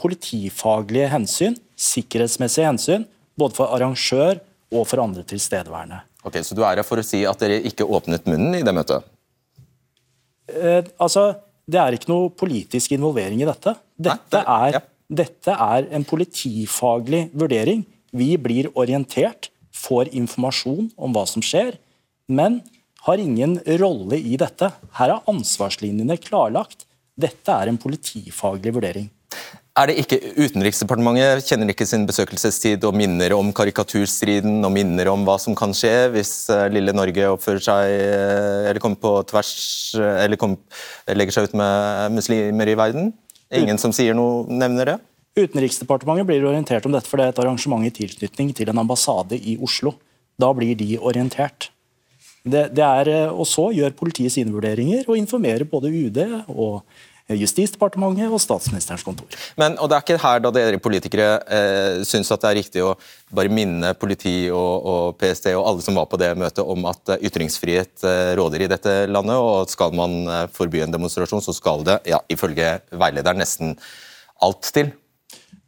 politifaglige 0.00 1.10
hensyn, 1.12 1.58
sikkerhetsmessige 1.76 2.70
hensyn, 2.70 3.04
både 3.36 3.58
for 3.58 3.74
arrangør 3.76 4.40
og 4.72 4.86
for 4.88 5.02
andre 5.04 5.22
tilstedeværende. 5.28 6.00
Ok, 6.26 6.40
Så 6.42 6.56
du 6.58 6.64
er 6.66 6.80
her 6.80 6.86
for 6.86 6.98
å 6.98 7.06
si 7.06 7.22
at 7.28 7.38
dere 7.42 7.62
ikke 7.68 7.86
åpnet 7.86 8.26
munnen 8.26 8.58
i 8.58 8.64
det 8.66 8.74
møtet? 8.74 9.06
Eh, 10.50 10.82
altså, 10.98 11.36
Det 11.66 11.80
er 11.82 11.96
ikke 11.96 12.12
noe 12.12 12.30
politisk 12.30 12.92
involvering 12.94 13.40
i 13.42 13.46
dette. 13.48 13.72
Dette 13.98 14.38
er, 14.38 14.76
dette 15.10 15.50
er 15.50 15.88
en 15.90 16.04
politifaglig 16.06 17.24
vurdering. 17.34 17.80
Vi 18.14 18.36
blir 18.38 18.68
orientert, 18.78 19.48
får 19.74 20.12
informasjon 20.14 20.92
om 20.94 21.16
hva 21.16 21.24
som 21.26 21.42
skjer, 21.42 21.74
men 22.30 22.60
har 23.02 23.18
ingen 23.18 23.58
rolle 23.82 24.18
i 24.18 24.38
dette. 24.38 24.70
Her 24.94 25.16
er 25.16 25.26
ansvarslinjene 25.26 26.20
klarlagt. 26.22 26.86
Dette 27.18 27.50
er 27.50 27.72
en 27.72 27.82
politifaglig 27.82 28.74
vurdering. 28.78 29.10
Er 29.76 29.90
det 29.90 29.98
ikke 30.00 30.16
Utenriksdepartementet 30.40 31.44
kjenner 31.50 31.68
ikke 31.68 31.84
sin 31.88 32.06
besøkelsestid 32.08 32.84
og 32.88 32.94
minner 32.96 33.34
om 33.36 33.50
karikaturstriden 33.56 34.64
og 34.64 34.72
minner 34.72 35.10
om 35.12 35.26
hva 35.26 35.34
som 35.42 35.56
kan 35.58 35.74
skje 35.76 36.06
hvis 36.14 36.30
eh, 36.52 36.70
lille 36.72 36.94
Norge 36.96 37.26
oppfører 37.34 37.64
seg 37.66 37.90
eh, 37.92 38.70
eller 38.70 38.80
kommer 38.80 38.96
på 39.02 39.10
tvers 39.28 39.50
eh, 40.00 40.22
eller 40.24 40.40
kom, 40.40 40.54
legger 41.12 41.36
seg 41.36 41.50
ut 41.50 41.56
med 41.60 42.14
muslimer 42.16 42.72
i 42.72 42.76
verden? 42.80 43.12
Ingen 43.52 43.76
som 43.78 43.92
sier 43.92 44.16
noe, 44.16 44.46
nevner 44.48 44.94
det? 44.94 44.96
Utenriksdepartementet 45.36 46.30
blir 46.30 46.46
orientert 46.48 46.88
om 46.88 46.96
dette, 46.96 47.10
for 47.10 47.20
det 47.20 47.26
er 47.26 47.34
et 47.34 47.42
arrangement 47.44 47.84
i 47.84 47.92
tilknytning 47.92 48.54
til 48.56 48.72
en 48.72 48.80
ambassade 48.80 49.36
i 49.36 49.58
Oslo. 49.60 49.92
Da 50.40 50.48
blir 50.56 50.72
de 50.80 50.96
orientert. 50.96 51.68
Det, 52.46 52.70
det 52.72 52.86
er, 52.86 53.12
og 53.28 53.44
Så 53.50 53.68
gjør 53.76 53.92
politiet 53.98 54.32
sine 54.32 54.54
vurderinger 54.54 55.04
og 55.04 55.20
informerer 55.20 55.68
både 55.68 55.92
UD 55.92 56.22
og 56.48 56.80
Justisdepartementet 57.34 58.30
og 58.30 58.38
Statsministerens 58.38 59.02
kontor. 59.02 59.26
Men, 59.58 59.74
og 59.82 59.90
Det 59.90 59.96
er 59.96 60.04
ikke 60.04 60.22
her 60.22 60.42
da 60.44 60.52
dere 60.54 60.78
politikere 60.78 61.30
eh, 61.50 62.04
syns 62.06 62.30
at 62.30 62.44
det 62.44 62.50
er 62.50 62.58
riktig 62.60 62.84
å 62.86 62.92
bare 63.34 63.50
minne 63.50 63.90
politi 63.98 64.46
og, 64.46 64.86
og, 64.86 65.16
PST 65.18 65.50
og 65.56 65.64
alle 65.66 65.82
som 65.82 65.98
var 65.98 66.06
på 66.06 66.20
det 66.22 66.30
møtet 66.38 66.62
om 66.62 66.86
at 66.86 67.16
eh, 67.16 67.24
ytringsfrihet 67.26 68.06
eh, 68.06 68.30
råder 68.38 68.62
i 68.62 68.70
dette 68.70 68.94
landet, 69.10 69.40
og 69.42 69.64
at 69.64 69.74
skal 69.74 69.96
man 69.98 70.20
eh, 70.22 70.44
forby 70.54 70.84
en 70.84 70.94
demonstrasjon, 70.94 71.42
så 71.42 71.56
skal 71.56 71.82
det 71.88 71.98
ja, 72.06 72.22
ifølge 72.30 72.76
veilederen 72.94 73.42
nesten 73.42 73.74
alt 74.46 74.70
til. 74.70 74.94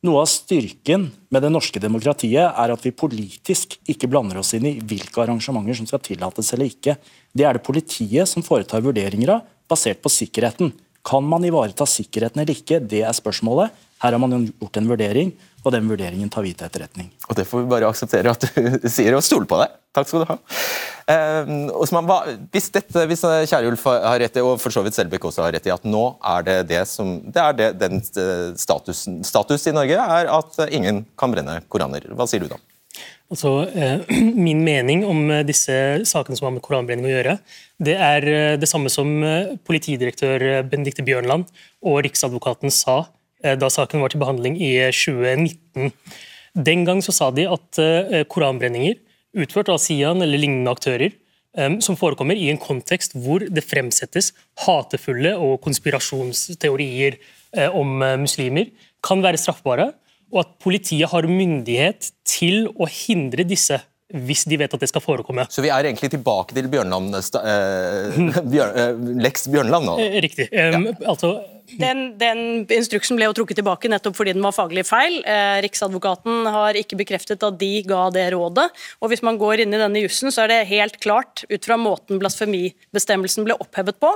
Noe 0.06 0.22
av 0.22 0.28
styrken 0.30 1.08
med 1.34 1.42
det 1.42 1.50
norske 1.50 1.80
demokratiet 1.82 2.54
er 2.54 2.70
at 2.70 2.84
vi 2.86 2.94
politisk 2.94 3.80
ikke 3.90 4.06
blander 4.06 4.38
oss 4.38 4.54
inn 4.54 4.68
i 4.70 4.76
hvilke 4.78 5.24
arrangementer 5.24 5.74
som 5.74 5.88
skal 5.90 6.04
tillates 6.06 6.52
eller 6.54 6.70
ikke. 6.70 6.94
Det 7.34 7.42
er 7.42 7.58
det 7.58 7.66
politiet 7.66 8.30
som 8.30 8.46
foretar 8.46 8.84
vurderinger 8.84 9.34
av, 9.34 9.48
basert 9.66 9.98
på 9.98 10.12
sikkerheten. 10.12 10.70
Kan 11.08 11.24
man 11.24 11.44
ivareta 11.48 11.86
sikkerheten 11.88 12.42
eller 12.42 12.56
ikke, 12.56 12.82
det 12.84 13.04
er 13.06 13.16
spørsmålet. 13.16 13.72
Her 14.02 14.14
har 14.14 14.20
man 14.22 14.44
gjort 14.60 14.76
en 14.78 14.90
vurdering, 14.90 15.32
og 15.64 15.72
den 15.74 15.88
vurderingen 15.90 16.28
tar 16.30 16.44
vi 16.44 16.52
til 16.54 16.68
etterretning. 16.68 17.08
Og 17.26 17.34
Det 17.34 17.46
får 17.48 17.64
vi 17.64 17.70
bare 17.72 17.88
akseptere 17.88 18.30
at 18.30 18.44
du 18.44 18.88
sier, 18.94 19.16
og 19.16 19.24
stole 19.26 19.48
på 19.48 19.58
deg. 19.58 19.74
Takk 19.96 20.10
skal 20.10 20.22
du 20.22 20.28
ha. 20.28 20.36
Eh, 21.08 21.50
Osman, 21.80 22.06
hva, 22.06 22.20
hvis, 22.52 22.68
dette, 22.74 23.06
hvis 23.10 23.24
Kjærulf 23.24 23.86
har 23.88 24.20
rett 24.22 24.38
i, 24.38 24.44
og 24.44 24.60
for 24.62 24.74
så 24.74 24.84
vidt 24.84 24.98
Selbekk 24.98 25.26
også 25.30 25.46
har 25.46 25.56
rett 25.56 25.66
i, 25.66 25.74
at 25.74 25.86
nå 25.88 26.04
er 26.36 26.46
det 26.46 26.58
det 26.70 26.84
som 26.90 27.16
det 27.24 27.42
er 27.42 27.58
det, 27.58 27.68
den 27.80 27.98
eh, 28.04 28.50
statusen, 28.60 29.22
status 29.26 29.66
i 29.66 29.74
Norge 29.74 29.98
er 29.98 30.30
at 30.38 30.60
ingen 30.68 31.02
kan 31.18 31.34
brenne 31.34 31.58
koraner. 31.72 32.06
Hva 32.14 32.28
sier 32.28 32.44
du 32.44 32.52
da? 32.52 32.60
Altså, 33.28 33.68
eh, 33.76 34.00
min 34.46 34.62
mening 34.64 35.04
om 35.04 35.26
eh, 35.30 35.44
disse 35.46 35.74
sakene 36.08 36.38
som 36.38 36.48
har 36.48 36.54
med 36.56 36.64
koranbrenning 36.64 37.08
å 37.08 37.12
gjøre, 37.12 37.36
det 37.84 37.96
er 38.00 38.26
eh, 38.32 38.56
det 38.60 38.68
samme 38.70 38.88
som 38.92 39.10
politidirektør 39.68 40.64
Benedicte 40.70 41.04
Bjørnland 41.04 41.48
og 41.84 42.02
Riksadvokaten 42.06 42.72
sa 42.72 43.04
da 43.38 43.68
saken 43.70 44.00
var 44.02 44.10
til 44.10 44.18
behandling 44.18 44.56
i 44.58 44.72
2019. 44.90 45.92
Den 46.58 46.80
gang 46.82 46.98
så 47.06 47.12
sa 47.14 47.28
de 47.30 47.44
at 47.46 47.78
koranbrenninger 48.32 48.96
utført 49.38 49.70
av 49.70 49.78
Sian 49.78 50.24
eller 50.24 50.42
lignende 50.42 50.72
aktører 50.74 51.14
som 51.78 51.94
forekommer 51.94 52.34
i 52.34 52.48
en 52.50 52.58
kontekst 52.58 53.14
hvor 53.14 53.44
det 53.46 53.62
fremsettes 53.62 54.32
hatefulle 54.64 55.36
og 55.38 55.60
konspirasjonsteorier 55.62 57.20
om 57.78 58.02
muslimer, 58.24 58.72
kan 59.06 59.22
være 59.22 59.38
straffbare 59.38 59.92
og 60.32 60.42
at 60.44 60.56
politiet 60.62 61.10
har 61.12 61.28
myndighet 61.28 62.10
til 62.28 62.68
å 62.76 62.88
hindre 62.90 63.46
disse 63.48 63.80
hvis 64.08 64.46
de 64.48 64.56
vet 64.56 64.72
at 64.72 64.80
det 64.80 64.88
skal 64.88 65.02
forekomme. 65.04 65.44
Så 65.52 65.60
vi 65.60 65.68
er 65.68 65.84
egentlig 65.84 66.08
tilbake 66.14 66.56
til 66.56 66.68
Bjørnland, 66.72 67.12
eh, 67.12 68.20
Bjørn, 68.52 68.72
eh, 68.72 69.02
Lex 69.20 69.48
Bjørnland 69.52 69.84
nå? 69.84 69.96
Eh, 70.00 70.16
riktig. 70.24 70.48
Um, 70.48 70.88
ja. 70.88 70.94
altså 71.12 71.34
den, 71.76 72.18
den, 72.18 72.40
instruksen 72.72 73.18
ble 73.18 73.26
jo 73.28 73.34
trukket 73.36 73.58
tilbake 73.60 73.90
nettopp 73.90 74.16
fordi 74.16 74.32
den 74.36 74.44
var 74.44 74.54
faglig 74.56 74.86
feil. 74.88 75.18
Eh, 75.28 75.58
Riksadvokaten 75.64 76.48
har 76.48 76.78
ikke 76.78 76.96
bekreftet 77.00 77.44
at 77.44 77.58
de 77.60 77.70
ga 77.86 78.06
det 78.14 78.28
rådet. 78.32 78.68
Og 79.02 79.12
hvis 79.12 79.24
man 79.26 79.38
går 79.40 79.64
inn 79.64 79.74
i 79.76 79.80
denne 79.80 80.02
jussen, 80.02 80.32
så 80.32 80.44
er 80.44 80.52
det 80.52 80.60
helt 80.70 80.98
klart 81.02 81.44
ut 81.50 81.68
fra 81.68 81.76
måten 81.80 82.20
blasfemibestemmelsen 82.22 83.46
ble 83.46 83.58
opphevet 83.60 83.98
på. 84.00 84.14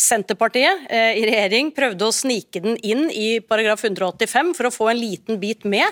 Senterpartiet 0.00 0.86
eh, 0.88 1.20
i 1.20 1.26
regjering 1.28 1.74
prøvde 1.76 2.08
å 2.08 2.14
snike 2.14 2.64
den 2.64 2.80
inn 2.80 3.06
i 3.12 3.38
paragraf 3.44 3.84
185 3.84 4.54
for 4.56 4.70
å 4.70 4.74
få 4.74 4.90
en 4.92 5.02
liten 5.02 5.42
bit 5.42 5.68
med 5.68 5.84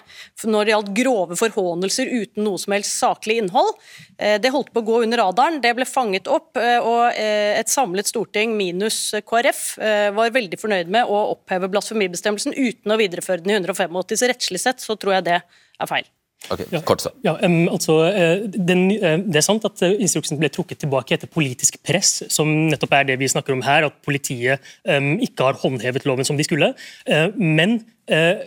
når 0.49 0.65
det 0.65 0.75
gjaldt 0.75 0.95
grove 0.97 1.37
forhånelser 1.39 2.09
uten 2.09 2.47
noe 2.47 2.61
som 2.61 2.75
helst 2.75 2.97
saklig 2.99 3.39
innhold. 3.43 3.77
Eh, 4.19 4.39
det 4.41 4.53
holdt 4.55 4.73
på 4.73 4.83
å 4.83 4.87
gå 4.87 5.03
under 5.05 5.23
radaren. 5.23 5.61
Det 5.63 5.75
ble 5.77 5.87
fanget 5.89 6.31
opp, 6.31 6.57
eh, 6.61 6.79
og 6.81 7.13
eh, 7.19 7.59
et 7.61 7.71
samlet 7.73 8.09
storting 8.09 8.57
minus 8.57 9.13
KrF 9.29 9.63
eh, 9.83 10.09
var 10.15 10.35
veldig 10.35 10.59
fornøyd 10.61 10.93
med 10.93 11.02
å 11.05 11.21
oppheve 11.35 11.71
blasfemibestemmelsen 11.73 12.57
uten 12.57 12.95
å 12.95 12.99
videreføre 13.01 13.45
den 13.45 13.55
i 13.55 13.61
185. 13.61 14.03
Så 14.17 14.31
rettslig 14.31 14.61
sett 14.63 14.83
så 14.85 14.99
tror 14.99 15.19
jeg 15.19 15.29
det 15.31 15.39
er 15.43 15.91
feil. 15.91 16.11
Ok, 16.51 16.65
kort 16.83 17.05
så. 17.05 17.13
Ja, 17.23 17.37
um, 17.47 17.69
altså, 17.71 18.01
den, 18.51 18.89
uh, 18.99 19.21
det 19.23 19.39
er 19.39 19.45
sant 19.47 19.63
at 19.69 19.79
instruksen 19.93 20.41
ble 20.41 20.51
trukket 20.51 20.81
tilbake 20.83 21.15
etter 21.15 21.31
politisk 21.31 21.79
press, 21.87 22.25
som 22.35 22.51
nettopp 22.67 22.97
er 22.99 23.07
det 23.13 23.19
vi 23.21 23.31
snakker 23.31 23.55
om 23.55 23.63
her, 23.63 23.87
at 23.87 24.01
politiet 24.03 24.63
um, 24.83 25.15
ikke 25.23 25.47
har 25.47 25.61
håndhevet 25.63 26.09
loven 26.09 26.27
som 26.27 26.41
de 26.41 26.47
skulle. 26.49 26.73
Uh, 27.07 27.29
men 27.39 27.79
uh, 28.11 28.43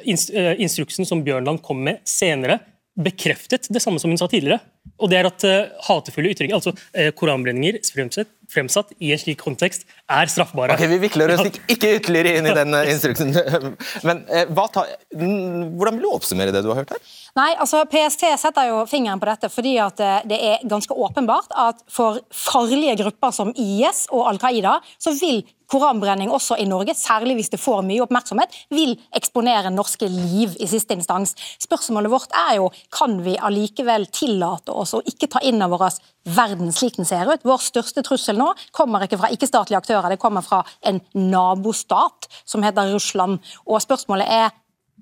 instruksen 0.59 1.07
som 1.07 1.23
Bjørnland 1.23 1.63
kom 1.63 1.85
med 1.87 2.03
senere, 2.09 2.59
bekreftet 2.95 3.67
det 3.71 3.81
samme 3.83 3.99
som 3.99 4.11
hun 4.11 4.19
sa 4.19 4.27
tidligere. 4.31 4.61
Og 5.03 5.11
det 5.11 5.19
er 5.19 5.27
at 5.27 5.43
uh, 5.47 5.71
hatefulle 5.89 6.31
ytringer, 6.31 6.55
altså 6.55 6.71
uh, 6.75 7.09
koranbrenninger 7.17 7.81
fremsatt, 7.91 8.29
fremsatt, 8.51 8.93
i 8.99 9.11
en 9.15 9.21
slik 9.21 9.41
kontekst, 9.41 9.85
er 10.11 10.31
straffbare. 10.31 10.75
Ok, 10.75 10.85
Vi 10.91 10.99
vikler 11.03 11.35
oss 11.35 11.45
ikke, 11.49 11.63
ikke 11.75 11.91
ytterligere 11.99 12.39
inn 12.39 12.49
i 12.49 12.55
den 12.57 12.77
uh, 12.77 12.83
instruksen. 12.91 13.33
Men 14.07 14.23
ta, 14.25 14.85
hvordan 15.11 15.99
vil 15.99 16.05
du 16.05 16.11
oppsummere 16.11 16.53
det 16.55 16.63
du 16.65 16.71
har 16.73 16.83
hørt 16.83 16.95
her? 16.95 17.03
Nei, 17.35 17.49
altså 17.59 17.83
PST 17.91 18.27
setter 18.39 18.69
jo 18.71 18.83
fingeren 18.89 19.19
på 19.19 19.27
dette 19.27 19.49
fordi 19.51 19.75
at 19.83 19.99
det 20.29 20.37
er 20.39 20.63
ganske 20.69 20.95
åpenbart 20.95 21.51
at 21.59 21.81
for 21.91 22.21
farlige 22.31 22.95
grupper 23.03 23.33
som 23.35 23.51
IS 23.51 24.05
og 24.13 24.29
Al 24.29 24.39
Qaida, 24.41 24.77
så 25.01 25.11
vil 25.19 25.43
koranbrenning 25.71 26.31
også 26.33 26.57
i 26.61 26.67
Norge, 26.69 26.95
særlig 26.97 27.37
hvis 27.39 27.51
det 27.53 27.61
får 27.61 27.83
mye 27.87 28.03
oppmerksomhet, 28.05 28.53
vil 28.73 28.95
eksponere 29.15 29.73
norske 29.73 30.09
liv 30.11 30.55
i 30.59 30.69
siste 30.69 30.97
instans. 30.97 31.35
Spørsmålet 31.63 32.11
vårt 32.13 32.35
er 32.45 32.57
jo 32.59 32.69
kan 32.93 33.17
vi 33.25 33.37
allikevel 33.37 34.07
tillate 34.13 34.73
oss 34.73 34.95
å 34.97 35.03
ikke 35.05 35.29
ta 35.31 35.43
inn 35.45 35.61
over 35.65 35.87
oss 35.89 36.01
verden 36.25 36.71
slik 36.73 36.97
den 36.97 37.07
ser 37.07 37.29
ut. 37.29 37.45
Vår 37.45 37.63
største 37.63 38.03
trussel 38.05 38.39
nå 38.39 38.51
kommer 38.75 39.05
ikke 39.05 39.19
fra 39.21 39.31
ikke-statlige 39.33 39.81
aktører, 39.81 40.09
det 40.13 40.21
kommer 40.21 40.45
fra 40.45 40.63
en 40.85 41.01
nabostat 41.13 42.29
som 42.45 42.65
heter 42.65 42.93
Russland. 42.93 43.41
Og 43.65 43.81
spørsmålet 43.83 44.31
er 44.31 44.47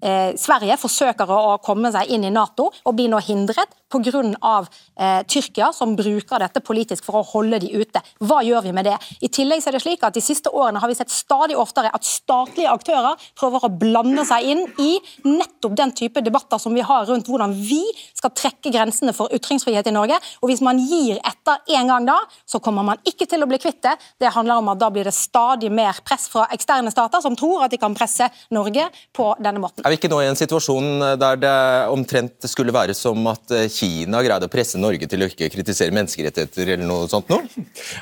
eh, 0.03 0.33
Sverige 0.39 0.79
forsøker 0.81 1.31
å 1.31 1.57
komme 1.63 1.93
seg 1.95 2.11
inn 2.13 2.27
i 2.27 2.33
Nato 2.33 2.69
og 2.71 2.97
blir 2.97 3.11
nå 3.11 3.21
hindret 3.23 3.71
pga. 3.93 4.67
Eh, 4.99 5.23
Tyrkia, 5.27 5.71
som 5.73 5.95
bruker 5.95 6.39
dette 6.39 6.61
politisk 6.61 7.05
for 7.05 7.19
å 7.19 7.25
holde 7.25 7.59
de 7.63 7.71
ute. 7.73 8.01
Hva 8.21 8.41
gjør 8.45 8.67
vi 8.67 8.73
med 8.75 8.85
det? 8.85 8.95
I 9.25 9.29
tillegg 9.33 9.65
er 9.65 9.75
det 9.75 9.81
slik 9.81 10.03
at 10.05 10.13
De 10.13 10.21
siste 10.21 10.51
årene 10.53 10.79
har 10.79 10.89
vi 10.89 10.95
sett 10.97 11.09
stadig 11.09 11.57
oftere 11.57 11.89
at 11.93 12.05
statlige 12.05 12.69
aktører 12.69 13.17
prøver 13.39 13.65
å 13.65 13.71
blande 13.81 14.25
seg 14.29 14.45
inn 14.53 14.61
i 14.79 14.91
nettopp 15.25 15.75
den 15.77 15.93
type 15.97 16.21
debatter 16.21 16.61
som 16.61 16.73
vi 16.75 16.85
har 16.85 17.07
rundt 17.09 17.29
hvordan 17.29 17.55
vi 17.57 17.81
skal 18.13 18.33
trekke 18.37 18.71
grensene 18.73 19.15
for 19.17 19.33
ytringsfrihet 19.33 19.89
i 19.89 19.95
Norge. 19.95 20.19
Og 20.41 20.51
Hvis 20.51 20.61
man 20.61 20.77
gir 20.77 21.17
etter 21.17 21.63
en 21.79 21.89
gang 21.89 22.05
da, 22.05 22.19
så 22.45 22.61
kommer 22.61 22.85
man 22.85 23.01
ikke 23.09 23.25
til 23.29 23.41
å 23.41 23.49
bli 23.49 23.57
kvitt 23.57 23.81
det. 23.81 23.95
Det 24.21 24.33
handler 24.35 24.61
om 24.61 24.69
at 24.75 24.81
da 24.81 24.91
blir 24.93 25.09
det 25.09 25.15
stadig 25.17 25.71
mer 25.73 25.97
press 26.05 26.27
fra 26.29 26.45
eksterne 26.53 26.93
stater 26.93 27.23
som 27.25 27.35
tror 27.39 27.65
at 27.65 27.73
de 27.73 27.81
kan 27.81 27.97
presse 27.97 28.29
Norge 28.53 28.85
på 29.15 29.31
denne 29.41 29.63
måten. 29.63 29.81
Er 29.81 29.95
vi 29.95 29.97
ikke 29.97 30.13
nå 30.13 30.21
i 30.21 30.29
en 30.29 30.37
situasjon 30.37 31.17
der 31.17 31.41
det 31.41 31.57
omtrent 31.89 32.45
skulle 32.49 32.75
være 32.75 32.93
som 32.97 33.25
at 33.31 33.57
Kina 33.73 33.82
Kina 33.83 34.21
greide 34.23 34.47
å 34.47 34.51
presse 34.51 34.79
Norge 34.79 35.07
til 35.09 35.25
å 35.25 35.27
ikke 35.27 35.49
kritisere 35.51 35.93
menneskerettigheter 35.95 36.73
eller 36.75 36.87
noe 36.87 37.09
sånt 37.11 37.31
nå? 37.31 37.41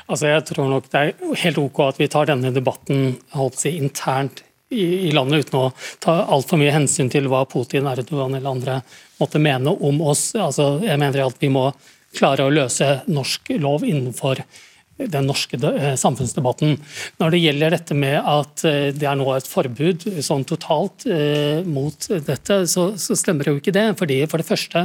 Altså, 0.06 0.28
jeg 0.30 0.44
tror 0.52 0.70
nok 0.70 0.88
det 0.92 1.02
er 1.02 1.36
helt 1.42 1.60
ok 1.62 1.82
at 1.88 2.00
vi 2.00 2.10
tar 2.12 2.30
denne 2.30 2.52
debatten 2.54 3.16
si, 3.58 3.74
internt 3.74 4.44
i, 4.72 5.08
i, 5.08 5.12
landet 5.12 5.48
uten 5.48 5.58
å 5.58 5.64
ta 6.02 6.20
altfor 6.32 6.60
mye 6.60 6.72
hensyn 6.74 7.10
til 7.12 7.26
hva 7.30 7.42
Putin, 7.50 7.88
Erdogan 7.90 8.38
eller 8.38 8.54
andre 8.54 8.78
måtte 9.18 9.42
mene 9.42 9.74
om 9.74 10.00
oss. 10.06 10.30
Altså, 10.38 10.76
jeg 10.84 11.00
mener 11.02 11.26
at 11.26 11.42
vi 11.42 11.50
må 11.52 11.68
klare 12.16 12.46
å 12.46 12.52
løse 12.52 13.02
norsk 13.10 13.54
lov 13.60 13.84
innenfor 13.88 14.44
den 14.98 15.26
norske 15.26 15.56
eh, 15.56 15.94
samfunnsdebatten. 15.96 16.76
Når 17.20 17.34
det 17.34 17.40
gjelder 17.42 17.74
dette 17.76 17.96
med 17.96 18.18
at 18.18 18.64
eh, 18.68 18.90
det 18.94 19.08
er 19.08 19.18
nå 19.18 19.28
et 19.34 19.48
forbud 19.48 20.06
sånn 20.24 20.44
totalt 20.48 21.06
eh, 21.08 21.62
mot 21.66 22.08
dette, 22.12 22.62
så, 22.70 22.92
så, 23.00 23.16
stemmer 23.18 23.48
jo 23.48 23.58
ikke 23.60 23.74
det. 23.74 23.86
fordi 23.98 24.22
For 24.30 24.42
det 24.42 24.48
første 24.48 24.84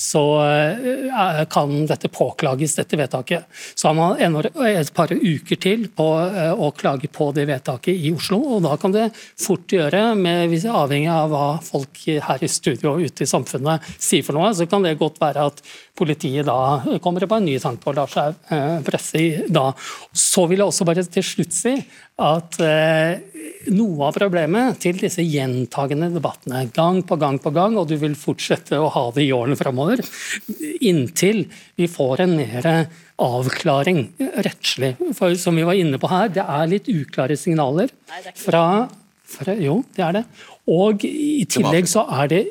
så 0.00 0.24
eh, 0.42 1.42
kan 1.52 1.74
dette 1.90 2.10
påklages, 2.12 2.76
dette 2.80 2.98
vedtaket. 2.98 3.46
Så 3.74 3.90
har 3.90 3.98
man 3.98 4.18
et 4.18 4.92
par 4.96 5.12
uker 5.12 5.60
til 5.60 5.88
på 5.94 6.08
eh, 6.24 6.52
å 6.54 6.72
klage 6.76 7.10
på 7.12 7.30
det 7.36 7.46
vedtaket 7.50 7.94
i 7.94 8.12
Oslo. 8.14 8.40
og 8.56 8.64
Da 8.66 8.78
kan 8.80 8.94
det 8.94 9.10
fort 9.14 9.70
gjøre, 9.70 10.06
med, 10.18 10.54
avhengig 10.64 11.10
av 11.12 11.30
hva 11.32 11.46
folk 11.64 12.04
her 12.06 12.42
i 12.44 12.50
studio 12.50 12.94
og 12.94 13.04
ute 13.04 13.26
i 13.26 13.28
samfunnet 13.28 13.84
sier 13.98 14.24
for 14.24 14.36
noe, 14.36 14.54
så 14.56 14.66
kan 14.70 14.84
det 14.84 14.96
godt 15.00 15.20
være 15.22 15.48
at 15.50 15.60
politiet 15.98 16.46
da 16.46 16.98
kommer 17.02 17.26
på 17.28 17.38
en 17.38 17.46
ny 17.46 17.58
tanke 17.62 17.90
og 17.90 17.98
lar 17.98 18.10
seg 18.10 18.34
eh, 18.54 18.80
presse 18.86 19.20
i 19.20 19.33
da. 19.52 19.70
Så 20.12 20.46
vil 20.50 20.62
jeg 20.62 20.70
også 20.70 20.86
bare 20.88 21.04
til 21.06 21.24
slutt 21.26 21.54
si 21.54 21.74
at 22.22 22.58
eh, 22.62 23.22
noe 23.74 24.08
av 24.08 24.16
problemet 24.16 24.78
til 24.82 24.98
disse 25.00 25.24
gjentagende 25.24 26.10
debattene 26.14 26.64
gang 26.74 27.02
på 27.06 27.18
gang 27.20 27.40
på 27.42 27.52
gang, 27.54 27.76
og 27.80 27.88
du 27.90 27.96
vil 28.00 28.16
fortsette 28.18 28.78
å 28.78 28.90
ha 28.94 29.04
det 29.16 29.26
i 29.26 29.32
årene 29.34 29.58
framover, 29.58 30.02
inntil 30.84 31.44
vi 31.78 31.90
får 31.90 32.24
en 32.24 32.36
mer 32.38 32.70
avklaring 33.22 34.06
rettslig. 34.46 34.94
For 35.18 35.34
som 35.40 35.58
vi 35.58 35.66
var 35.66 35.78
inne 35.78 36.00
på 36.02 36.10
her, 36.10 36.30
det 36.34 36.44
er 36.44 36.70
litt 36.70 36.90
uklare 36.90 37.38
signaler 37.38 37.92
fra, 38.38 38.64
fra 39.36 39.58
Jo, 39.58 39.82
det 39.96 40.06
er 40.06 40.20
det. 40.20 40.26
Og 40.70 41.04
i 41.04 41.44
tillegg 41.50 41.88
så 41.90 42.06
er 42.22 42.30
det 42.32 42.44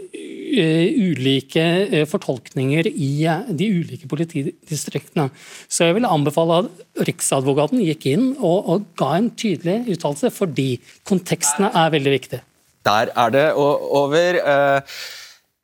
Eh, 0.53 0.93
ulike 1.01 1.61
eh, 1.89 2.03
fortolkninger 2.05 2.86
i 2.91 3.26
eh, 3.26 3.47
de 3.57 3.70
ulike 3.74 4.05
politidistriktene. 4.09 5.32
Så 5.66 5.88
jeg 5.88 5.95
vil 5.97 6.05
anbefale 6.05 6.59
at 6.61 7.07
Riksadvokaten 7.07 7.82
gikk 7.82 8.05
inn 8.11 8.28
og, 8.36 8.70
og 8.70 8.86
ga 8.99 9.16
en 9.18 9.32
tydelig 9.34 9.95
uttalelse, 9.95 10.30
fordi 10.36 10.68
kontekstene 11.09 11.72
er 11.74 11.89
veldig 11.95 12.14
viktige. 12.14 12.43
Der 12.86 13.09
er 13.18 13.34
det 13.34 13.45
over. 13.55 14.38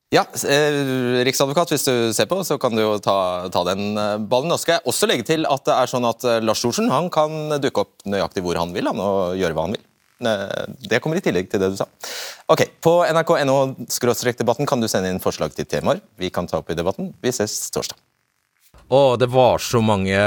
Ja, 0.10 0.24
Riksadvokat, 1.28 1.76
hvis 1.76 1.86
du 1.86 2.10
ser 2.16 2.30
på, 2.32 2.40
så 2.48 2.58
kan 2.58 2.74
du 2.74 2.82
jo 2.82 2.96
ta, 3.04 3.18
ta 3.54 3.62
den 3.68 3.92
ballen. 4.32 4.50
Nå 4.50 4.58
skal 4.58 4.80
jeg 4.80 4.88
også 4.90 5.10
legge 5.12 5.28
til 5.28 5.46
at 5.46 5.68
det 5.68 5.76
er 5.76 5.92
sånn 5.92 6.08
at 6.10 6.26
Lars 6.42 6.64
Thorsen 6.64 6.90
kan 7.14 7.60
dukke 7.62 7.84
opp 7.84 8.08
nøyaktig 8.10 8.42
hvor 8.48 8.58
han 8.58 8.74
vil 8.74 8.90
han, 8.90 9.04
og 9.04 9.38
gjøre 9.38 9.54
hva 9.54 9.68
han 9.68 9.78
vil. 9.78 9.86
Det 10.20 11.00
kommer 11.00 11.20
i 11.20 11.24
tillegg 11.24 11.48
til 11.52 11.62
det 11.62 11.72
du 11.74 11.78
sa. 11.80 11.88
Ok, 12.52 12.66
På 12.84 13.00
nrk.no-debatten 13.08 14.68
kan 14.70 14.82
du 14.82 14.88
sende 14.92 15.12
inn 15.14 15.24
forslag 15.24 15.56
til 15.56 15.68
temaer 15.70 16.02
vi 16.20 16.32
kan 16.34 16.48
ta 16.50 16.60
opp 16.60 16.70
i 16.72 16.78
debatten. 16.78 17.14
Vi 17.24 17.32
ses 17.36 17.56
torsdag. 17.72 17.98
Å, 18.90 19.16
det 19.22 19.30
var 19.32 19.62
så 19.62 19.82
mange 19.86 20.18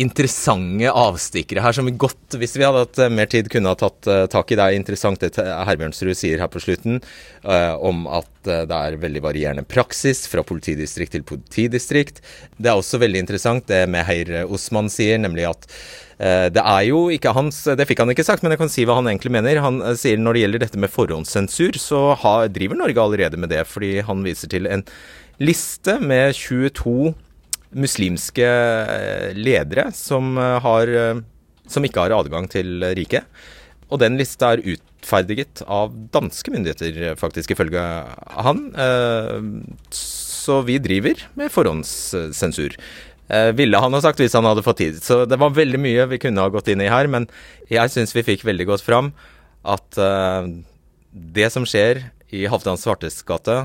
interessante 0.00 0.90
avstikkere 0.90 1.62
her 1.62 1.74
som 1.76 1.86
vi 1.86 1.94
godt, 1.98 2.36
hvis 2.40 2.56
vi 2.58 2.64
hadde 2.66 2.82
hatt 2.82 3.00
eh, 3.02 3.12
mer 3.12 3.28
tid, 3.30 3.48
kunne 3.52 3.70
ha 3.70 3.78
tatt 3.78 4.08
uh, 4.10 4.24
tak 4.30 4.50
i. 4.50 4.58
Det 4.58 4.64
er 4.64 4.78
interessant 4.78 5.22
det 5.22 5.32
Herbjørnsrud 5.38 6.16
sier 6.18 6.42
her 6.42 6.50
på 6.50 6.62
slutten, 6.62 7.00
uh, 7.46 7.74
om 7.78 8.04
at 8.10 8.30
uh, 8.48 8.64
det 8.68 8.78
er 8.78 8.98
veldig 9.02 9.22
varierende 9.24 9.66
praksis 9.66 10.24
fra 10.30 10.44
politidistrikt 10.46 11.14
til 11.14 11.26
politidistrikt. 11.26 12.22
Det 12.58 12.70
er 12.72 12.80
også 12.80 13.00
veldig 13.02 13.22
interessant 13.22 13.68
det 13.70 13.84
Meher 13.90 14.44
Osman 14.44 14.90
sier, 14.92 15.20
nemlig 15.22 15.46
at 15.50 15.70
det 16.14 16.62
er 16.62 16.84
jo 16.86 17.08
ikke 17.10 17.32
hans 17.34 17.56
Det 17.74 17.88
fikk 17.90 18.04
han 18.04 18.12
ikke 18.12 18.22
sagt, 18.24 18.44
men 18.44 18.52
jeg 18.54 18.60
kan 18.60 18.70
si 18.70 18.84
hva 18.86 18.94
han 19.00 19.08
egentlig 19.10 19.32
mener. 19.34 19.58
Han 19.64 19.80
sier 19.98 20.20
når 20.22 20.36
det 20.36 20.42
gjelder 20.44 20.62
dette 20.62 20.78
med 20.84 20.92
forhåndssensur, 20.94 21.74
så 21.82 22.02
har, 22.22 22.46
driver 22.54 22.78
Norge 22.78 23.02
allerede 23.02 23.40
med 23.42 23.50
det. 23.50 23.64
Fordi 23.66 23.96
han 24.06 24.22
viser 24.22 24.52
til 24.52 24.70
en 24.70 24.86
liste 25.42 25.98
med 25.98 26.38
22 26.38 27.16
muslimske 27.74 28.46
eh, 28.46 29.30
ledere 29.36 29.90
som, 29.96 30.36
har, 30.36 30.90
som 31.66 31.86
ikke 31.86 32.06
har 32.06 32.16
adgang 32.16 32.48
til 32.50 32.84
riket. 32.96 33.28
Og 33.92 34.00
den 34.02 34.18
lista 34.18 34.54
er 34.54 34.64
utferdiget 34.74 35.62
av 35.70 35.92
danske 36.14 36.50
myndigheter, 36.54 37.14
faktisk, 37.20 37.52
ifølge 37.52 37.82
han. 38.46 38.62
Så 39.94 40.62
vi 40.66 40.78
driver 40.82 41.20
med 41.38 41.52
forhåndssensur. 41.52 42.78
Eh, 43.28 43.50
ville 43.56 43.80
han 43.80 43.94
ha 43.94 44.00
sagt 44.02 44.20
hvis 44.20 44.34
han 44.36 44.48
hadde 44.48 44.64
fått 44.64 44.80
tid. 44.80 44.98
Så 45.04 45.22
det 45.28 45.38
var 45.40 45.54
veldig 45.54 45.80
mye 45.80 46.08
vi 46.10 46.20
kunne 46.24 46.42
ha 46.42 46.52
gått 46.52 46.72
inn 46.72 46.82
i 46.82 46.90
her, 46.90 47.10
men 47.12 47.28
jeg 47.70 47.92
syns 47.92 48.16
vi 48.16 48.26
fikk 48.26 48.46
veldig 48.48 48.66
godt 48.72 48.84
fram 48.84 49.12
at 49.64 49.96
det 51.14 51.46
som 51.54 51.64
skjer 51.64 52.02
i 52.34 52.44
Halvdan 52.50 52.80
Svartes 52.80 53.22
gate, 53.26 53.64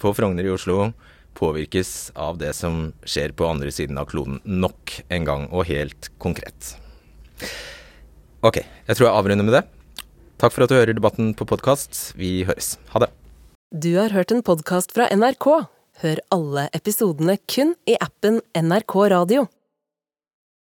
på 0.00 0.12
Frogner 0.16 0.46
i 0.46 0.50
Oslo, 0.50 0.90
påvirkes 1.38 2.10
av 2.18 2.38
det 2.40 2.52
som 2.56 2.92
skjer 3.04 3.34
på 3.36 3.48
andre 3.48 3.72
siden 3.74 3.98
av 4.00 4.08
kloden 4.10 4.40
nok 4.44 4.96
en 5.08 5.28
gang, 5.28 5.46
og 5.50 5.68
helt 5.70 6.10
konkret. 6.22 6.74
Ok, 8.40 8.62
jeg 8.62 8.96
tror 8.96 9.08
jeg 9.08 9.16
avrunder 9.16 9.46
med 9.46 9.56
det. 9.58 9.64
Takk 10.40 10.54
for 10.54 10.64
at 10.64 10.72
du 10.72 10.78
hører 10.78 10.96
debatten 10.96 11.34
på 11.36 11.44
podkast. 11.48 12.14
Vi 12.16 12.40
høres. 12.48 12.78
Ha 12.94 13.04
det. 13.04 13.10
Du 13.70 13.92
har 13.98 14.14
hørt 14.16 14.32
en 14.32 14.42
podkast 14.42 14.94
fra 14.96 15.10
NRK. 15.12 15.46
Hør 16.00 16.20
alle 16.32 16.68
episodene 16.72 17.36
kun 17.44 17.74
i 17.84 17.98
appen 18.00 18.40
NRK 18.56 18.96
Radio. 19.12 19.44